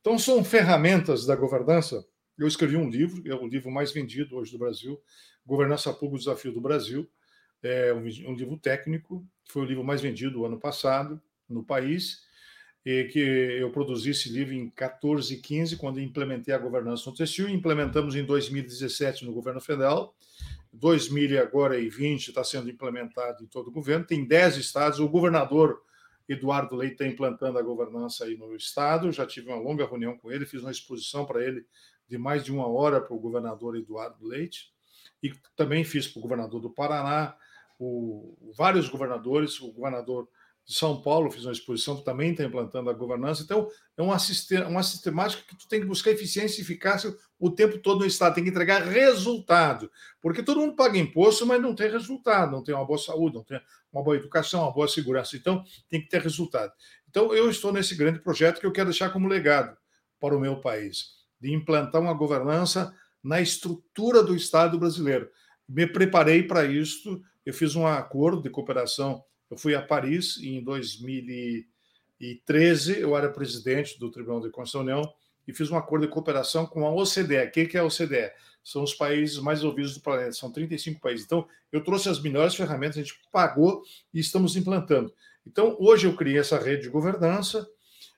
Então, 0.00 0.18
são 0.18 0.42
ferramentas 0.42 1.26
da 1.26 1.36
governança. 1.36 2.04
Eu 2.38 2.46
escrevi 2.46 2.76
um 2.76 2.88
livro, 2.88 3.22
é 3.30 3.34
o 3.34 3.46
livro 3.46 3.70
mais 3.70 3.92
vendido 3.92 4.36
hoje 4.36 4.52
do 4.52 4.58
Brasil, 4.58 5.00
Governança 5.44 5.92
Pública, 5.92 6.16
o 6.16 6.18
Desafio 6.18 6.52
do 6.52 6.60
Brasil. 6.60 7.08
É 7.62 7.92
um 7.92 8.34
livro 8.34 8.56
técnico, 8.56 9.26
foi 9.44 9.62
o 9.62 9.66
livro 9.66 9.84
mais 9.84 10.00
vendido 10.00 10.40
o 10.40 10.46
ano 10.46 10.58
passado 10.58 11.20
no 11.48 11.62
país 11.62 12.22
e 12.84 13.04
que 13.04 13.18
eu 13.18 13.70
produzi 13.70 14.10
esse 14.10 14.30
livro 14.30 14.54
em 14.54 14.70
14 14.70 15.34
e 15.34 15.36
15, 15.36 15.76
quando 15.76 16.00
implementei 16.00 16.54
a 16.54 16.58
governança 16.58 17.10
no 17.10 17.16
textil, 17.16 17.48
implementamos 17.48 18.16
em 18.16 18.24
2017 18.24 19.24
no 19.26 19.32
governo 19.32 19.60
federal, 19.60 20.16
2000 20.72 21.40
agora 21.42 21.78
e 21.78 21.88
20 21.88 22.28
está 22.28 22.42
sendo 22.42 22.70
implementado 22.70 23.42
em 23.44 23.46
todo 23.46 23.68
o 23.68 23.72
governo, 23.72 24.06
tem 24.06 24.24
10 24.24 24.56
estados, 24.56 24.98
o 24.98 25.08
governador 25.08 25.82
Eduardo 26.32 26.76
Leite 26.76 26.92
está 26.92 27.06
implantando 27.06 27.58
a 27.58 27.62
governança 27.62 28.24
aí 28.24 28.36
no 28.36 28.54
estado, 28.54 29.10
já 29.10 29.26
tive 29.26 29.48
uma 29.48 29.58
longa 29.58 29.84
reunião 29.84 30.16
com 30.16 30.30
ele, 30.30 30.46
fiz 30.46 30.62
uma 30.62 30.70
exposição 30.70 31.26
para 31.26 31.44
ele 31.44 31.66
de 32.08 32.16
mais 32.16 32.44
de 32.44 32.52
uma 32.52 32.68
hora 32.68 33.00
para 33.00 33.14
o 33.14 33.18
governador 33.18 33.76
Eduardo 33.76 34.24
Leite, 34.24 34.72
e 35.20 35.32
também 35.56 35.82
fiz 35.82 36.06
para 36.06 36.20
o 36.20 36.22
governador 36.22 36.60
do 36.60 36.70
Paraná, 36.70 37.36
o, 37.78 38.52
vários 38.56 38.88
governadores, 38.88 39.60
o 39.60 39.72
governador 39.72 40.28
de 40.64 40.74
São 40.74 41.02
Paulo, 41.02 41.32
fiz 41.32 41.44
uma 41.44 41.52
exposição 41.52 41.96
que 41.96 42.04
também 42.04 42.30
está 42.30 42.44
implantando 42.44 42.90
a 42.90 42.92
governança. 42.92 43.42
Então, 43.42 43.68
é 43.96 44.02
uma, 44.02 44.16
uma 44.68 44.82
sistemática 44.84 45.42
que 45.48 45.56
tu 45.56 45.66
tem 45.66 45.80
que 45.80 45.86
buscar 45.86 46.12
eficiência 46.12 46.60
e 46.60 46.62
eficácia 46.62 47.12
o 47.40 47.50
tempo 47.50 47.78
todo 47.78 48.00
no 48.00 48.06
Estado, 48.06 48.34
tem 48.34 48.44
que 48.44 48.50
entregar 48.50 48.82
resultado. 48.82 49.90
Porque 50.20 50.44
todo 50.44 50.60
mundo 50.60 50.76
paga 50.76 50.96
imposto, 50.96 51.44
mas 51.44 51.60
não 51.60 51.74
tem 51.74 51.90
resultado, 51.90 52.52
não 52.52 52.62
tem 52.62 52.74
uma 52.74 52.84
boa 52.84 52.98
saúde, 52.98 53.34
não 53.34 53.42
tem 53.42 53.60
uma 53.92 54.02
boa 54.02 54.16
educação, 54.16 54.62
uma 54.62 54.72
boa 54.72 54.88
segurança. 54.88 55.36
Então, 55.36 55.64
tem 55.88 56.00
que 56.00 56.08
ter 56.08 56.20
resultado. 56.20 56.72
Então, 57.08 57.34
eu 57.34 57.50
estou 57.50 57.72
nesse 57.72 57.94
grande 57.94 58.20
projeto 58.20 58.60
que 58.60 58.66
eu 58.66 58.72
quero 58.72 58.90
deixar 58.90 59.10
como 59.10 59.28
legado 59.28 59.76
para 60.20 60.36
o 60.36 60.40
meu 60.40 60.60
país, 60.60 61.16
de 61.40 61.52
implantar 61.52 62.00
uma 62.00 62.14
governança 62.14 62.94
na 63.22 63.40
estrutura 63.40 64.22
do 64.22 64.34
Estado 64.34 64.78
brasileiro. 64.78 65.28
Me 65.68 65.86
preparei 65.86 66.42
para 66.42 66.64
isso, 66.64 67.20
eu 67.44 67.52
fiz 67.52 67.74
um 67.74 67.86
acordo 67.86 68.42
de 68.42 68.50
cooperação 68.50 69.24
eu 69.50 69.58
fui 69.58 69.74
a 69.74 69.82
Paris 69.82 70.38
em 70.40 70.62
2013, 70.62 73.00
eu 73.00 73.16
era 73.16 73.28
presidente 73.28 73.98
do 73.98 74.08
Tribunal 74.10 74.40
de 74.40 74.50
Contas 74.50 74.72
da 74.72 74.78
União 74.78 75.02
e 75.46 75.52
fiz 75.52 75.70
um 75.70 75.76
acordo 75.76 76.06
de 76.06 76.12
cooperação 76.12 76.64
com 76.64 76.86
a 76.86 76.94
OCDE. 76.94 77.48
O 77.48 77.50
que 77.50 77.76
é 77.76 77.80
a 77.80 77.84
OCDE? 77.84 78.30
São 78.70 78.84
os 78.84 78.94
países 78.94 79.36
mais 79.40 79.64
ouvidos 79.64 79.94
do 79.94 80.00
planeta, 80.00 80.30
são 80.30 80.48
35 80.48 81.00
países. 81.00 81.26
Então, 81.26 81.44
eu 81.72 81.82
trouxe 81.82 82.08
as 82.08 82.22
melhores 82.22 82.54
ferramentas, 82.54 82.98
a 82.98 83.00
gente 83.00 83.18
pagou 83.32 83.82
e 84.14 84.20
estamos 84.20 84.54
implantando. 84.54 85.12
Então, 85.44 85.76
hoje 85.80 86.06
eu 86.06 86.14
criei 86.14 86.38
essa 86.38 86.56
rede 86.56 86.82
de 86.82 86.88
governança, 86.88 87.68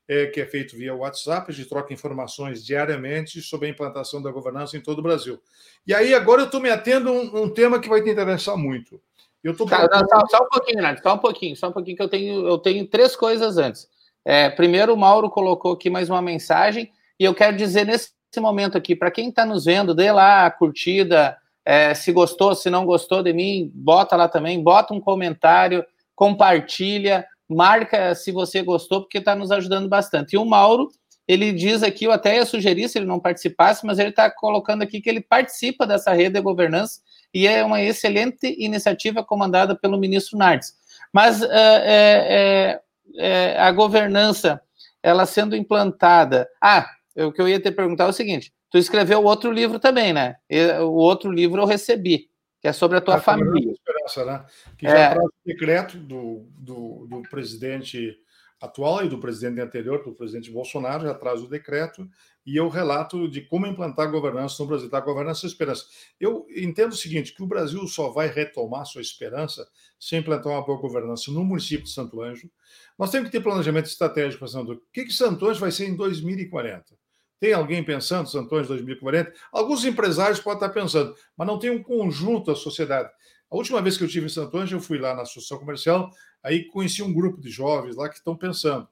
é, 0.06 0.26
que 0.26 0.42
é 0.42 0.44
feito 0.44 0.76
via 0.76 0.94
WhatsApp, 0.94 1.50
a 1.50 1.54
gente 1.54 1.70
troca 1.70 1.94
informações 1.94 2.62
diariamente 2.62 3.40
sobre 3.40 3.66
a 3.66 3.70
implantação 3.70 4.20
da 4.20 4.30
governança 4.30 4.76
em 4.76 4.82
todo 4.82 4.98
o 4.98 5.02
Brasil. 5.02 5.40
E 5.86 5.94
aí, 5.94 6.14
agora 6.14 6.42
eu 6.42 6.46
estou 6.46 6.60
me 6.60 6.68
atendo 6.68 7.08
a 7.08 7.12
um, 7.12 7.44
um 7.44 7.48
tema 7.48 7.80
que 7.80 7.88
vai 7.88 8.02
te 8.02 8.10
interessar 8.10 8.54
muito. 8.54 9.00
Eu 9.42 9.56
tô 9.56 9.64
tá, 9.64 9.88
não, 9.90 10.06
só, 10.06 10.26
só, 10.36 10.44
um 10.44 10.48
pouquinho, 10.50 10.82
Nath, 10.82 11.02
só 11.02 11.14
um 11.14 11.18
pouquinho, 11.18 11.56
só 11.56 11.68
um 11.70 11.72
pouquinho 11.72 11.96
que 11.96 12.02
eu 12.02 12.08
tenho, 12.10 12.46
eu 12.46 12.58
tenho 12.58 12.86
três 12.86 13.16
coisas 13.16 13.56
antes. 13.56 13.88
É, 14.22 14.50
primeiro, 14.50 14.92
o 14.92 14.98
Mauro 14.98 15.30
colocou 15.30 15.72
aqui 15.72 15.88
mais 15.88 16.10
uma 16.10 16.20
mensagem, 16.20 16.92
e 17.18 17.24
eu 17.24 17.34
quero 17.34 17.56
dizer 17.56 17.86
nesse 17.86 18.10
momento 18.40 18.76
aqui, 18.76 18.94
para 18.94 19.10
quem 19.10 19.28
está 19.28 19.44
nos 19.44 19.64
vendo, 19.64 19.94
dê 19.94 20.10
lá 20.12 20.46
a 20.46 20.50
curtida, 20.50 21.36
é, 21.64 21.94
se 21.94 22.12
gostou, 22.12 22.54
se 22.54 22.68
não 22.70 22.84
gostou 22.84 23.22
de 23.22 23.32
mim, 23.32 23.70
bota 23.74 24.16
lá 24.16 24.28
também, 24.28 24.62
bota 24.62 24.92
um 24.92 25.00
comentário, 25.00 25.84
compartilha, 26.14 27.26
marca 27.48 28.14
se 28.14 28.32
você 28.32 28.62
gostou, 28.62 29.02
porque 29.02 29.18
está 29.18 29.34
nos 29.34 29.50
ajudando 29.50 29.88
bastante. 29.88 30.34
E 30.34 30.38
o 30.38 30.44
Mauro, 30.44 30.88
ele 31.26 31.52
diz 31.52 31.82
aqui, 31.82 32.04
eu 32.04 32.12
até 32.12 32.36
ia 32.36 32.44
sugerir 32.44 32.88
se 32.88 32.98
ele 32.98 33.06
não 33.06 33.20
participasse, 33.20 33.86
mas 33.86 33.98
ele 33.98 34.10
está 34.10 34.30
colocando 34.30 34.82
aqui 34.82 35.00
que 35.00 35.08
ele 35.08 35.20
participa 35.20 35.86
dessa 35.86 36.12
rede 36.12 36.34
de 36.34 36.40
governança 36.40 37.00
e 37.32 37.46
é 37.46 37.64
uma 37.64 37.80
excelente 37.80 38.54
iniciativa 38.58 39.24
comandada 39.24 39.74
pelo 39.74 39.98
ministro 39.98 40.36
Nardes. 40.36 40.74
Mas 41.12 41.42
é, 41.42 42.80
é, 43.16 43.58
a 43.58 43.70
governança, 43.70 44.60
ela 45.02 45.26
sendo 45.26 45.56
implantada. 45.56 46.48
Ah, 46.60 46.88
o 47.16 47.32
que 47.32 47.40
eu 47.40 47.48
ia 47.48 47.60
te 47.60 47.70
perguntar 47.70 48.04
é 48.04 48.08
o 48.08 48.12
seguinte: 48.12 48.52
tu 48.70 48.78
escreveu 48.78 49.22
outro 49.22 49.50
livro 49.50 49.78
também, 49.78 50.12
né? 50.12 50.36
O 50.80 50.94
outro 50.94 51.30
livro 51.30 51.60
eu 51.60 51.66
recebi, 51.66 52.30
que 52.60 52.68
é 52.68 52.72
sobre 52.72 52.98
a 52.98 53.00
tua 53.00 53.16
a 53.16 53.20
família. 53.20 53.72
Esperança, 53.72 54.24
né? 54.24 54.44
Que 54.78 54.86
já 54.86 54.98
é... 54.98 55.14
traz 55.14 55.26
o 55.26 55.32
decreto 55.44 55.98
do, 55.98 56.46
do, 56.58 57.06
do 57.08 57.22
presidente 57.22 58.16
atual 58.62 59.04
e 59.04 59.08
do 59.08 59.18
presidente 59.18 59.60
anterior, 59.60 60.04
do 60.04 60.14
presidente 60.14 60.50
Bolsonaro, 60.50 61.02
já 61.02 61.14
traz 61.14 61.42
o 61.42 61.48
decreto 61.48 62.08
e 62.46 62.56
eu 62.56 62.68
relato 62.68 63.28
de 63.28 63.40
como 63.40 63.66
implantar 63.66 64.06
a 64.06 64.10
governança 64.10 64.62
no 64.62 64.68
Brasil, 64.68 64.88
da 64.88 65.00
governança 65.00 65.46
e 65.46 65.48
esperança. 65.48 65.84
Eu 66.18 66.46
entendo 66.56 66.92
o 66.92 66.96
seguinte, 66.96 67.34
que 67.34 67.42
o 67.42 67.46
Brasil 67.46 67.86
só 67.88 68.10
vai 68.10 68.28
retomar 68.28 68.86
sua 68.86 69.00
esperança 69.00 69.66
se 69.98 70.16
implantar 70.16 70.52
uma 70.52 70.64
boa 70.64 70.80
governança 70.80 71.30
no 71.32 71.44
município 71.44 71.84
de 71.84 71.90
Santo 71.90 72.20
Anjo. 72.22 72.48
Nós 72.96 73.10
temos 73.10 73.28
que 73.28 73.36
ter 73.36 73.42
planejamento 73.42 73.86
estratégico 73.86 74.46
Santo 74.46 74.72
Anjo. 74.72 74.80
O 74.80 74.92
que, 74.92 75.04
que 75.04 75.12
Santo 75.12 75.48
Anjo 75.48 75.60
vai 75.60 75.72
ser 75.72 75.88
em 75.88 75.96
2040? 75.96 76.96
Tem 77.42 77.52
alguém 77.52 77.82
pensando 77.82 78.28
Anjo 78.28 78.68
2040? 78.68 79.34
Alguns 79.50 79.84
empresários 79.84 80.38
podem 80.38 80.58
estar 80.58 80.68
pensando, 80.68 81.12
mas 81.36 81.44
não 81.44 81.58
tem 81.58 81.70
um 81.70 81.82
conjunto 81.82 82.52
da 82.52 82.54
sociedade. 82.54 83.10
A 83.50 83.56
última 83.56 83.82
vez 83.82 83.98
que 83.98 84.04
eu 84.04 84.08
tive 84.08 84.28
em 84.28 84.58
Anjo, 84.60 84.76
eu 84.76 84.80
fui 84.80 84.96
lá 84.96 85.12
na 85.12 85.22
Associação 85.22 85.58
Comercial, 85.58 86.08
aí 86.40 86.66
conheci 86.66 87.02
um 87.02 87.12
grupo 87.12 87.40
de 87.40 87.50
jovens 87.50 87.96
lá 87.96 88.08
que 88.08 88.14
estão 88.14 88.36
pensando. 88.36 88.86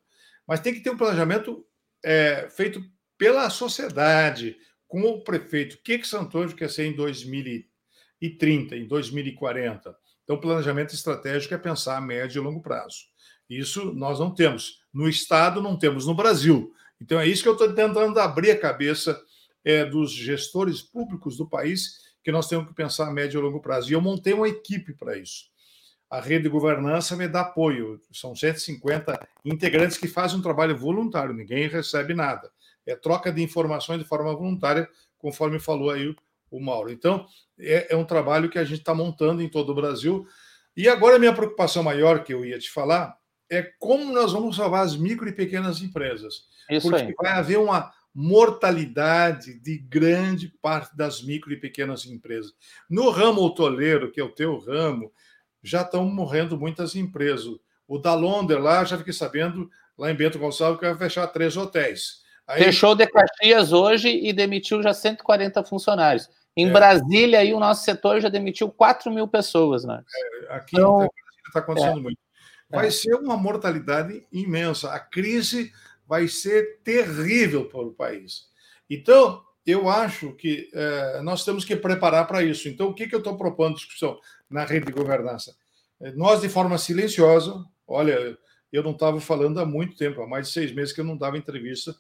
Mas 0.49 0.59
tem 0.59 0.75
que 0.75 0.81
ter 0.81 0.91
um 0.91 0.97
planejamento 0.97 1.65
é, 2.05 2.49
feito 2.51 2.83
pela 3.17 3.49
sociedade, 3.51 4.57
com 4.89 5.01
o 5.03 5.23
prefeito. 5.23 5.75
O 5.75 5.83
que, 5.85 5.99
que 5.99 6.17
Anjo 6.17 6.57
quer 6.57 6.71
ser 6.71 6.87
em 6.87 6.93
2030, 6.97 8.75
em 8.75 8.89
2040? 8.89 9.97
Então, 10.25 10.41
planejamento 10.41 10.93
estratégico 10.93 11.55
é 11.55 11.59
pensar 11.59 11.97
a 11.97 12.01
médio 12.01 12.41
e 12.41 12.45
longo 12.45 12.61
prazo. 12.61 12.97
Isso 13.49 13.95
nós 13.95 14.19
não 14.19 14.35
temos. 14.35 14.81
No 14.93 15.09
Estado, 15.09 15.63
não 15.63 15.79
temos. 15.79 16.05
No 16.05 16.17
Brasil. 16.17 16.75
Então, 17.01 17.19
é 17.19 17.27
isso 17.27 17.43
que 17.43 17.49
eu 17.49 17.55
estou 17.55 17.73
tentando 17.73 18.19
abrir 18.19 18.51
a 18.51 18.59
cabeça 18.59 19.21
é, 19.65 19.85
dos 19.85 20.13
gestores 20.13 20.83
públicos 20.83 21.37
do 21.37 21.49
país, 21.49 22.01
que 22.23 22.31
nós 22.31 22.49
temos 22.49 22.69
que 22.69 22.75
pensar 22.75 23.09
a 23.09 23.11
médio 23.11 23.41
e 23.41 23.43
longo 23.43 23.61
prazo. 23.61 23.91
E 23.91 23.95
eu 23.95 24.01
montei 24.01 24.33
uma 24.33 24.49
equipe 24.49 24.93
para 24.93 25.17
isso. 25.17 25.49
A 26.11 26.21
rede 26.21 26.45
de 26.45 26.49
governança 26.49 27.17
me 27.17 27.29
dá 27.29 27.43
apoio. 27.43 28.01
São 28.13 28.35
150 28.35 29.29
integrantes 29.45 29.97
que 29.97 30.09
fazem 30.09 30.39
um 30.39 30.43
trabalho 30.43 30.77
voluntário, 30.77 31.33
ninguém 31.33 31.69
recebe 31.69 32.15
nada 32.15 32.51
é 32.87 32.97
troca 32.97 33.33
de 33.33 33.43
informações 33.43 33.99
de 33.99 34.05
forma 34.05 34.35
voluntária, 34.35 34.89
conforme 35.19 35.59
falou 35.59 35.91
aí 35.91 36.15
o 36.51 36.61
Mauro. 36.61 36.91
Então, 36.91 37.27
é, 37.59 37.95
é 37.95 37.97
um 37.97 38.05
trabalho 38.05 38.51
que 38.51 38.59
a 38.59 38.65
gente 38.65 38.81
está 38.81 38.95
montando 38.95 39.43
em 39.43 39.49
todo 39.49 39.71
o 39.71 39.75
Brasil. 39.75 40.27
E 40.77 40.89
agora 40.89 41.17
a 41.17 41.19
minha 41.19 41.33
preocupação 41.33 41.83
maior 41.83 42.25
que 42.25 42.33
eu 42.33 42.45
ia 42.45 42.59
te 42.59 42.71
falar 42.71 43.17
é 43.51 43.63
como 43.79 44.13
nós 44.13 44.33
vamos 44.33 44.57
salvar 44.57 44.85
as 44.85 44.97
micro 44.97 45.29
e 45.29 45.33
pequenas 45.33 45.83
empresas. 45.83 46.45
Isso 46.71 46.89
porque 46.89 47.03
aí. 47.03 47.15
vai 47.19 47.33
haver 47.33 47.59
uma 47.59 47.93
mortalidade 48.15 49.59
de 49.61 49.79
grande 49.79 50.49
parte 50.63 50.97
das 50.97 51.23
micro 51.23 51.53
e 51.53 51.57
pequenas 51.57 52.07
empresas. 52.07 52.53
No 52.89 53.11
ramo 53.11 53.43
hoteleiro, 53.43 54.11
que 54.11 54.21
é 54.21 54.25
o 54.25 54.31
teu 54.31 54.59
ramo, 54.59 55.13
já 55.63 55.83
estão 55.83 56.05
morrendo 56.05 56.59
muitas 56.59 56.95
empresas. 56.95 57.57
O 57.87 57.99
da 57.99 58.15
Londer 58.15 58.61
lá, 58.61 58.85
já 58.85 58.97
fiquei 58.97 59.13
sabendo, 59.13 59.69
lá 59.99 60.11
em 60.11 60.15
Bento 60.15 60.39
Gonçalves, 60.39 60.79
que 60.79 60.87
vai 60.87 60.97
fechar 60.97 61.27
três 61.29 61.57
hotéis. 61.57 62.21
Aí... 62.47 62.65
Fechou 62.65 62.95
de 62.95 63.07
Caxias 63.07 63.73
hoje 63.73 64.09
e 64.09 64.33
demitiu 64.33 64.83
já 64.83 64.93
140 64.95 65.63
funcionários. 65.65 66.29
Em 66.57 66.69
é. 66.69 66.73
Brasília, 66.73 67.41
aí, 67.41 67.55
o 67.55 67.61
nosso 67.61 67.85
setor 67.85 68.21
já 68.21 68.29
demitiu 68.29 68.69
4 68.71 69.11
mil 69.11 69.29
pessoas. 69.29 69.85
Né? 69.85 70.03
É, 70.49 70.55
aqui 70.55 70.77
então, 70.77 71.09
está 71.47 71.61
acontecendo 71.61 71.99
é. 71.99 72.03
muito. 72.03 72.19
Vai 72.71 72.87
é. 72.87 72.91
ser 72.91 73.15
uma 73.15 73.37
mortalidade 73.37 74.25
imensa. 74.33 74.93
A 74.93 75.01
crise 75.01 75.73
vai 76.07 76.29
ser 76.29 76.81
terrível 76.83 77.67
para 77.67 77.81
o 77.81 77.93
país. 77.93 78.49
Então, 78.89 79.43
eu 79.67 79.89
acho 79.89 80.33
que 80.35 80.71
é, 80.73 81.21
nós 81.23 81.45
temos 81.45 81.65
que 81.65 81.77
preparar 81.77 82.27
para 82.27 82.43
isso. 82.43 82.69
Então, 82.69 82.89
o 82.89 82.95
que, 82.95 83.07
que 83.07 83.15
eu 83.15 83.19
estou 83.19 83.37
propondo 83.37 83.77
discussão 83.77 84.19
na 84.49 84.65
rede 84.65 84.87
de 84.87 84.93
governança? 84.93 85.55
É, 86.01 86.13
nós, 86.13 86.41
de 86.41 86.49
forma 86.49 86.79
silenciosa, 86.79 87.65
olha, 87.87 88.37
eu 88.73 88.83
não 88.83 88.93
estava 88.93 89.21
falando 89.21 89.61
há 89.61 89.67
muito 89.67 89.97
tempo, 89.97 90.23
há 90.23 90.27
mais 90.27 90.49
de 90.49 90.53
seis 90.53 90.73
meses 90.73 90.93
que 90.93 91.01
eu 91.01 91.05
não 91.05 91.17
dava 91.17 91.39
entrevista 91.39 91.95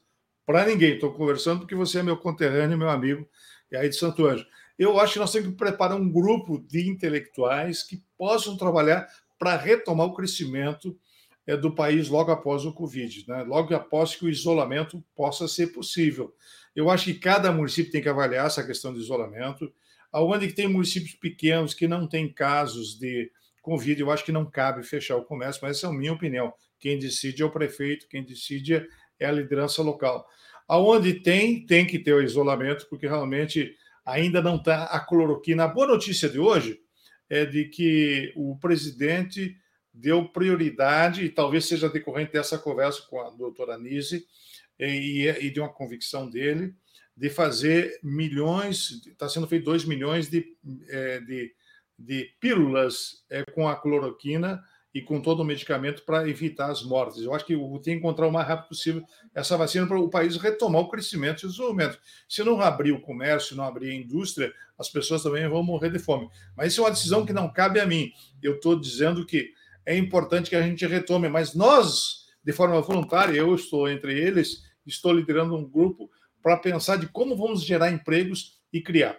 para 0.46 0.64
ninguém. 0.64 0.94
Estou 0.94 1.12
conversando 1.12 1.60
porque 1.60 1.74
você 1.74 1.98
é 1.98 2.02
meu 2.02 2.16
conterrâneo, 2.16 2.78
meu 2.78 2.88
amigo, 2.88 3.28
e 3.70 3.76
aí 3.76 3.88
de 3.88 3.96
Santo 3.96 4.26
Anjo. 4.26 4.46
Eu 4.78 4.98
acho 4.98 5.14
que 5.14 5.18
nós 5.18 5.30
temos 5.30 5.50
que 5.50 5.56
preparar 5.56 5.96
um 5.96 6.10
grupo 6.10 6.58
de 6.58 6.88
intelectuais 6.88 7.82
que 7.82 8.02
possam 8.16 8.56
trabalhar 8.56 9.06
para 9.40 9.56
retomar 9.56 10.06
o 10.06 10.12
crescimento 10.12 10.94
é, 11.46 11.56
do 11.56 11.74
país 11.74 12.10
logo 12.10 12.30
após 12.30 12.66
o 12.66 12.74
Covid, 12.74 13.24
né? 13.26 13.42
logo 13.42 13.74
após 13.74 14.14
que 14.14 14.26
o 14.26 14.28
isolamento 14.28 15.02
possa 15.16 15.48
ser 15.48 15.68
possível. 15.68 16.34
Eu 16.76 16.90
acho 16.90 17.06
que 17.06 17.14
cada 17.14 17.50
município 17.50 17.90
tem 17.90 18.02
que 18.02 18.08
avaliar 18.10 18.46
essa 18.46 18.62
questão 18.62 18.92
de 18.92 19.00
isolamento. 19.00 19.72
Aonde 20.12 20.52
tem 20.52 20.68
municípios 20.68 21.14
pequenos 21.14 21.72
que 21.72 21.88
não 21.88 22.06
têm 22.06 22.30
casos 22.30 22.98
de 22.98 23.32
Covid, 23.62 23.98
eu 23.98 24.10
acho 24.10 24.26
que 24.26 24.30
não 24.30 24.44
cabe 24.44 24.82
fechar 24.82 25.16
o 25.16 25.24
comércio, 25.24 25.62
mas 25.62 25.78
essa 25.78 25.86
é 25.86 25.90
a 25.90 25.92
minha 25.92 26.12
opinião. 26.12 26.52
Quem 26.78 26.98
decide 26.98 27.42
é 27.42 27.44
o 27.44 27.50
prefeito, 27.50 28.08
quem 28.08 28.22
decide 28.22 28.86
é 29.18 29.26
a 29.26 29.32
liderança 29.32 29.82
local. 29.82 30.26
Aonde 30.68 31.14
tem, 31.14 31.64
tem 31.64 31.86
que 31.86 31.98
ter 31.98 32.12
o 32.12 32.22
isolamento, 32.22 32.86
porque 32.90 33.06
realmente 33.06 33.74
ainda 34.04 34.42
não 34.42 34.56
está 34.56 34.84
a 34.84 35.00
cloroquina. 35.00 35.64
A 35.64 35.68
boa 35.68 35.86
notícia 35.86 36.28
de 36.28 36.38
hoje 36.38 36.78
é 37.30 37.46
de 37.46 37.64
que 37.66 38.32
o 38.34 38.58
presidente 38.58 39.56
deu 39.94 40.28
prioridade, 40.28 41.24
e 41.24 41.30
talvez 41.30 41.64
seja 41.64 41.88
decorrente 41.88 42.32
dessa 42.32 42.58
conversa 42.58 43.02
com 43.02 43.20
a 43.20 43.30
doutora 43.30 43.78
Nise, 43.78 44.26
e, 44.78 45.26
e 45.28 45.50
de 45.50 45.60
uma 45.60 45.72
convicção 45.72 46.28
dele, 46.28 46.74
de 47.16 47.30
fazer 47.30 47.98
milhões, 48.02 49.02
está 49.06 49.28
sendo 49.28 49.46
feito 49.46 49.64
2 49.66 49.84
milhões 49.84 50.28
de, 50.28 50.56
é, 50.88 51.20
de, 51.20 51.54
de 51.98 52.34
pílulas 52.40 53.24
é, 53.30 53.44
com 53.52 53.68
a 53.68 53.76
cloroquina 53.76 54.62
e 54.94 55.00
com 55.00 55.20
todo 55.20 55.40
o 55.40 55.44
medicamento 55.44 56.02
para 56.04 56.28
evitar 56.28 56.70
as 56.70 56.82
mortes. 56.82 57.22
Eu 57.22 57.32
acho 57.32 57.44
que 57.44 57.54
tem 57.54 57.80
que 57.80 57.92
encontrar 57.92 58.26
o 58.26 58.32
mais 58.32 58.46
rápido 58.46 58.68
possível 58.68 59.04
essa 59.34 59.56
vacina 59.56 59.86
para 59.86 59.98
o 59.98 60.10
país 60.10 60.36
retomar 60.36 60.82
o 60.82 60.88
crescimento 60.88 61.42
e 61.42 61.46
o 61.46 61.48
desenvolvimento. 61.48 61.98
Se 62.28 62.42
não 62.42 62.60
abrir 62.60 62.92
o 62.92 63.00
comércio, 63.00 63.56
não 63.56 63.64
abrir 63.64 63.90
a 63.90 63.94
indústria, 63.94 64.52
as 64.78 64.88
pessoas 64.88 65.22
também 65.22 65.46
vão 65.48 65.62
morrer 65.62 65.90
de 65.90 65.98
fome. 65.98 66.28
Mas 66.56 66.72
isso 66.72 66.80
é 66.80 66.84
uma 66.84 66.90
decisão 66.90 67.24
que 67.24 67.32
não 67.32 67.52
cabe 67.52 67.78
a 67.78 67.86
mim. 67.86 68.12
Eu 68.42 68.56
estou 68.56 68.78
dizendo 68.78 69.24
que 69.24 69.52
é 69.86 69.96
importante 69.96 70.50
que 70.50 70.56
a 70.56 70.62
gente 70.62 70.84
retome, 70.86 71.28
mas 71.28 71.54
nós, 71.54 72.26
de 72.44 72.52
forma 72.52 72.80
voluntária, 72.80 73.36
eu 73.36 73.54
estou 73.54 73.88
entre 73.88 74.18
eles, 74.18 74.64
estou 74.86 75.12
liderando 75.12 75.54
um 75.56 75.68
grupo 75.68 76.10
para 76.42 76.56
pensar 76.56 76.96
de 76.96 77.06
como 77.06 77.36
vamos 77.36 77.62
gerar 77.62 77.92
empregos 77.92 78.58
e 78.72 78.80
criar. 78.80 79.18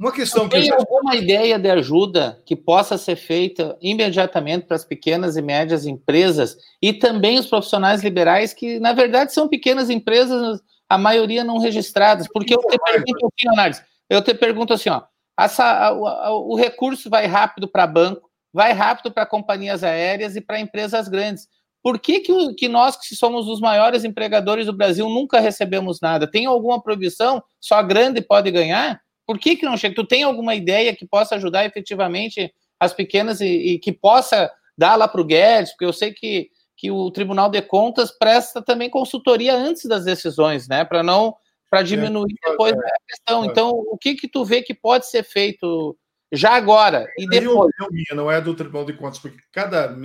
Uma 0.00 0.12
questão 0.12 0.48
Tem 0.48 0.62
que. 0.62 0.68
Tem 0.68 0.78
alguma 0.78 1.14
ideia 1.14 1.58
de 1.58 1.70
ajuda 1.70 2.40
que 2.46 2.56
possa 2.56 2.96
ser 2.96 3.16
feita 3.16 3.76
imediatamente 3.82 4.64
para 4.64 4.74
as 4.74 4.82
pequenas 4.82 5.36
e 5.36 5.42
médias 5.42 5.86
empresas 5.86 6.56
e 6.80 6.94
também 6.94 7.38
os 7.38 7.46
profissionais 7.46 8.02
liberais, 8.02 8.54
que 8.54 8.80
na 8.80 8.94
verdade 8.94 9.34
são 9.34 9.46
pequenas 9.46 9.90
empresas, 9.90 10.58
a 10.88 10.96
maioria 10.96 11.44
não 11.44 11.58
registradas? 11.58 12.26
Porque 12.32 12.54
eu 12.54 12.60
te 12.60 12.78
pergunto, 12.78 13.26
assim, 13.26 13.82
eu 14.08 14.22
te 14.22 14.32
pergunto 14.32 14.72
assim, 14.72 14.88
ó, 14.88 15.02
essa, 15.38 15.92
o, 15.92 16.54
o 16.54 16.56
recurso 16.56 17.10
vai 17.10 17.26
rápido 17.26 17.68
para 17.68 17.86
banco, 17.86 18.30
vai 18.54 18.72
rápido 18.72 19.12
para 19.12 19.26
companhias 19.26 19.84
aéreas 19.84 20.34
e 20.34 20.40
para 20.40 20.58
empresas 20.58 21.08
grandes. 21.08 21.46
Por 21.82 21.98
que, 21.98 22.20
que, 22.20 22.54
que, 22.54 22.68
nós, 22.68 22.96
que 22.96 23.14
somos 23.14 23.48
os 23.48 23.60
maiores 23.60 24.02
empregadores 24.04 24.64
do 24.64 24.72
Brasil, 24.72 25.06
nunca 25.10 25.40
recebemos 25.40 26.00
nada? 26.00 26.26
Tem 26.26 26.46
alguma 26.46 26.82
proibição? 26.82 27.42
Só 27.60 27.82
grande 27.82 28.22
pode 28.22 28.50
ganhar? 28.50 28.98
Por 29.30 29.38
que, 29.38 29.54
que 29.54 29.64
não 29.64 29.76
chega? 29.76 29.94
Tu 29.94 30.04
tem 30.04 30.24
alguma 30.24 30.56
ideia 30.56 30.92
que 30.92 31.06
possa 31.06 31.36
ajudar 31.36 31.64
efetivamente 31.64 32.52
as 32.80 32.92
pequenas 32.92 33.40
e, 33.40 33.46
e 33.46 33.78
que 33.78 33.92
possa 33.92 34.50
dar 34.76 34.96
lá 34.96 35.06
para 35.06 35.20
o 35.20 35.24
Guedes? 35.24 35.70
Porque 35.70 35.84
eu 35.84 35.92
sei 35.92 36.12
que, 36.12 36.50
que 36.76 36.90
o 36.90 37.12
Tribunal 37.12 37.48
de 37.48 37.62
Contas 37.62 38.10
presta 38.10 38.60
também 38.60 38.90
consultoria 38.90 39.54
antes 39.54 39.86
das 39.86 40.04
decisões, 40.04 40.66
né? 40.66 40.84
Para 40.84 41.04
não 41.04 41.36
para 41.70 41.84
diminuir 41.84 42.34
é, 42.44 42.50
depois 42.50 42.72
é, 42.72 42.76
a 42.76 43.00
questão. 43.06 43.44
É. 43.44 43.46
Então, 43.46 43.70
o 43.70 43.96
que 43.96 44.16
que 44.16 44.26
tu 44.26 44.44
vê 44.44 44.62
que 44.62 44.74
pode 44.74 45.08
ser 45.08 45.22
feito 45.22 45.96
já 46.32 46.54
agora 46.54 47.06
e 47.16 47.24
depois? 47.28 47.72
Eu, 47.78 47.86
minha, 47.88 48.16
não 48.16 48.28
é 48.28 48.40
do 48.40 48.52
Tribunal 48.52 48.84
de 48.84 48.94
Contas, 48.94 49.20
porque 49.20 49.38
cada, 49.52 49.96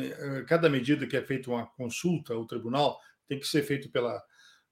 cada 0.47 0.69
medida 0.69 1.07
que 1.07 1.17
é 1.17 1.21
feita 1.23 1.49
uma 1.49 1.65
consulta 1.65 2.35
ao 2.35 2.45
tribunal 2.45 2.99
tem 3.27 3.39
que 3.39 3.47
ser 3.47 3.63
feito 3.63 3.89
pela, 3.89 4.21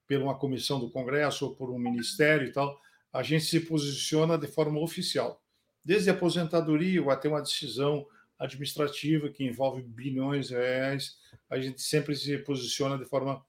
pela 0.08 0.26
uma 0.26 0.38
comissão 0.38 0.80
do 0.80 0.92
Congresso 0.92 1.44
ou 1.44 1.56
por 1.56 1.72
um 1.72 1.80
ministério 1.80 2.46
e 2.48 2.52
tal 2.52 2.80
a 3.14 3.22
gente 3.22 3.46
se 3.46 3.60
posiciona 3.60 4.38
de 4.38 4.48
forma 4.48 4.80
oficial, 4.80 5.42
desde 5.86 6.10
a 6.10 6.14
aposentadoria 6.14 7.02
até 7.12 7.30
uma 7.30 7.42
decisão 7.42 8.06
administrativa 8.40 9.30
que 9.30 9.44
envolve 9.44 9.84
bilhões 9.84 10.48
de 10.48 10.56
reais, 10.56 11.18
a 11.50 11.60
gente 11.60 11.82
sempre 11.82 12.16
se 12.16 12.38
posiciona 12.40 12.98
de 12.98 13.06
forma 13.06 13.46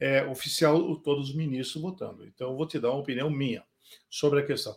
é, 0.00 0.24
oficial, 0.24 0.96
todos 0.96 1.28
os 1.28 1.36
ministros 1.36 1.82
votando. 1.82 2.26
Então, 2.26 2.56
vou 2.56 2.66
te 2.66 2.78
dar 2.78 2.90
uma 2.90 3.00
opinião 3.00 3.30
minha 3.30 3.62
sobre 4.08 4.40
a 4.40 4.46
questão. 4.46 4.76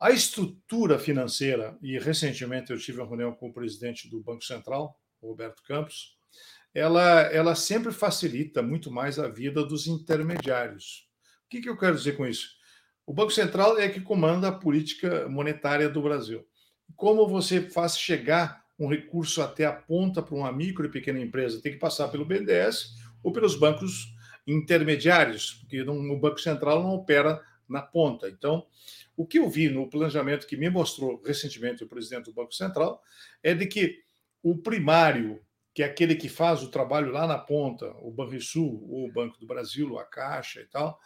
A 0.00 0.10
estrutura 0.10 0.98
financeira, 0.98 1.78
e 1.82 1.98
recentemente 1.98 2.72
eu 2.72 2.78
tive 2.78 2.98
uma 2.98 3.06
reunião 3.06 3.32
com 3.32 3.48
o 3.48 3.52
presidente 3.52 4.08
do 4.08 4.20
Banco 4.20 4.44
Central, 4.44 4.98
Roberto 5.22 5.62
Campos, 5.62 6.16
ela, 6.74 7.22
ela 7.32 7.54
sempre 7.54 7.92
facilita 7.92 8.62
muito 8.62 8.90
mais 8.90 9.18
a 9.18 9.28
vida 9.28 9.64
dos 9.64 9.86
intermediários. 9.86 11.08
O 11.46 11.48
que, 11.48 11.62
que 11.62 11.68
eu 11.68 11.78
quero 11.78 11.96
dizer 11.96 12.16
com 12.16 12.26
isso? 12.26 12.55
O 13.06 13.14
Banco 13.14 13.30
Central 13.30 13.78
é 13.78 13.88
que 13.88 14.00
comanda 14.00 14.48
a 14.48 14.52
política 14.52 15.28
monetária 15.28 15.88
do 15.88 16.02
Brasil. 16.02 16.44
Como 16.96 17.28
você 17.28 17.60
faz 17.60 17.96
chegar 17.96 18.64
um 18.76 18.88
recurso 18.88 19.40
até 19.40 19.64
a 19.64 19.72
ponta 19.72 20.20
para 20.20 20.34
uma 20.34 20.50
micro 20.50 20.84
e 20.84 20.90
pequena 20.90 21.20
empresa? 21.20 21.62
Tem 21.62 21.70
que 21.70 21.78
passar 21.78 22.08
pelo 22.08 22.24
BNDES 22.24 22.96
ou 23.22 23.32
pelos 23.32 23.54
bancos 23.54 24.12
intermediários, 24.44 25.54
porque 25.54 25.80
o 25.82 26.18
Banco 26.18 26.40
Central 26.40 26.82
não 26.82 26.94
opera 26.94 27.40
na 27.68 27.80
ponta. 27.80 28.28
Então, 28.28 28.66
o 29.16 29.24
que 29.24 29.38
eu 29.38 29.48
vi 29.48 29.68
no 29.68 29.88
planejamento 29.88 30.44
que 30.44 30.56
me 30.56 30.68
mostrou 30.68 31.22
recentemente 31.24 31.84
o 31.84 31.88
presidente 31.88 32.24
do 32.24 32.34
Banco 32.34 32.54
Central 32.54 33.00
é 33.40 33.54
de 33.54 33.66
que 33.66 34.00
o 34.42 34.58
primário, 34.58 35.40
que 35.72 35.84
é 35.84 35.86
aquele 35.86 36.16
que 36.16 36.28
faz 36.28 36.60
o 36.60 36.70
trabalho 36.72 37.12
lá 37.12 37.24
na 37.24 37.38
ponta, 37.38 37.86
o 38.00 38.10
Banrisul, 38.10 38.84
o 38.90 39.08
Banco 39.12 39.38
do 39.38 39.46
Brasil, 39.46 39.96
a 39.96 40.04
Caixa 40.04 40.60
e 40.60 40.66
tal, 40.66 40.98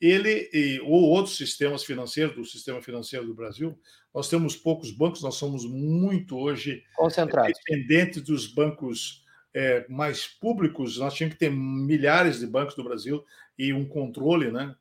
ele 0.00 0.50
e, 0.52 0.80
ou 0.80 1.02
outros 1.04 1.36
sistemas 1.36 1.84
financeiros 1.84 2.34
do 2.34 2.44
sistema 2.44 2.82
financeiro 2.82 3.26
do 3.26 3.34
Brasil, 3.34 3.78
nós 4.14 4.28
temos 4.28 4.56
poucos 4.56 4.90
bancos, 4.90 5.22
nós 5.22 5.34
somos 5.34 5.64
muito 5.64 6.38
hoje 6.38 6.82
concentrados, 6.94 7.52
dependentes 7.64 8.22
dos 8.22 8.46
bancos 8.46 9.24
é, 9.54 9.86
mais 9.88 10.26
públicos. 10.26 10.98
Nós 10.98 11.14
tínhamos 11.14 11.34
que 11.34 11.40
ter 11.40 11.50
milhares 11.50 12.40
de 12.40 12.46
bancos 12.46 12.76
no 12.76 12.84
Brasil 12.84 13.24
e 13.58 13.72
um 13.72 13.86
controle, 13.86 14.50
né, 14.50 14.74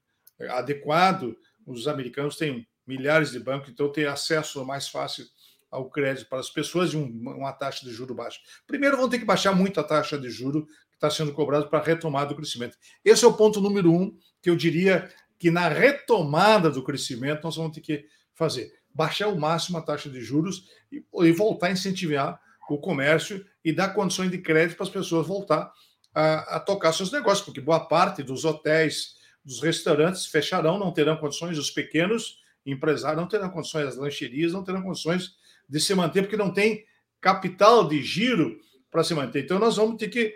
adequado. 0.50 1.38
Os 1.66 1.88
americanos 1.88 2.38
têm 2.38 2.68
milhares 2.86 3.32
de 3.32 3.40
bancos, 3.40 3.70
então 3.70 3.92
ter 3.92 4.08
acesso 4.08 4.64
mais 4.66 4.88
fácil 4.88 5.26
ao 5.72 5.90
crédito 5.90 6.28
para 6.30 6.40
as 6.40 6.50
pessoas 6.50 6.94
e 6.94 6.98
um, 6.98 7.06
uma 7.06 7.52
taxa 7.52 7.86
de 7.86 7.92
juro 7.92 8.14
baixa. 8.14 8.40
Primeiro, 8.66 8.98
vão 8.98 9.10
ter 9.10 9.20
que 9.20 9.26
baixar 9.26 9.54
muito 9.54 9.80
a 9.80 9.84
taxa 9.84 10.18
de 10.18 10.30
juro 10.30 10.68
que 10.96 11.06
está 11.06 11.10
sendo 11.10 11.34
cobrado 11.34 11.70
para 11.70 11.80
a 11.80 11.84
retomada 11.84 12.30
do 12.30 12.36
crescimento. 12.36 12.78
Esse 13.04 13.26
é 13.26 13.28
o 13.28 13.34
ponto 13.34 13.60
número 13.60 13.92
um 13.92 14.18
que 14.42 14.50
eu 14.50 14.56
diria 14.56 15.10
que 15.38 15.52
na 15.52 15.68
retomada 15.68 16.72
do 16.72 16.84
crescimento 16.84 17.44
nós 17.44 17.56
vamos 17.56 17.74
ter 17.74 17.82
que 17.82 18.06
fazer. 18.34 18.72
Baixar 18.94 19.28
o 19.28 19.40
máximo 19.40 19.78
a 19.78 19.82
taxa 19.82 20.10
de 20.10 20.22
juros 20.22 20.66
e, 20.92 21.04
e 21.22 21.32
voltar 21.32 21.68
a 21.68 21.72
incentivar 21.72 22.40
o 22.70 22.78
comércio 22.78 23.46
e 23.64 23.74
dar 23.74 23.90
condições 23.90 24.32
de 24.32 24.40
crédito 24.40 24.78
para 24.78 24.86
as 24.86 24.92
pessoas 24.92 25.28
voltar 25.28 25.72
a, 26.14 26.56
a, 26.56 26.60
tocar 26.60 26.94
seus 26.94 27.12
negócios, 27.12 27.46
porque 27.46 27.60
boa 27.60 27.82
parte 27.82 28.24
dos 28.24 28.46
hotéis, 28.46 29.16
dos 29.44 29.62
restaurantes 29.62 30.26
fecharão, 30.26 30.80
não 30.80 30.92
terão 30.92 31.18
condições, 31.18 31.58
os 31.58 31.70
pequenos 31.70 32.40
empresários 32.66 33.22
não 33.22 33.28
terão 33.28 33.50
condições, 33.50 33.88
as 33.90 33.98
lancherias 33.98 34.54
não 34.54 34.64
terão 34.64 34.82
condições 34.82 35.36
de 35.68 35.80
se 35.80 35.94
manter, 35.94 36.22
porque 36.22 36.38
não 36.38 36.52
tem 36.52 36.86
capital 37.22 37.88
de 37.88 38.02
giro 38.02 38.60
para 38.90 39.04
se 39.04 39.14
manter. 39.14 39.44
Então, 39.44 39.60
nós 39.60 39.76
vamos 39.76 39.98
ter 39.98 40.08
que 40.08 40.36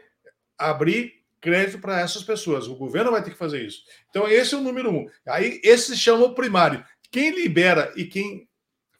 abrir 0.59 1.13
crédito 1.41 1.79
para 1.79 1.99
essas 1.99 2.23
pessoas. 2.23 2.67
O 2.67 2.75
governo 2.75 3.11
vai 3.11 3.23
ter 3.23 3.31
que 3.31 3.37
fazer 3.37 3.65
isso. 3.65 3.83
Então, 4.09 4.27
esse 4.27 4.53
é 4.53 4.57
o 4.57 4.61
número 4.61 4.91
um. 4.91 5.07
Aí, 5.27 5.59
esse 5.63 5.95
se 5.95 5.97
chama 5.97 6.25
o 6.25 6.35
primário. 6.35 6.83
Quem 7.11 7.31
libera 7.31 7.93
e 7.95 8.05
quem 8.05 8.47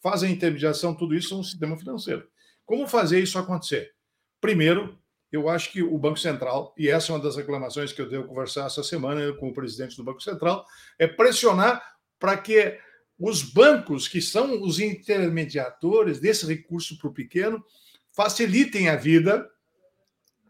faz 0.02 0.24
a 0.24 0.30
intermediação, 0.30 0.96
tudo 0.96 1.14
isso 1.14 1.34
é 1.34 1.38
um 1.38 1.44
sistema 1.44 1.78
financeiro. 1.78 2.28
Como 2.66 2.88
fazer 2.88 3.20
isso 3.20 3.38
acontecer? 3.38 3.92
Primeiro, 4.40 4.98
eu 5.32 5.50
acho 5.50 5.72
que 5.72 5.84
o 5.84 5.98
Banco 5.98 6.18
Central, 6.18 6.74
e 6.78 6.90
essa 6.90 7.12
é 7.12 7.16
uma 7.16 7.24
das 7.24 7.36
reclamações 7.36 7.92
que 7.92 8.02
eu 8.02 8.10
devo 8.10 8.28
conversar 8.28 8.66
essa 8.66 8.84
semana 8.84 9.32
com 9.34 9.50
o 9.50 9.54
presidente 9.54 9.96
do 9.96 10.04
Banco 10.04 10.22
Central, 10.22 10.66
é 10.98 11.08
pressionar 11.08 11.84
para 12.18 12.38
que 12.38 12.80
os 13.20 13.44
bancos, 13.44 14.08
que 14.08 14.22
são 14.22 14.62
os 14.64 14.80
intermediadores 14.80 16.20
desse 16.20 16.46
recurso 16.48 16.98
para 16.98 17.10
o 17.10 17.14
pequeno, 17.14 17.64
facilitem 18.16 18.90
a 18.90 18.96
vida 18.96 19.48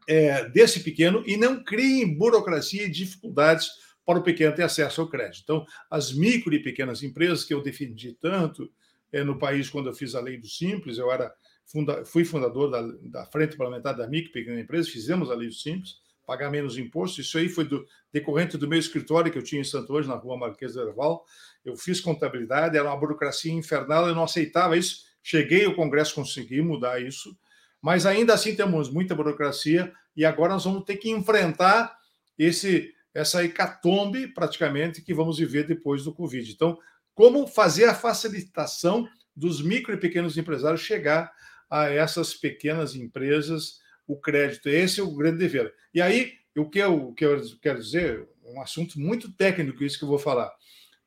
é, 0.10 0.50
desse 0.50 0.80
pequeno 0.80 1.24
e 1.28 1.38
não 1.38 1.64
criem 1.64 2.18
burocracia 2.18 2.86
e 2.86 2.90
dificuldades 2.90 3.70
para 4.04 4.18
o 4.18 4.24
pequeno 4.24 4.56
ter 4.56 4.64
acesso 4.64 5.02
ao 5.02 5.08
crédito. 5.08 5.44
Então, 5.44 5.66
as 5.88 6.12
micro 6.12 6.52
e 6.52 6.64
pequenas 6.64 7.04
empresas 7.04 7.44
que 7.46 7.54
eu 7.54 7.62
defendi 7.62 8.14
tanto 8.14 8.68
é, 9.12 9.24
no 9.24 9.38
país 9.38 9.70
quando 9.70 9.88
eu 9.88 9.94
fiz 9.94 10.16
a 10.16 10.20
lei 10.20 10.36
do 10.40 10.48
Simples, 10.48 10.98
eu 10.98 11.12
era 11.12 11.32
funda, 11.64 12.04
fui 12.04 12.26
fundador 12.26 12.72
da, 12.72 12.82
da 13.04 13.26
Frente 13.28 13.56
Parlamentar 13.56 13.96
da 13.96 14.08
Micro 14.08 14.32
e 14.32 14.34
Pequena 14.34 14.60
Empresa, 14.60 14.90
fizemos 14.90 15.30
a 15.30 15.36
lei 15.36 15.48
do 15.48 15.54
Simples, 15.54 15.98
pagar 16.26 16.50
menos 16.50 16.76
imposto. 16.76 17.22
Isso 17.22 17.38
aí 17.38 17.48
foi 17.48 17.66
do, 17.66 17.86
decorrente 18.12 18.58
do 18.58 18.68
meu 18.68 18.80
escritório 18.80 19.32
que 19.32 19.38
eu 19.38 19.44
tinha 19.44 19.62
em 19.62 19.64
Santo 19.64 19.94
Hoje, 19.94 20.08
na 20.08 20.16
rua 20.16 20.38
Marquês 20.38 20.74
de 20.74 20.80
Herval. 20.80 21.24
Eu 21.64 21.78
fiz 21.78 22.02
contabilidade, 22.02 22.76
era 22.76 22.90
uma 22.90 22.98
burocracia 22.98 23.54
infernal, 23.54 24.08
eu 24.08 24.16
não 24.16 24.24
aceitava 24.24 24.76
isso. 24.76 25.04
Cheguei 25.22 25.66
ao 25.66 25.76
Congresso, 25.76 26.16
consegui 26.16 26.62
mudar 26.62 27.00
isso, 27.00 27.38
mas 27.82 28.06
ainda 28.06 28.34
assim 28.34 28.56
temos 28.56 28.90
muita 28.90 29.16
burocracia 29.16 29.92
e 30.16 30.26
agora 30.26 30.54
nós 30.54 30.66
vamos 30.66 30.84
ter 30.84 30.98
que 30.98 31.10
enfrentar 31.10 31.98
esse 32.38 32.94
essa 33.12 33.44
hecatombe 33.44 34.28
praticamente 34.28 35.02
que 35.02 35.16
vamos 35.16 35.40
viver 35.40 35.66
depois 35.66 36.04
do 36.04 36.14
Covid. 36.14 36.52
Então, 36.52 36.78
como 37.16 37.48
fazer 37.48 37.86
a 37.86 37.96
facilitação 37.96 39.10
dos 39.36 39.62
micro 39.62 39.94
e 39.94 39.98
pequenos 39.98 40.38
empresários 40.38 40.82
chegar 40.82 41.32
a 41.70 41.90
essas 41.90 42.34
pequenas 42.34 42.96
empresas 42.96 43.80
o 44.08 44.20
crédito. 44.20 44.68
Esse 44.68 45.00
é 45.00 45.04
o 45.04 45.16
grande 45.16 45.38
dever. 45.38 45.72
E 45.94 46.02
aí, 46.02 46.34
o 46.58 46.68
que 46.68 46.80
eu, 46.80 47.10
o 47.10 47.14
que 47.14 47.24
eu 47.24 47.40
quero 47.62 47.80
dizer, 47.80 48.28
um 48.44 48.60
assunto 48.60 49.00
muito 49.00 49.32
técnico, 49.32 49.84
isso 49.84 50.00
que 50.00 50.04
eu 50.04 50.10
vou 50.10 50.18
falar. 50.18 50.52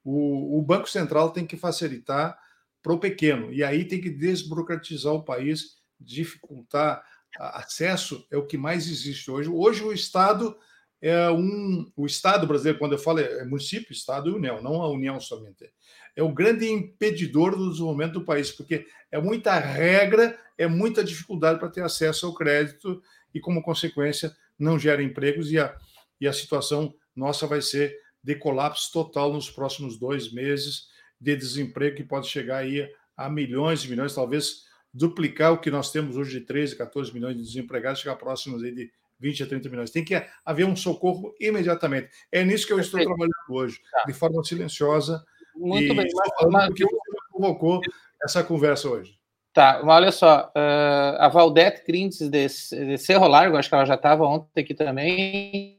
O, 0.04 0.58
o 0.58 0.62
Banco 0.62 0.88
Central 0.88 1.32
tem 1.32 1.44
que 1.44 1.56
facilitar 1.56 2.38
para 2.80 2.92
o 2.92 2.98
pequeno, 2.98 3.52
e 3.52 3.62
aí 3.62 3.84
tem 3.84 4.00
que 4.00 4.10
desburocratizar 4.10 5.12
o 5.12 5.24
país, 5.24 5.76
dificultar 6.02 7.04
acesso, 7.38 8.26
é 8.30 8.36
o 8.36 8.46
que 8.46 8.58
mais 8.58 8.88
existe 8.88 9.30
hoje. 9.30 9.48
Hoje 9.48 9.82
o 9.82 9.92
Estado 9.92 10.56
é 11.00 11.30
um. 11.30 11.90
O 11.96 12.06
Estado 12.06 12.46
brasileiro, 12.46 12.78
quando 12.78 12.92
eu 12.92 12.98
falo 12.98 13.20
é 13.20 13.44
município, 13.44 13.92
Estado 13.92 14.30
e 14.30 14.34
União, 14.34 14.62
não 14.62 14.82
a 14.82 14.88
União 14.88 15.18
somente 15.18 15.72
é 16.14 16.22
o 16.22 16.32
grande 16.32 16.70
impedidor 16.70 17.56
do 17.56 17.70
desenvolvimento 17.70 18.14
do 18.14 18.24
país, 18.24 18.50
porque 18.50 18.86
é 19.10 19.20
muita 19.20 19.58
regra, 19.58 20.38
é 20.58 20.66
muita 20.66 21.02
dificuldade 21.02 21.58
para 21.58 21.70
ter 21.70 21.82
acesso 21.82 22.26
ao 22.26 22.34
crédito 22.34 23.02
e, 23.34 23.40
como 23.40 23.62
consequência, 23.62 24.34
não 24.58 24.78
gera 24.78 25.02
empregos 25.02 25.50
e 25.50 25.58
a, 25.58 25.74
e 26.20 26.28
a 26.28 26.32
situação 26.32 26.94
nossa 27.16 27.46
vai 27.46 27.62
ser 27.62 27.96
de 28.22 28.34
colapso 28.34 28.92
total 28.92 29.32
nos 29.32 29.50
próximos 29.50 29.98
dois 29.98 30.32
meses 30.32 30.88
de 31.20 31.34
desemprego 31.34 31.96
que 31.96 32.04
pode 32.04 32.28
chegar 32.28 32.58
aí 32.58 32.88
a 33.16 33.28
milhões 33.28 33.84
e 33.84 33.88
milhões, 33.88 34.14
talvez 34.14 34.64
duplicar 34.92 35.52
o 35.52 35.58
que 35.58 35.70
nós 35.70 35.90
temos 35.90 36.16
hoje 36.16 36.38
de 36.38 36.44
13, 36.44 36.76
14 36.76 37.12
milhões 37.12 37.36
de 37.36 37.42
desempregados, 37.42 38.00
chegar 38.00 38.16
próximos 38.16 38.62
aí 38.62 38.72
de 38.72 38.90
20 39.18 39.44
a 39.44 39.46
30 39.46 39.68
milhões. 39.68 39.90
Tem 39.90 40.04
que 40.04 40.20
haver 40.44 40.66
um 40.66 40.76
socorro 40.76 41.34
imediatamente. 41.40 42.10
É 42.30 42.44
nisso 42.44 42.66
que 42.66 42.72
eu 42.72 42.80
estou 42.80 43.00
trabalhando 43.00 43.32
hoje, 43.48 43.80
tá. 43.90 44.04
de 44.06 44.12
forma 44.12 44.42
silenciosa, 44.44 45.24
muito 45.54 45.92
e 45.92 45.96
bem. 45.96 46.08
Mas, 46.50 46.74
que 46.74 46.84
provocou 47.30 47.80
essa 48.22 48.42
conversa 48.42 48.88
hoje. 48.88 49.18
Tá, 49.52 49.82
mas 49.84 49.96
olha 49.96 50.12
só, 50.12 50.50
uh, 50.56 51.16
a 51.18 51.28
Valdete 51.28 51.84
Crintes 51.84 52.28
de, 52.28 52.48
de 52.48 52.98
Cerro 52.98 53.28
Largo, 53.28 53.56
acho 53.56 53.68
que 53.68 53.74
ela 53.74 53.84
já 53.84 53.94
estava 53.94 54.24
ontem 54.24 54.62
aqui 54.62 54.74
também. 54.74 55.78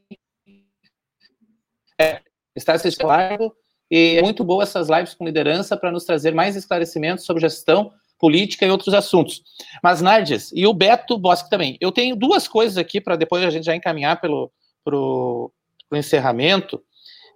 É, 2.00 2.20
está 2.54 2.74
assistindo 2.74 3.08
Largo, 3.08 3.54
e 3.90 4.16
é 4.16 4.22
muito 4.22 4.44
boa 4.44 4.62
essas 4.62 4.88
lives 4.88 5.14
com 5.14 5.24
liderança 5.24 5.76
para 5.76 5.90
nos 5.90 6.04
trazer 6.04 6.32
mais 6.32 6.54
esclarecimentos 6.54 7.24
sobre 7.24 7.40
gestão, 7.40 7.92
política 8.24 8.64
e 8.64 8.70
outros 8.70 8.94
assuntos. 8.94 9.42
Mas, 9.82 10.00
Nardes, 10.00 10.50
e 10.54 10.66
o 10.66 10.72
Beto 10.72 11.18
Bosque 11.18 11.50
também. 11.50 11.76
Eu 11.78 11.92
tenho 11.92 12.16
duas 12.16 12.48
coisas 12.48 12.78
aqui 12.78 12.98
para 12.98 13.16
depois 13.16 13.44
a 13.44 13.50
gente 13.50 13.66
já 13.66 13.76
encaminhar 13.76 14.18
pelo 14.18 14.50
pro, 14.82 15.52
encerramento. 15.92 16.82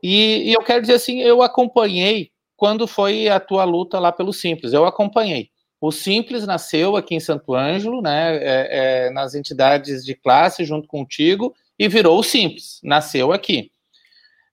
E, 0.03 0.49
e, 0.49 0.55
eu 0.55 0.63
quero 0.63 0.81
dizer 0.81 0.95
assim, 0.95 1.21
eu 1.21 1.43
acompanhei 1.43 2.31
quando 2.57 2.87
foi 2.87 3.29
a 3.29 3.39
tua 3.39 3.65
luta 3.65 3.99
lá 3.99 4.11
pelo 4.11 4.33
Simples, 4.33 4.73
eu 4.73 4.87
acompanhei. 4.87 5.51
O 5.79 5.93
Simples 5.93 6.47
nasceu 6.47 6.97
aqui 6.97 7.15
em 7.15 7.21
Santo 7.21 7.55
Ângelo, 7.55 8.01
né, 8.01 8.37
é, 8.37 8.69
é, 8.71 9.11
nas 9.11 9.35
entidades 9.35 10.03
de 10.07 10.15
classe 10.15 10.65
junto 10.65 10.89
contigo, 10.89 11.55
e 11.79 11.87
virou 11.87 12.19
o 12.19 12.23
Simples, 12.23 12.81
nasceu 12.83 13.31
aqui. 13.31 13.71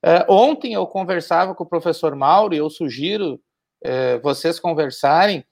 É, 0.04 0.26
ontem 0.28 0.74
eu 0.74 0.86
conversava 0.86 1.56
com 1.56 1.64
o 1.64 1.70
professor 1.70 2.14
Mauro, 2.14 2.54
e 2.54 2.58
eu 2.58 2.70
sugiro 2.70 3.40
é, 3.82 4.18
vocês 4.18 4.60
conversarem, 4.60 5.46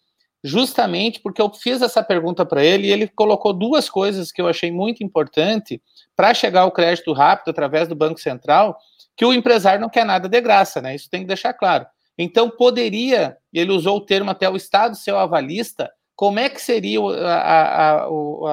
justamente 0.44 1.20
porque 1.22 1.41
eu 1.41 1.50
fiz 1.54 1.82
essa 1.82 2.04
pergunta 2.04 2.46
para 2.46 2.64
ele, 2.64 2.88
e 2.88 2.91
ele 2.91 3.08
colocou 3.08 3.54
duas 3.54 3.89
coisas 3.89 4.32
que 4.32 4.41
eu 4.41 4.48
achei 4.48 4.72
muito 4.72 5.04
importante 5.04 5.82
para 6.16 6.34
chegar 6.34 6.62
ao 6.62 6.72
crédito 6.72 7.14
rápido 7.14 7.50
através 7.50 7.88
do 7.88 7.96
Banco 7.96 8.20
Central, 8.20 8.78
que 9.16 9.26
o 9.26 9.34
empresário 9.34 9.80
não 9.80 9.89
quer 9.89 10.06
nada 10.06 10.28
de 10.28 10.41
graça, 10.41 10.82
né? 10.82 10.96
Isso 10.96 11.10
tem 11.10 11.22
que 11.22 11.28
deixar 11.28 11.54
claro. 11.54 11.86
Então, 12.18 12.50
poderia, 12.50 13.38
ele 13.54 13.72
usou 13.72 13.98
o 13.98 14.06
termo 14.06 14.30
até 14.30 14.50
o 14.50 14.56
Estado 14.56 14.96
ser 14.96 15.14
o 15.14 15.18
avalista, 15.18 15.89
como 16.16 16.39
é 16.39 16.50
que 16.50 16.62
seria 16.62 17.00
a, 17.00 17.36
a, 17.36 18.04
a, 18.04 18.10
o, 18.10 18.46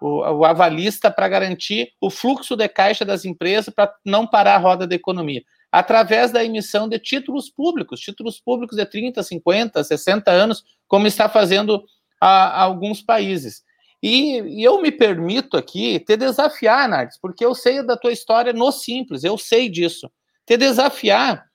o 0.00 0.44
avalista 0.44 1.10
para 1.10 1.28
garantir 1.28 1.90
o 2.00 2.10
fluxo 2.10 2.56
de 2.56 2.68
caixa 2.68 3.04
das 3.04 3.24
empresas 3.24 3.72
para 3.74 3.92
não 4.04 4.26
parar 4.26 4.56
a 4.56 4.58
roda 4.58 4.86
da 4.86 4.94
economia? 4.94 5.42
Através 5.72 6.30
da 6.30 6.44
emissão 6.44 6.86
de 6.86 6.98
títulos 6.98 7.48
públicos, 7.48 7.98
títulos 7.98 8.38
públicos 8.38 8.76
de 8.76 8.84
30, 8.84 9.22
50, 9.22 9.82
60 9.82 10.30
anos, 10.30 10.62
como 10.86 11.06
está 11.06 11.30
fazendo 11.30 11.82
a, 12.20 12.62
alguns 12.62 13.00
países. 13.00 13.64
E, 14.02 14.40
e, 14.40 14.62
eu 14.62 14.82
me 14.82 14.92
permito 14.92 15.56
aqui 15.56 15.98
te 16.00 16.16
desafiar, 16.16 16.88
Nardes, 16.88 17.18
porque 17.18 17.44
eu 17.44 17.54
sei 17.54 17.82
da 17.82 17.96
tua 17.96 18.12
história 18.12 18.52
no 18.52 18.70
simples, 18.70 19.24
eu 19.24 19.38
sei 19.38 19.68
disso. 19.68 20.10
Te 20.44 20.56
desafiar 20.56 21.46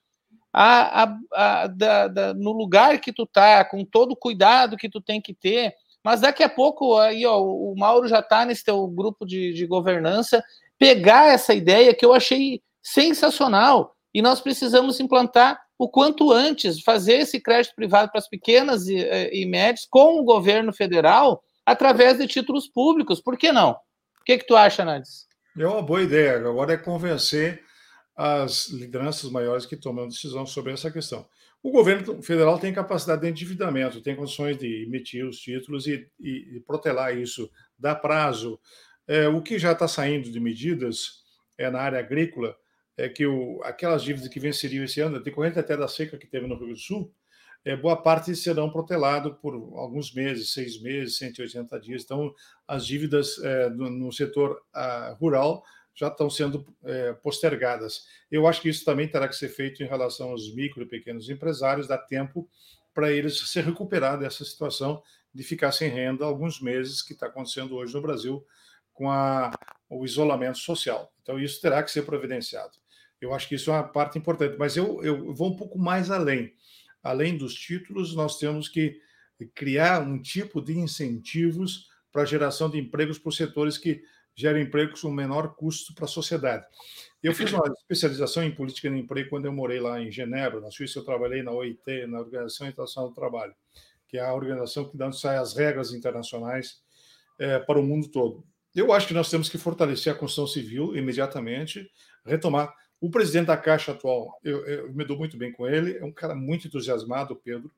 a, 0.52 1.04
a, 1.04 1.16
a 1.32 1.66
da, 1.66 2.08
da, 2.08 2.34
no 2.34 2.52
lugar 2.52 3.00
que 3.00 3.12
tu 3.12 3.24
tá, 3.26 3.64
com 3.64 3.84
todo 3.84 4.12
o 4.12 4.16
cuidado 4.16 4.76
que 4.76 4.88
tu 4.88 5.00
tem 5.00 5.20
que 5.20 5.34
ter. 5.34 5.74
Mas 6.02 6.22
daqui 6.22 6.42
a 6.42 6.48
pouco, 6.48 6.96
aí, 6.98 7.24
ó, 7.26 7.40
o 7.40 7.74
Mauro 7.76 8.08
já 8.08 8.20
está 8.20 8.44
nesse 8.44 8.64
teu 8.64 8.86
grupo 8.88 9.26
de, 9.26 9.52
de 9.52 9.66
governança, 9.66 10.42
pegar 10.78 11.26
essa 11.26 11.54
ideia 11.54 11.94
que 11.94 12.04
eu 12.04 12.14
achei 12.14 12.62
sensacional. 12.82 13.94
E 14.14 14.22
nós 14.22 14.40
precisamos 14.40 15.00
implantar 15.00 15.60
o 15.78 15.88
quanto 15.88 16.32
antes, 16.32 16.80
fazer 16.80 17.14
esse 17.14 17.40
crédito 17.40 17.74
privado 17.74 18.10
para 18.10 18.18
as 18.18 18.28
pequenas 18.28 18.88
e, 18.88 18.96
e 19.32 19.46
médias 19.46 19.86
com 19.88 20.20
o 20.20 20.24
governo 20.24 20.72
federal 20.72 21.42
através 21.64 22.18
de 22.18 22.26
títulos 22.26 22.66
públicos. 22.66 23.20
Por 23.20 23.36
que 23.36 23.52
não? 23.52 23.72
O 23.72 24.24
que, 24.24 24.38
que 24.38 24.46
tu 24.46 24.56
acha, 24.56 24.84
Nantes? 24.84 25.26
É 25.56 25.66
uma 25.66 25.82
boa 25.82 26.02
ideia. 26.02 26.38
Agora 26.38 26.72
é 26.72 26.76
convencer 26.76 27.62
as 28.16 28.68
lideranças 28.70 29.30
maiores 29.30 29.64
que 29.64 29.76
tomam 29.76 30.08
decisão 30.08 30.44
sobre 30.44 30.72
essa 30.72 30.90
questão. 30.90 31.26
O 31.62 31.70
governo 31.70 32.22
federal 32.22 32.58
tem 32.58 32.72
capacidade 32.72 33.22
de 33.22 33.28
endividamento, 33.28 34.00
tem 34.00 34.16
condições 34.16 34.56
de 34.56 34.84
emitir 34.84 35.26
os 35.26 35.38
títulos 35.38 35.86
e, 35.86 36.08
e, 36.18 36.56
e 36.56 36.60
protelar 36.60 37.16
isso, 37.16 37.50
dar 37.78 37.96
prazo. 37.96 38.58
É, 39.06 39.28
o 39.28 39.42
que 39.42 39.58
já 39.58 39.72
está 39.72 39.86
saindo 39.86 40.30
de 40.30 40.40
medidas 40.40 41.22
é 41.56 41.70
na 41.70 41.80
área 41.80 41.98
agrícola 41.98 42.56
é 42.98 43.08
que 43.08 43.24
o, 43.24 43.62
aquelas 43.62 44.02
dívidas 44.02 44.28
que 44.28 44.40
venceriam 44.40 44.84
esse 44.84 45.00
ano, 45.00 45.22
decorrente 45.22 45.58
até 45.58 45.76
da 45.76 45.86
seca 45.86 46.18
que 46.18 46.26
teve 46.26 46.48
no 46.48 46.54
Rio 46.56 46.66
Grande 46.66 46.80
do 46.80 46.84
Sul, 46.84 47.14
é, 47.64 47.76
boa 47.76 47.96
parte 47.96 48.34
serão 48.34 48.70
protelados 48.70 49.36
por 49.40 49.54
alguns 49.78 50.12
meses, 50.12 50.52
seis 50.52 50.80
meses, 50.80 51.16
180 51.16 51.78
dias. 51.80 52.02
Então, 52.02 52.34
as 52.66 52.84
dívidas 52.84 53.38
é, 53.38 53.70
no, 53.70 53.88
no, 53.88 54.12
setor 54.12 54.60
a, 54.72 55.16
rural 55.18 55.62
já 55.94 56.08
estão 56.08 56.28
sendo 56.28 56.66
é, 56.84 57.12
postergadas. 57.14 58.04
Eu 58.30 58.46
acho 58.46 58.60
que 58.60 58.68
isso 58.68 58.84
também 58.84 59.08
terá 59.08 59.28
que 59.28 59.36
ser 59.36 59.48
feito 59.48 59.82
em 59.82 59.86
relação 59.86 60.30
aos 60.30 60.52
micro 60.54 60.82
e 60.82 60.86
pequenos 60.86 61.28
empresários, 61.30 61.86
dá 61.86 61.98
tempo 61.98 62.48
para 62.92 63.12
eles 63.12 63.38
se 63.38 63.60
recuperar 63.60 64.18
dessa 64.18 64.44
situação 64.44 65.02
de 65.32 65.44
ficar 65.44 65.70
sem 65.70 65.88
renda 65.88 66.24
alguns 66.24 66.60
meses, 66.60 67.00
que 67.02 67.12
está 67.12 67.26
acontecendo 67.26 67.76
hoje 67.76 67.94
no 67.94 68.02
Brasil 68.02 68.44
com 68.92 69.08
a, 69.08 69.52
o 69.88 70.04
isolamento 70.04 70.58
social. 70.58 71.12
Então, 71.22 71.38
isso 71.38 71.60
terá 71.60 71.82
que 71.82 71.90
ser 71.90 72.02
providenciado. 72.02 72.72
Eu 73.20 73.34
acho 73.34 73.48
que 73.48 73.56
isso 73.56 73.70
é 73.70 73.74
uma 73.74 73.84
parte 73.84 74.18
importante, 74.18 74.56
mas 74.58 74.76
eu, 74.76 75.02
eu 75.02 75.34
vou 75.34 75.52
um 75.52 75.56
pouco 75.56 75.78
mais 75.78 76.10
além 76.10 76.54
além 77.02 77.36
dos 77.36 77.54
títulos, 77.54 78.14
nós 78.14 78.38
temos 78.38 78.68
que 78.68 79.00
criar 79.54 80.02
um 80.02 80.20
tipo 80.20 80.60
de 80.60 80.76
incentivos 80.76 81.88
para 82.12 82.22
a 82.22 82.26
geração 82.26 82.68
de 82.68 82.78
empregos 82.78 83.18
para 83.18 83.28
os 83.28 83.36
setores 83.36 83.78
que 83.78 84.02
geram 84.34 84.60
empregos 84.60 85.00
com 85.00 85.10
menor 85.10 85.54
custo 85.54 85.94
para 85.94 86.04
a 86.04 86.08
sociedade. 86.08 86.64
Eu 87.22 87.34
fiz 87.34 87.52
uma 87.52 87.64
especialização 87.80 88.42
em 88.42 88.54
política 88.54 88.90
de 88.90 88.96
emprego 88.96 89.30
quando 89.30 89.46
eu 89.46 89.52
morei 89.52 89.80
lá 89.80 90.00
em 90.00 90.10
Genebra, 90.10 90.60
na 90.60 90.70
Suíça. 90.70 90.98
Eu 90.98 91.04
trabalhei 91.04 91.42
na 91.42 91.50
OIT, 91.50 92.06
na 92.06 92.20
Organização 92.20 92.68
Internacional 92.68 93.10
do 93.10 93.14
Trabalho, 93.14 93.54
que 94.06 94.16
é 94.16 94.20
a 94.20 94.34
organização 94.34 94.88
que 94.88 94.96
dá 94.96 95.08
as 95.08 95.56
regras 95.56 95.92
internacionais 95.92 96.80
é, 97.38 97.58
para 97.58 97.78
o 97.78 97.82
mundo 97.82 98.08
todo. 98.08 98.44
eu 98.74 98.92
acho 98.92 99.08
que 99.08 99.14
nós 99.14 99.30
temos 99.30 99.48
que 99.48 99.58
fortalecer 99.58 100.12
a 100.12 100.16
construção 100.16 100.46
civil 100.46 100.96
imediatamente, 100.96 101.88
retomar. 102.24 102.72
O 103.00 103.10
presidente 103.10 103.46
da 103.46 103.56
Caixa 103.56 103.92
atual, 103.92 104.38
eu, 104.42 104.66
eu 104.66 104.92
me 104.92 105.04
dou 105.04 105.16
muito 105.16 105.36
bem 105.36 105.52
com 105.52 105.66
ele, 105.66 105.96
é 105.96 106.04
um 106.04 106.12
cara 106.12 106.34
muito 106.34 106.66
entusiasmado, 106.66 107.36
Pedro. 107.36 107.70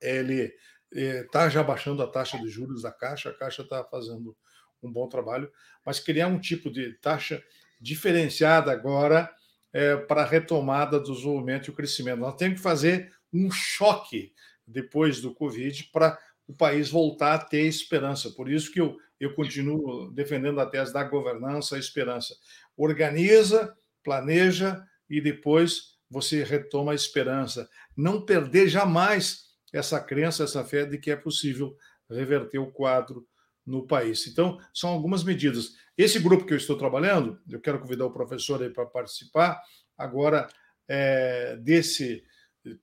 Ele 0.00 0.52
está 0.90 1.44
é, 1.44 1.50
já 1.50 1.62
baixando 1.62 2.02
a 2.02 2.06
taxa 2.06 2.38
de 2.38 2.48
juros 2.48 2.82
da 2.82 2.90
Caixa, 2.90 3.30
a 3.30 3.34
Caixa 3.34 3.62
está 3.62 3.84
fazendo 3.84 4.36
um 4.82 4.90
bom 4.90 5.08
trabalho, 5.08 5.50
mas 5.84 6.00
criar 6.00 6.28
um 6.28 6.38
tipo 6.38 6.70
de 6.70 6.94
taxa 6.94 7.42
diferenciada 7.80 8.72
agora 8.72 9.30
é, 9.72 9.96
para 9.96 10.22
a 10.22 10.26
retomada 10.26 10.98
do 10.98 11.12
desenvolvimento 11.12 11.68
e 11.68 11.70
o 11.70 11.74
crescimento. 11.74 12.20
Nós 12.20 12.36
temos 12.36 12.56
que 12.56 12.62
fazer 12.62 13.12
um 13.32 13.50
choque 13.50 14.32
depois 14.66 15.20
do 15.20 15.34
Covid 15.34 15.90
para 15.92 16.18
o 16.46 16.54
país 16.54 16.90
voltar 16.90 17.34
a 17.34 17.38
ter 17.38 17.66
esperança. 17.66 18.30
Por 18.30 18.50
isso 18.50 18.72
que 18.72 18.80
eu, 18.80 18.96
eu 19.20 19.34
continuo 19.34 20.10
defendendo 20.12 20.60
a 20.60 20.66
tese 20.66 20.92
da 20.92 21.04
governança, 21.04 21.76
a 21.76 21.78
esperança. 21.78 22.34
Organiza, 22.76 23.76
planeja 24.08 24.82
e 25.10 25.20
depois 25.20 25.98
você 26.10 26.42
retoma 26.42 26.92
a 26.92 26.94
esperança. 26.94 27.68
Não 27.94 28.24
perder 28.24 28.66
jamais 28.66 29.48
essa 29.70 30.00
crença, 30.00 30.44
essa 30.44 30.64
fé 30.64 30.86
de 30.86 30.96
que 30.96 31.10
é 31.10 31.16
possível 31.16 31.76
reverter 32.08 32.58
o 32.58 32.72
quadro 32.72 33.28
no 33.66 33.86
país. 33.86 34.26
Então, 34.26 34.58
são 34.72 34.88
algumas 34.88 35.22
medidas. 35.22 35.74
Esse 35.96 36.18
grupo 36.18 36.46
que 36.46 36.54
eu 36.54 36.56
estou 36.56 36.78
trabalhando, 36.78 37.38
eu 37.50 37.60
quero 37.60 37.78
convidar 37.78 38.06
o 38.06 38.10
professor 38.10 38.62
aí 38.62 38.70
para 38.70 38.86
participar, 38.86 39.60
agora 39.94 40.48
é, 40.88 41.56
desse 41.56 42.24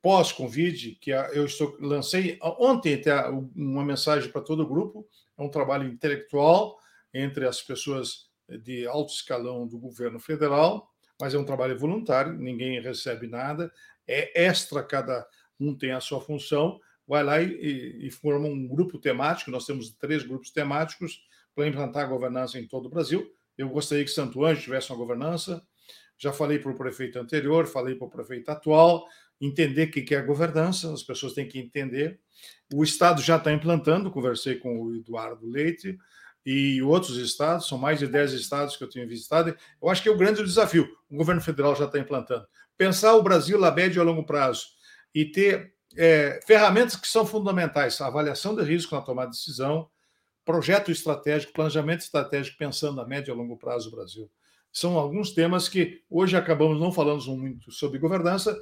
pós-Covid, 0.04 0.96
que 1.02 1.10
eu 1.10 1.46
estou, 1.46 1.76
lancei 1.80 2.38
ontem 2.40 2.94
até 2.94 3.28
uma 3.56 3.84
mensagem 3.84 4.32
para 4.32 4.42
todo 4.42 4.62
o 4.62 4.68
grupo, 4.68 5.08
é 5.36 5.42
um 5.42 5.50
trabalho 5.50 5.88
intelectual 5.88 6.78
entre 7.12 7.48
as 7.48 7.64
pessoas 7.64 8.30
de 8.48 8.86
alto 8.86 9.12
escalão 9.12 9.68
do 9.68 9.80
governo 9.80 10.20
federal, 10.20 10.95
mas 11.20 11.34
é 11.34 11.38
um 11.38 11.46
trabalho 11.46 11.78
voluntário, 11.78 12.34
ninguém 12.34 12.80
recebe 12.82 13.28
nada, 13.28 13.72
é 14.08 14.46
extra, 14.46 14.84
cada 14.84 15.26
um 15.60 15.76
tem 15.76 15.92
a 15.92 16.00
sua 16.00 16.22
função, 16.22 16.80
vai 17.08 17.24
lá 17.24 17.42
e, 17.42 18.08
e 18.08 18.12
forma 18.12 18.48
um 18.48 18.68
grupo 18.68 18.98
temático. 18.98 19.52
Nós 19.52 19.66
temos 19.66 19.92
três 19.92 20.24
grupos 20.24 20.52
temáticos 20.52 21.22
para 21.54 21.68
implantar 21.68 22.04
a 22.04 22.08
governança 22.08 22.60
em 22.60 22.68
todo 22.68 22.88
o 22.88 22.90
Brasil. 22.90 23.32
Eu 23.58 23.70
gostaria 23.70 24.04
que 24.04 24.12
Santo 24.12 24.44
Anjo 24.44 24.62
tivesse 24.62 24.92
uma 24.92 24.98
governança. 24.98 25.66
Já 26.18 26.32
falei 26.32 26.60
para 26.60 26.72
o 26.72 26.76
prefeito 26.76 27.20
anterior, 27.20 27.66
falei 27.68 27.96
para 27.96 28.08
o 28.08 28.10
prefeito 28.10 28.50
atual, 28.50 29.06
entender 29.40 29.88
o 29.88 29.92
que 29.92 30.16
é 30.16 30.22
governança, 30.22 30.94
as 30.94 31.04
pessoas 31.04 31.34
têm 31.34 31.48
que 31.48 31.60
entender. 31.60 32.20
O 32.74 32.84
Estado 32.84 33.22
já 33.22 33.38
está 33.38 33.52
implantando, 33.52 34.12
conversei 34.12 34.56
com 34.56 34.82
o 34.82 34.96
Eduardo 34.96 35.46
Leite 35.48 35.98
e 36.46 36.82
outros 36.82 37.18
estados, 37.18 37.68
são 37.68 37.78
mais 37.78 38.00
de 38.00 38.08
10 38.08 38.34
estados 38.34 38.78
que 38.78 38.84
eu 38.84 38.90
tenho 38.90 39.08
visitado. 39.08 39.56
Eu 39.82 39.90
acho 39.90 40.04
que 40.04 40.10
é 40.10 40.12
o 40.12 40.18
grande 40.18 40.44
desafio, 40.44 40.88
o 41.10 41.18
governo 41.18 41.42
federal 41.42 41.76
já 41.76 41.86
está 41.86 41.98
implantando. 41.98 42.46
Pensar 42.78 43.16
o 43.16 43.24
Brasil 43.24 43.64
a 43.64 43.72
médio 43.72 44.00
e 44.00 44.02
a 44.02 44.04
longo 44.04 44.24
prazo 44.24 44.68
e 45.14 45.26
ter 45.26 45.74
é, 45.98 46.40
ferramentas 46.46 46.96
que 46.96 47.08
são 47.08 47.26
fundamentais: 47.26 48.00
avaliação 48.02 48.56
de 48.56 48.64
risco 48.64 48.94
na 48.94 49.02
tomada 49.02 49.32
de 49.32 49.38
decisão, 49.38 49.90
projeto 50.44 50.92
estratégico, 50.92 51.54
planejamento 51.54 52.02
estratégico 52.02 52.58
pensando 52.58 53.02
a 53.02 53.08
médio 53.08 53.32
e 53.32 53.34
a 53.34 53.36
longo 53.36 53.58
prazo 53.58 53.90
do 53.90 53.96
Brasil. 53.96 54.30
São 54.72 54.98
alguns 54.98 55.32
temas 55.32 55.70
que 55.70 56.02
hoje 56.10 56.36
acabamos 56.36 56.80
não 56.80 56.92
falando 56.92 57.26
muito 57.36 57.72
sobre 57.72 57.98
governança, 57.98 58.56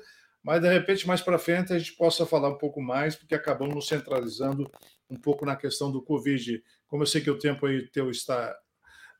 mas 0.43 0.61
de 0.61 0.71
repente 0.71 1.07
mais 1.07 1.21
para 1.21 1.39
frente 1.39 1.73
a 1.73 1.79
gente 1.79 1.93
possa 1.93 2.25
falar 2.25 2.49
um 2.49 2.57
pouco 2.57 2.79
mais, 2.79 3.15
porque 3.15 3.33
acabamos 3.33 3.87
centralizando 3.87 4.69
um 5.13 5.19
pouco 5.19 5.45
na 5.45 5.55
questão 5.55 5.91
do 5.91 6.01
Covid. 6.01 6.61
Como 6.87 7.03
eu 7.03 7.07
sei 7.07 7.21
que 7.21 7.29
o 7.29 7.37
tempo 7.37 7.65
aí 7.65 7.87
teu 7.89 8.09
está 8.09 8.55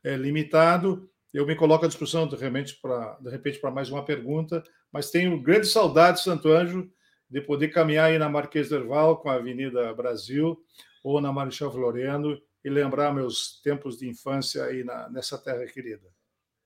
é, 0.04 0.16
limitado, 0.16 1.10
eu 1.34 1.46
me 1.46 1.56
coloco 1.56 1.86
à 1.86 1.88
disposição 1.88 2.28
de, 2.28 2.36
repente 2.36 2.78
para 2.82 3.18
de 3.20 3.30
repente 3.30 3.60
para 3.60 3.72
mais 3.72 3.90
uma 3.90 4.04
pergunta, 4.04 4.64
mas 4.92 5.12
tenho 5.12 5.42
grande 5.42 5.68
saudade, 5.68 6.22
Santo 6.22 6.50
Anjo, 6.50 6.92
de 7.30 7.42
poder 7.42 7.70
caminhar 7.70 8.10
aí 8.10 8.18
na 8.18 8.30
Marquês 8.30 8.70
Derval 8.70 9.18
com 9.18 9.30
a 9.30 9.36
Avenida 9.36 9.94
Brasil 9.94 10.58
ou 11.04 11.22
na 11.22 11.32
Marechal 11.32 11.72
Floriano 11.72 12.40
e 12.64 12.70
lembrar 12.70 13.14
meus 13.14 13.62
tempos 13.62 13.98
de 13.98 14.08
infância 14.08 14.64
aí 14.64 14.84
na, 14.84 15.10
nessa 15.10 15.38
terra 15.38 15.66
querida. 15.66 16.08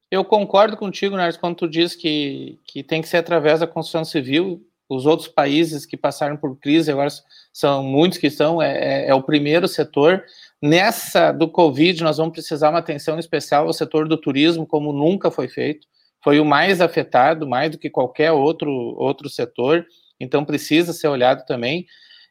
Eu 0.10 0.24
concordo 0.24 0.78
contigo, 0.78 1.18
Nardes, 1.18 1.38
quando 1.38 1.58
tu 1.58 1.68
diz 1.68 1.96
que, 1.96 2.60
que 2.66 2.84
tem 2.84 3.02
que 3.02 3.10
ser 3.10 3.18
através 3.18 3.60
da 3.60 3.68
construção 3.68 4.06
civil. 4.06 4.66
Os 4.90 5.06
outros 5.06 5.28
países 5.28 5.86
que 5.86 5.98
passaram 5.98 6.38
por 6.38 6.58
crise, 6.58 6.92
agora 6.92 7.10
são 7.52 7.84
muitos 7.84 8.18
que 8.18 8.28
estão, 8.28 8.62
é, 8.62 9.06
é, 9.06 9.10
é 9.10 9.14
o 9.14 9.24
primeiro 9.24 9.68
setor. 9.68 10.24
Nessa 10.62 11.32
do 11.32 11.48
Covid, 11.50 12.04
nós 12.04 12.18
vamos 12.18 12.34
precisar 12.34 12.70
uma 12.70 12.80
atenção 12.80 13.20
especial 13.20 13.68
ao 13.68 13.74
setor 13.74 14.08
do 14.08 14.18
turismo, 14.18 14.66
como 14.66 14.94
nunca 14.94 15.30
foi 15.30 15.48
feito. 15.48 15.88
Foi 16.24 16.40
o 16.40 16.46
mais 16.46 16.82
afetado, 16.82 17.48
mais 17.48 17.72
do 17.72 17.78
que 17.78 17.90
qualquer 17.90 18.32
outro, 18.32 18.72
outro 18.72 19.30
setor 19.30 19.86
então 20.20 20.44
precisa 20.44 20.94
ser 20.94 21.08
olhado 21.08 21.46
também. 21.46 21.86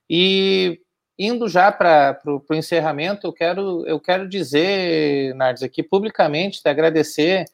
E 0.09 0.81
indo 1.19 1.49
já 1.49 1.73
para 1.73 2.19
o 2.27 2.55
encerramento, 2.55 3.27
eu 3.27 3.33
quero, 3.33 3.87
eu 3.87 3.99
quero 4.01 4.29
dizer, 4.29 5.35
Nardes, 5.35 5.63
aqui 5.63 5.83
publicamente, 5.83 6.63
te 6.63 6.69
agradecer 6.69 7.45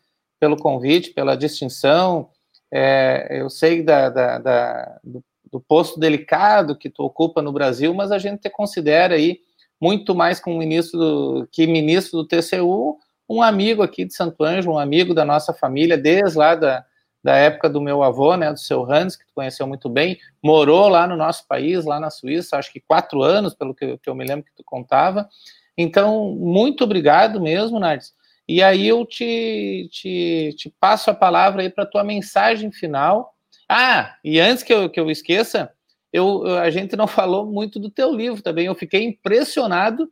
pelo 0.40 0.56
convite, 0.56 1.10
pela 1.10 1.36
distinção. 1.36 2.28
É, 2.72 3.28
eu 3.30 3.50
sei 3.50 3.82
da, 3.82 4.08
da, 4.08 4.38
da 4.38 4.98
do, 5.04 5.22
do, 5.52 5.60
posto 5.60 6.00
delicado 6.00 6.76
que 6.76 6.88
tu 6.88 7.02
ocupa 7.02 7.42
no 7.42 7.52
Brasil, 7.52 7.92
mas 7.92 8.10
a 8.10 8.18
gente 8.18 8.40
te 8.40 8.48
considera 8.48 9.14
aí 9.14 9.40
muito 9.78 10.14
mais 10.14 10.40
como 10.40 10.56
ministro 10.56 10.98
do, 10.98 11.48
que 11.52 11.66
ministro 11.66 12.22
do 12.22 12.26
TCU, 12.26 12.98
um 13.28 13.42
amigo 13.42 13.82
aqui 13.82 14.06
de 14.06 14.14
Santo 14.14 14.42
Anjo, 14.42 14.70
um 14.70 14.78
amigo 14.78 15.12
da 15.12 15.24
nossa 15.24 15.52
família, 15.52 15.98
desde 15.98 16.38
lá 16.38 16.54
da, 16.54 16.82
da 17.22 17.36
época 17.36 17.68
do 17.68 17.80
meu 17.80 18.02
avô, 18.02 18.36
né, 18.36 18.50
do 18.50 18.58
seu 18.58 18.90
Hans, 18.90 19.16
que 19.16 19.26
tu 19.26 19.32
conheceu 19.34 19.66
muito 19.66 19.90
bem, 19.90 20.18
morou 20.42 20.88
lá 20.88 21.06
no 21.06 21.16
nosso 21.16 21.46
país, 21.46 21.84
lá 21.84 22.00
na 22.00 22.10
Suíça, 22.10 22.56
acho 22.56 22.72
que 22.72 22.80
quatro 22.80 23.22
anos, 23.22 23.54
pelo 23.54 23.74
que, 23.74 23.98
que 23.98 24.08
eu 24.08 24.14
me 24.14 24.24
lembro 24.24 24.44
que 24.44 24.54
tu 24.54 24.62
contava. 24.64 25.28
Então, 25.76 26.30
muito 26.32 26.84
obrigado 26.84 27.40
mesmo, 27.40 27.78
Nardes. 27.78 28.14
E 28.52 28.62
aí 28.62 28.86
eu 28.86 29.06
te, 29.06 29.88
te, 29.90 30.54
te 30.58 30.74
passo 30.78 31.10
a 31.10 31.14
palavra 31.14 31.62
aí 31.62 31.70
para 31.70 31.86
tua 31.86 32.04
mensagem 32.04 32.70
final. 32.70 33.34
Ah, 33.66 34.14
e 34.22 34.38
antes 34.38 34.62
que 34.62 34.74
eu, 34.74 34.90
que 34.90 35.00
eu 35.00 35.10
esqueça, 35.10 35.72
eu, 36.12 36.44
a 36.58 36.68
gente 36.68 36.94
não 36.94 37.06
falou 37.08 37.46
muito 37.46 37.80
do 37.80 37.88
teu 37.88 38.14
livro 38.14 38.42
também. 38.42 38.66
Eu 38.66 38.74
fiquei 38.74 39.04
impressionado 39.04 40.10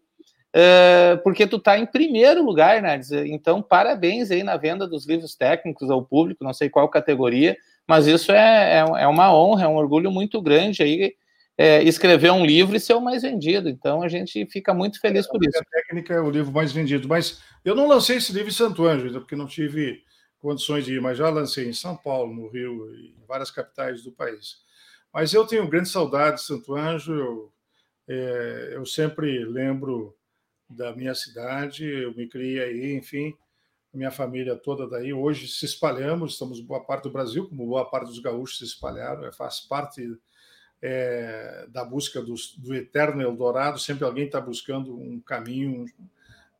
Uh, 0.52 1.16
porque 1.22 1.46
tu 1.46 1.58
está 1.58 1.78
em 1.78 1.86
primeiro 1.86 2.44
lugar, 2.44 2.82
né? 2.82 3.00
Então, 3.26 3.62
parabéns 3.62 4.32
aí 4.32 4.42
na 4.42 4.56
venda 4.56 4.84
dos 4.84 5.06
livros 5.06 5.36
técnicos 5.36 5.88
ao 5.92 6.04
público, 6.04 6.42
não 6.42 6.52
sei 6.52 6.68
qual 6.68 6.88
categoria, 6.88 7.56
mas 7.86 8.08
isso 8.08 8.32
é, 8.32 8.78
é, 8.78 9.02
é 9.02 9.06
uma 9.06 9.32
honra, 9.32 9.66
é 9.66 9.68
um 9.68 9.76
orgulho 9.76 10.10
muito 10.10 10.42
grande 10.42 10.82
aí 10.82 11.14
é, 11.60 11.82
escrever 11.82 12.32
um 12.32 12.42
livro 12.42 12.74
e 12.74 12.80
ser 12.80 12.94
o 12.94 13.02
mais 13.02 13.20
vendido. 13.20 13.68
Então, 13.68 14.02
a 14.02 14.08
gente 14.08 14.46
fica 14.46 14.72
muito 14.72 14.98
feliz 14.98 15.26
por 15.26 15.44
isso. 15.44 15.58
A 15.58 15.64
técnica 15.64 16.14
é 16.14 16.20
o 16.20 16.30
livro 16.30 16.50
mais 16.50 16.72
vendido, 16.72 17.06
mas 17.06 17.42
eu 17.62 17.74
não 17.74 17.86
lancei 17.86 18.16
esse 18.16 18.32
livro 18.32 18.48
em 18.48 18.54
Santo 18.54 18.86
Ângelo, 18.86 19.20
porque 19.20 19.36
não 19.36 19.46
tive 19.46 20.02
condições 20.38 20.86
de 20.86 20.94
ir, 20.94 21.02
mas 21.02 21.18
já 21.18 21.28
lancei 21.28 21.68
em 21.68 21.74
São 21.74 21.94
Paulo, 21.94 22.34
no 22.34 22.48
Rio 22.48 22.90
e 22.94 23.08
em 23.08 23.26
várias 23.28 23.50
capitais 23.50 24.02
do 24.02 24.10
país. 24.10 24.62
Mas 25.12 25.34
eu 25.34 25.46
tenho 25.46 25.68
grande 25.68 25.90
saudade 25.90 26.36
de 26.36 26.44
Santo 26.44 26.74
Ângelo, 26.74 27.18
eu, 27.18 27.52
é, 28.08 28.70
eu 28.72 28.86
sempre 28.86 29.44
lembro 29.44 30.16
da 30.66 30.96
minha 30.96 31.14
cidade, 31.14 31.84
eu 31.84 32.14
me 32.14 32.26
criei 32.26 32.58
aí, 32.58 32.94
enfim, 32.94 33.36
minha 33.92 34.10
família 34.10 34.56
toda 34.56 34.88
daí. 34.88 35.12
Hoje 35.12 35.46
se 35.46 35.66
espalhamos, 35.66 36.32
estamos 36.32 36.58
boa 36.58 36.82
parte 36.82 37.02
do 37.02 37.10
Brasil, 37.10 37.46
como 37.46 37.66
boa 37.66 37.84
parte 37.84 38.06
dos 38.06 38.18
gaúchos 38.18 38.56
se 38.56 38.64
espalharam, 38.64 39.26
é, 39.26 39.32
faz 39.32 39.60
parte 39.60 40.10
é, 40.82 41.66
da 41.68 41.84
busca 41.84 42.22
do, 42.22 42.34
do 42.58 42.74
eterno 42.74 43.22
Eldorado, 43.22 43.78
sempre 43.78 44.04
alguém 44.04 44.26
está 44.26 44.40
buscando 44.40 44.96
um 44.96 45.20
caminho 45.20 45.84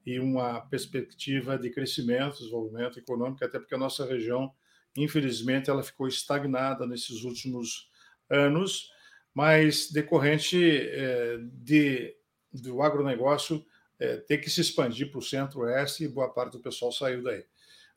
e 0.05 0.19
uma 0.19 0.61
perspectiva 0.63 1.59
de 1.59 1.71
crescimento, 1.71 2.39
desenvolvimento 2.39 2.99
econômico, 2.99 3.45
até 3.45 3.59
porque 3.59 3.75
a 3.75 3.79
nossa 3.79 4.05
região, 4.05 4.53
infelizmente, 4.97 5.71
ela 5.71 5.83
ficou 5.83 6.09
estagnada 6.09 6.87
nesses 6.87 7.23
últimos 7.23 7.91
anos, 8.29 8.91
mas 9.33 9.91
decorrente 9.91 10.59
é, 10.63 11.39
de, 11.41 12.15
do 12.53 12.83
agronegócio 12.83 13.65
é, 13.99 14.17
ter 14.17 14.39
que 14.39 14.51
se 14.51 14.61
expandir 14.61 15.11
para 15.11 15.19
o 15.19 15.23
centro-oeste 15.23 16.05
e 16.05 16.09
boa 16.09 16.29
parte 16.29 16.53
do 16.53 16.61
pessoal 16.61 16.91
saiu 16.91 17.23
daí. 17.23 17.45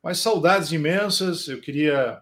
Mas 0.01 0.19
saudades 0.19 0.71
imensas, 0.71 1.47
eu 1.47 1.61
queria 1.61 2.21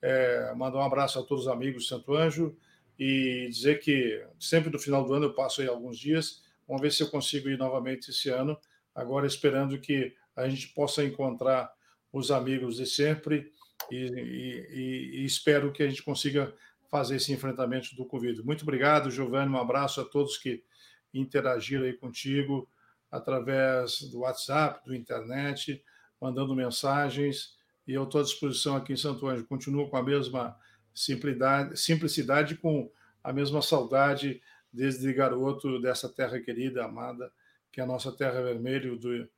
é, 0.00 0.52
mandar 0.56 0.78
um 0.78 0.82
abraço 0.82 1.18
a 1.18 1.22
todos 1.22 1.44
os 1.44 1.52
amigos 1.52 1.84
do 1.84 1.88
Santo 1.88 2.14
Anjo 2.14 2.56
e 2.98 3.48
dizer 3.48 3.80
que 3.80 4.24
sempre 4.40 4.70
no 4.70 4.78
final 4.78 5.04
do 5.04 5.14
ano 5.14 5.26
eu 5.26 5.34
passo 5.34 5.60
aí 5.60 5.68
alguns 5.68 5.98
dias, 5.98 6.42
vamos 6.66 6.82
ver 6.82 6.92
se 6.92 7.02
eu 7.02 7.08
consigo 7.08 7.48
ir 7.48 7.56
novamente 7.56 8.10
esse 8.10 8.28
ano, 8.28 8.58
agora 8.94 9.26
esperando 9.26 9.78
que 9.80 10.14
a 10.34 10.48
gente 10.48 10.68
possa 10.68 11.04
encontrar 11.04 11.70
os 12.12 12.30
amigos 12.30 12.76
de 12.76 12.86
sempre 12.86 13.52
e, 13.90 13.96
e, 13.96 15.20
e 15.20 15.24
espero 15.24 15.72
que 15.72 15.82
a 15.82 15.88
gente 15.88 16.02
consiga 16.02 16.52
fazer 16.90 17.16
esse 17.16 17.32
enfrentamento 17.32 17.94
do 17.94 18.04
Covid. 18.04 18.42
Muito 18.42 18.62
obrigado, 18.62 19.10
Giovanni, 19.10 19.52
um 19.52 19.58
abraço 19.58 20.00
a 20.00 20.04
todos 20.04 20.38
que 20.38 20.64
interagiram 21.12 21.84
aí 21.84 21.92
contigo 21.92 22.68
através 23.10 24.02
do 24.10 24.20
WhatsApp, 24.20 24.84
do 24.84 24.94
internet, 24.94 25.82
mandando 26.20 26.54
mensagens. 26.54 27.56
E 27.86 27.92
eu 27.92 28.04
estou 28.04 28.20
à 28.20 28.24
disposição 28.24 28.76
aqui 28.76 28.92
em 28.92 28.96
Santo 28.96 29.26
Anjo. 29.26 29.46
Continuo 29.46 29.88
com 29.88 29.96
a 29.96 30.02
mesma 30.02 30.56
simplicidade, 30.98 31.78
simplicidade 31.78 32.56
com 32.56 32.90
a 33.22 33.32
mesma 33.32 33.62
saudade 33.62 34.40
desde 34.72 35.12
garoto 35.12 35.80
dessa 35.80 36.08
terra 36.08 36.40
querida, 36.40 36.84
amada, 36.84 37.30
que 37.72 37.80
é 37.80 37.84
a 37.84 37.86
nossa 37.86 38.10
terra 38.10 38.42
vermelha, 38.42 38.96
do, 38.96 39.28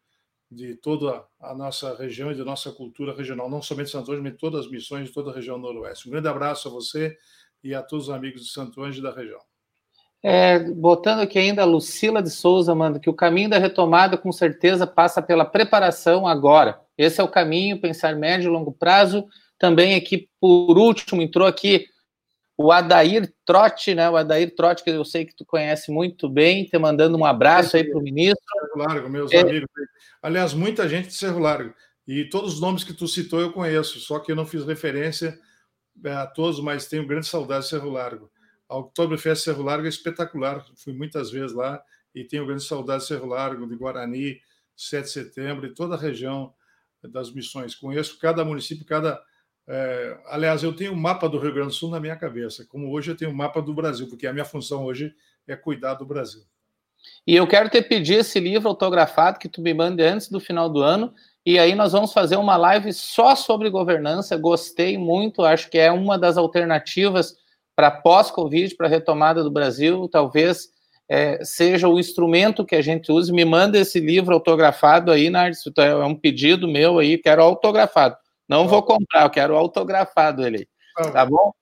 de 0.51 0.75
toda 0.77 1.25
a 1.39 1.55
nossa 1.55 1.95
região 1.97 2.33
e 2.33 2.35
da 2.35 2.45
nossa 2.45 2.73
cultura 2.73 3.15
regional, 3.15 3.49
não 3.49 3.63
somente 3.63 3.91
Santo 3.91 4.11
Anjo, 4.11 4.23
mas 4.23 4.37
todas 4.37 4.65
as 4.67 4.71
missões 4.71 5.09
de 5.09 5.15
toda 5.15 5.31
a 5.31 5.35
região 5.35 5.59
noroeste. 5.59 6.09
Um 6.09 6.13
grande 6.13 6.29
abraço 6.29 6.69
a 6.69 6.71
você 6.71 7.17
e 7.63 7.75
a 7.75 7.83
todos 7.83 8.09
os 8.09 8.15
amigos 8.15 8.43
de 8.43 8.51
Santo 8.51 8.83
Anjo 8.83 9.01
e 9.01 9.03
da 9.03 9.13
região. 9.13 9.41
É, 10.23 10.59
botando 10.59 11.21
aqui 11.21 11.39
ainda 11.39 11.63
a 11.63 11.67
Lucila 11.67 12.23
de 12.23 12.31
Souza, 12.31 12.75
manda 12.75 12.99
que 12.99 13.09
o 13.09 13.15
caminho 13.15 13.51
da 13.51 13.59
retomada 13.59 14.19
com 14.19 14.33
certeza 14.33 14.87
passa 14.87 15.23
pela 15.23 15.45
preparação 15.45 16.27
agora. 16.27 16.81
Esse 16.97 17.21
é 17.21 17.25
o 17.25 17.29
caminho, 17.29 17.81
pensar 17.81 18.17
médio 18.17 18.49
e 18.49 18.53
longo 18.53 18.73
prazo. 18.73 19.27
Também 19.61 19.95
aqui, 19.95 20.27
por 20.41 20.79
último, 20.79 21.21
entrou 21.21 21.47
aqui 21.47 21.87
o 22.57 22.73
Adair 22.73 23.31
Trotti, 23.45 23.95
né? 23.95 24.09
O 24.09 24.17
Adair 24.17 24.55
Trotti, 24.57 24.83
que 24.83 24.89
eu 24.89 25.05
sei 25.05 25.27
que 25.27 25.37
tu 25.37 25.45
conhece 25.45 25.93
muito 25.93 26.31
bem, 26.31 26.65
te 26.65 26.79
mandando 26.79 27.19
um 27.19 27.27
abraço 27.27 27.77
aí 27.77 27.85
para 27.85 27.99
o 27.99 28.03
ministro. 28.03 28.43
Cerro 28.59 28.79
Largo, 28.79 29.11
meus 29.11 29.31
é... 29.31 29.41
amigos. 29.41 29.69
Aliás, 30.23 30.55
muita 30.55 30.89
gente 30.89 31.09
de 31.09 31.15
Cerro 31.15 31.39
Largo. 31.39 31.75
E 32.09 32.25
todos 32.25 32.55
os 32.55 32.61
nomes 32.61 32.83
que 32.83 32.95
tu 32.95 33.07
citou 33.07 33.39
eu 33.39 33.53
conheço, 33.53 34.01
só 34.01 34.19
que 34.19 34.33
eu 34.33 34.37
não 34.37 34.47
fiz 34.47 34.65
referência 34.65 35.39
é, 36.03 36.11
a 36.11 36.27
todos, 36.27 36.59
mas 36.59 36.87
tenho 36.87 37.07
grande 37.07 37.27
saudade 37.27 37.65
de 37.65 37.69
Cerro 37.69 37.91
Largo. 37.91 38.31
A 38.67 38.79
Oktoberfest 38.79 39.45
Cerro 39.45 39.63
Largo 39.63 39.85
é 39.85 39.91
espetacular, 39.91 40.65
fui 40.75 40.95
muitas 40.95 41.31
vezes 41.31 41.55
lá 41.55 41.83
e 42.15 42.25
tenho 42.25 42.47
grande 42.47 42.65
saudade 42.65 43.03
de 43.03 43.09
Cerro 43.09 43.27
Largo, 43.27 43.67
de 43.67 43.77
Guarani, 43.77 44.41
7 44.75 45.05
de 45.05 45.11
setembro 45.11 45.67
e 45.67 45.75
toda 45.75 45.97
a 45.97 45.99
região 45.99 46.55
das 47.03 47.31
missões. 47.31 47.75
Conheço 47.75 48.19
cada 48.19 48.43
município, 48.43 48.87
cada 48.87 49.23
é, 49.73 50.19
aliás, 50.27 50.65
eu 50.65 50.75
tenho 50.75 50.91
o 50.91 50.97
um 50.97 50.99
mapa 50.99 51.29
do 51.29 51.39
Rio 51.39 51.55
Grande 51.55 51.69
do 51.69 51.75
Sul 51.75 51.91
na 51.91 52.01
minha 52.01 52.17
cabeça, 52.17 52.67
como 52.69 52.91
hoje 52.91 53.13
eu 53.13 53.17
tenho 53.17 53.31
o 53.31 53.35
um 53.35 53.37
mapa 53.37 53.63
do 53.63 53.73
Brasil, 53.73 54.09
porque 54.09 54.27
a 54.27 54.33
minha 54.33 54.45
função 54.45 54.85
hoje 54.85 55.15
é 55.47 55.55
cuidar 55.55 55.95
do 55.95 56.05
Brasil. 56.05 56.43
E 57.25 57.37
eu 57.37 57.47
quero 57.47 57.69
te 57.69 57.81
pedir 57.81 58.15
esse 58.15 58.41
livro 58.41 58.69
autografado 58.69 59.39
que 59.39 59.49
tu 59.49 59.63
me 59.63 59.73
mande 59.73 60.03
antes 60.03 60.29
do 60.29 60.41
final 60.41 60.69
do 60.69 60.83
ano, 60.83 61.15
e 61.47 61.57
aí 61.57 61.77
nós 61.77 61.93
vamos 61.93 62.13
fazer 62.13 62.35
uma 62.35 62.57
live 62.57 62.93
só 62.93 63.37
sobre 63.37 63.71
governança. 63.71 64.37
Gostei 64.37 64.99
muito, 64.99 65.45
acho 65.45 65.71
que 65.71 65.79
é 65.79 65.93
uma 65.93 66.19
das 66.19 66.37
alternativas 66.37 67.37
para 67.77 67.93
pós-Covid, 67.93 68.75
para 68.75 68.89
a 68.89 68.91
retomada 68.91 69.45
do 69.45 69.53
Brasil, 69.53 70.09
talvez 70.09 70.69
é, 71.09 71.45
seja 71.45 71.89
o 71.89 71.99
instrumento 71.99 72.67
que 72.67 72.75
a 72.75 72.83
gente 72.83 73.13
use. 73.13 73.33
Me 73.33 73.45
manda 73.45 73.79
esse 73.79 74.01
livro 74.01 74.35
autografado 74.35 75.13
aí, 75.13 75.31
Nardes, 75.31 75.63
é 75.79 75.95
um 76.05 76.17
pedido 76.17 76.67
meu 76.67 76.99
aí, 76.99 77.17
quero 77.17 77.41
autografado. 77.41 78.17
Não 78.51 78.67
vou 78.67 78.83
comprar, 78.83 79.23
eu 79.23 79.31
quero 79.31 79.57
autografado 79.57 80.45
ele. 80.45 80.69
Tá 81.13 81.25
bom? 81.25 81.53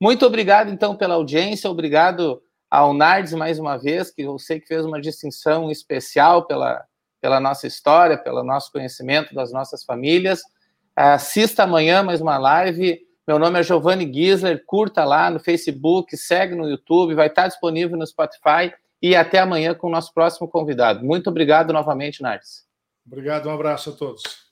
Muito 0.00 0.24
obrigado, 0.24 0.70
então, 0.70 0.96
pela 0.96 1.16
audiência. 1.16 1.68
Obrigado 1.68 2.42
ao 2.70 2.94
Nardes 2.94 3.34
mais 3.34 3.58
uma 3.58 3.76
vez, 3.76 4.10
que 4.10 4.22
eu 4.22 4.38
sei 4.38 4.58
que 4.58 4.66
fez 4.66 4.86
uma 4.86 4.98
distinção 4.98 5.70
especial 5.70 6.46
pela, 6.46 6.82
pela 7.20 7.38
nossa 7.38 7.66
história, 7.66 8.16
pelo 8.16 8.42
nosso 8.42 8.72
conhecimento 8.72 9.34
das 9.34 9.52
nossas 9.52 9.84
famílias. 9.84 10.40
Assista 10.96 11.64
amanhã 11.64 12.02
mais 12.02 12.22
uma 12.22 12.38
live. 12.38 12.98
Meu 13.28 13.38
nome 13.38 13.60
é 13.60 13.62
Giovanni 13.62 14.10
Gisler. 14.10 14.64
Curta 14.64 15.04
lá 15.04 15.30
no 15.30 15.38
Facebook, 15.38 16.16
segue 16.16 16.54
no 16.54 16.66
YouTube, 16.66 17.14
vai 17.14 17.26
estar 17.26 17.48
disponível 17.48 17.98
no 17.98 18.06
Spotify. 18.06 18.72
E 19.02 19.14
até 19.14 19.40
amanhã 19.40 19.74
com 19.74 19.88
o 19.88 19.90
nosso 19.90 20.14
próximo 20.14 20.48
convidado. 20.48 21.04
Muito 21.04 21.28
obrigado 21.28 21.70
novamente, 21.70 22.22
Nardes. 22.22 22.64
Obrigado, 23.06 23.46
um 23.46 23.52
abraço 23.52 23.90
a 23.90 23.92
todos. 23.92 24.49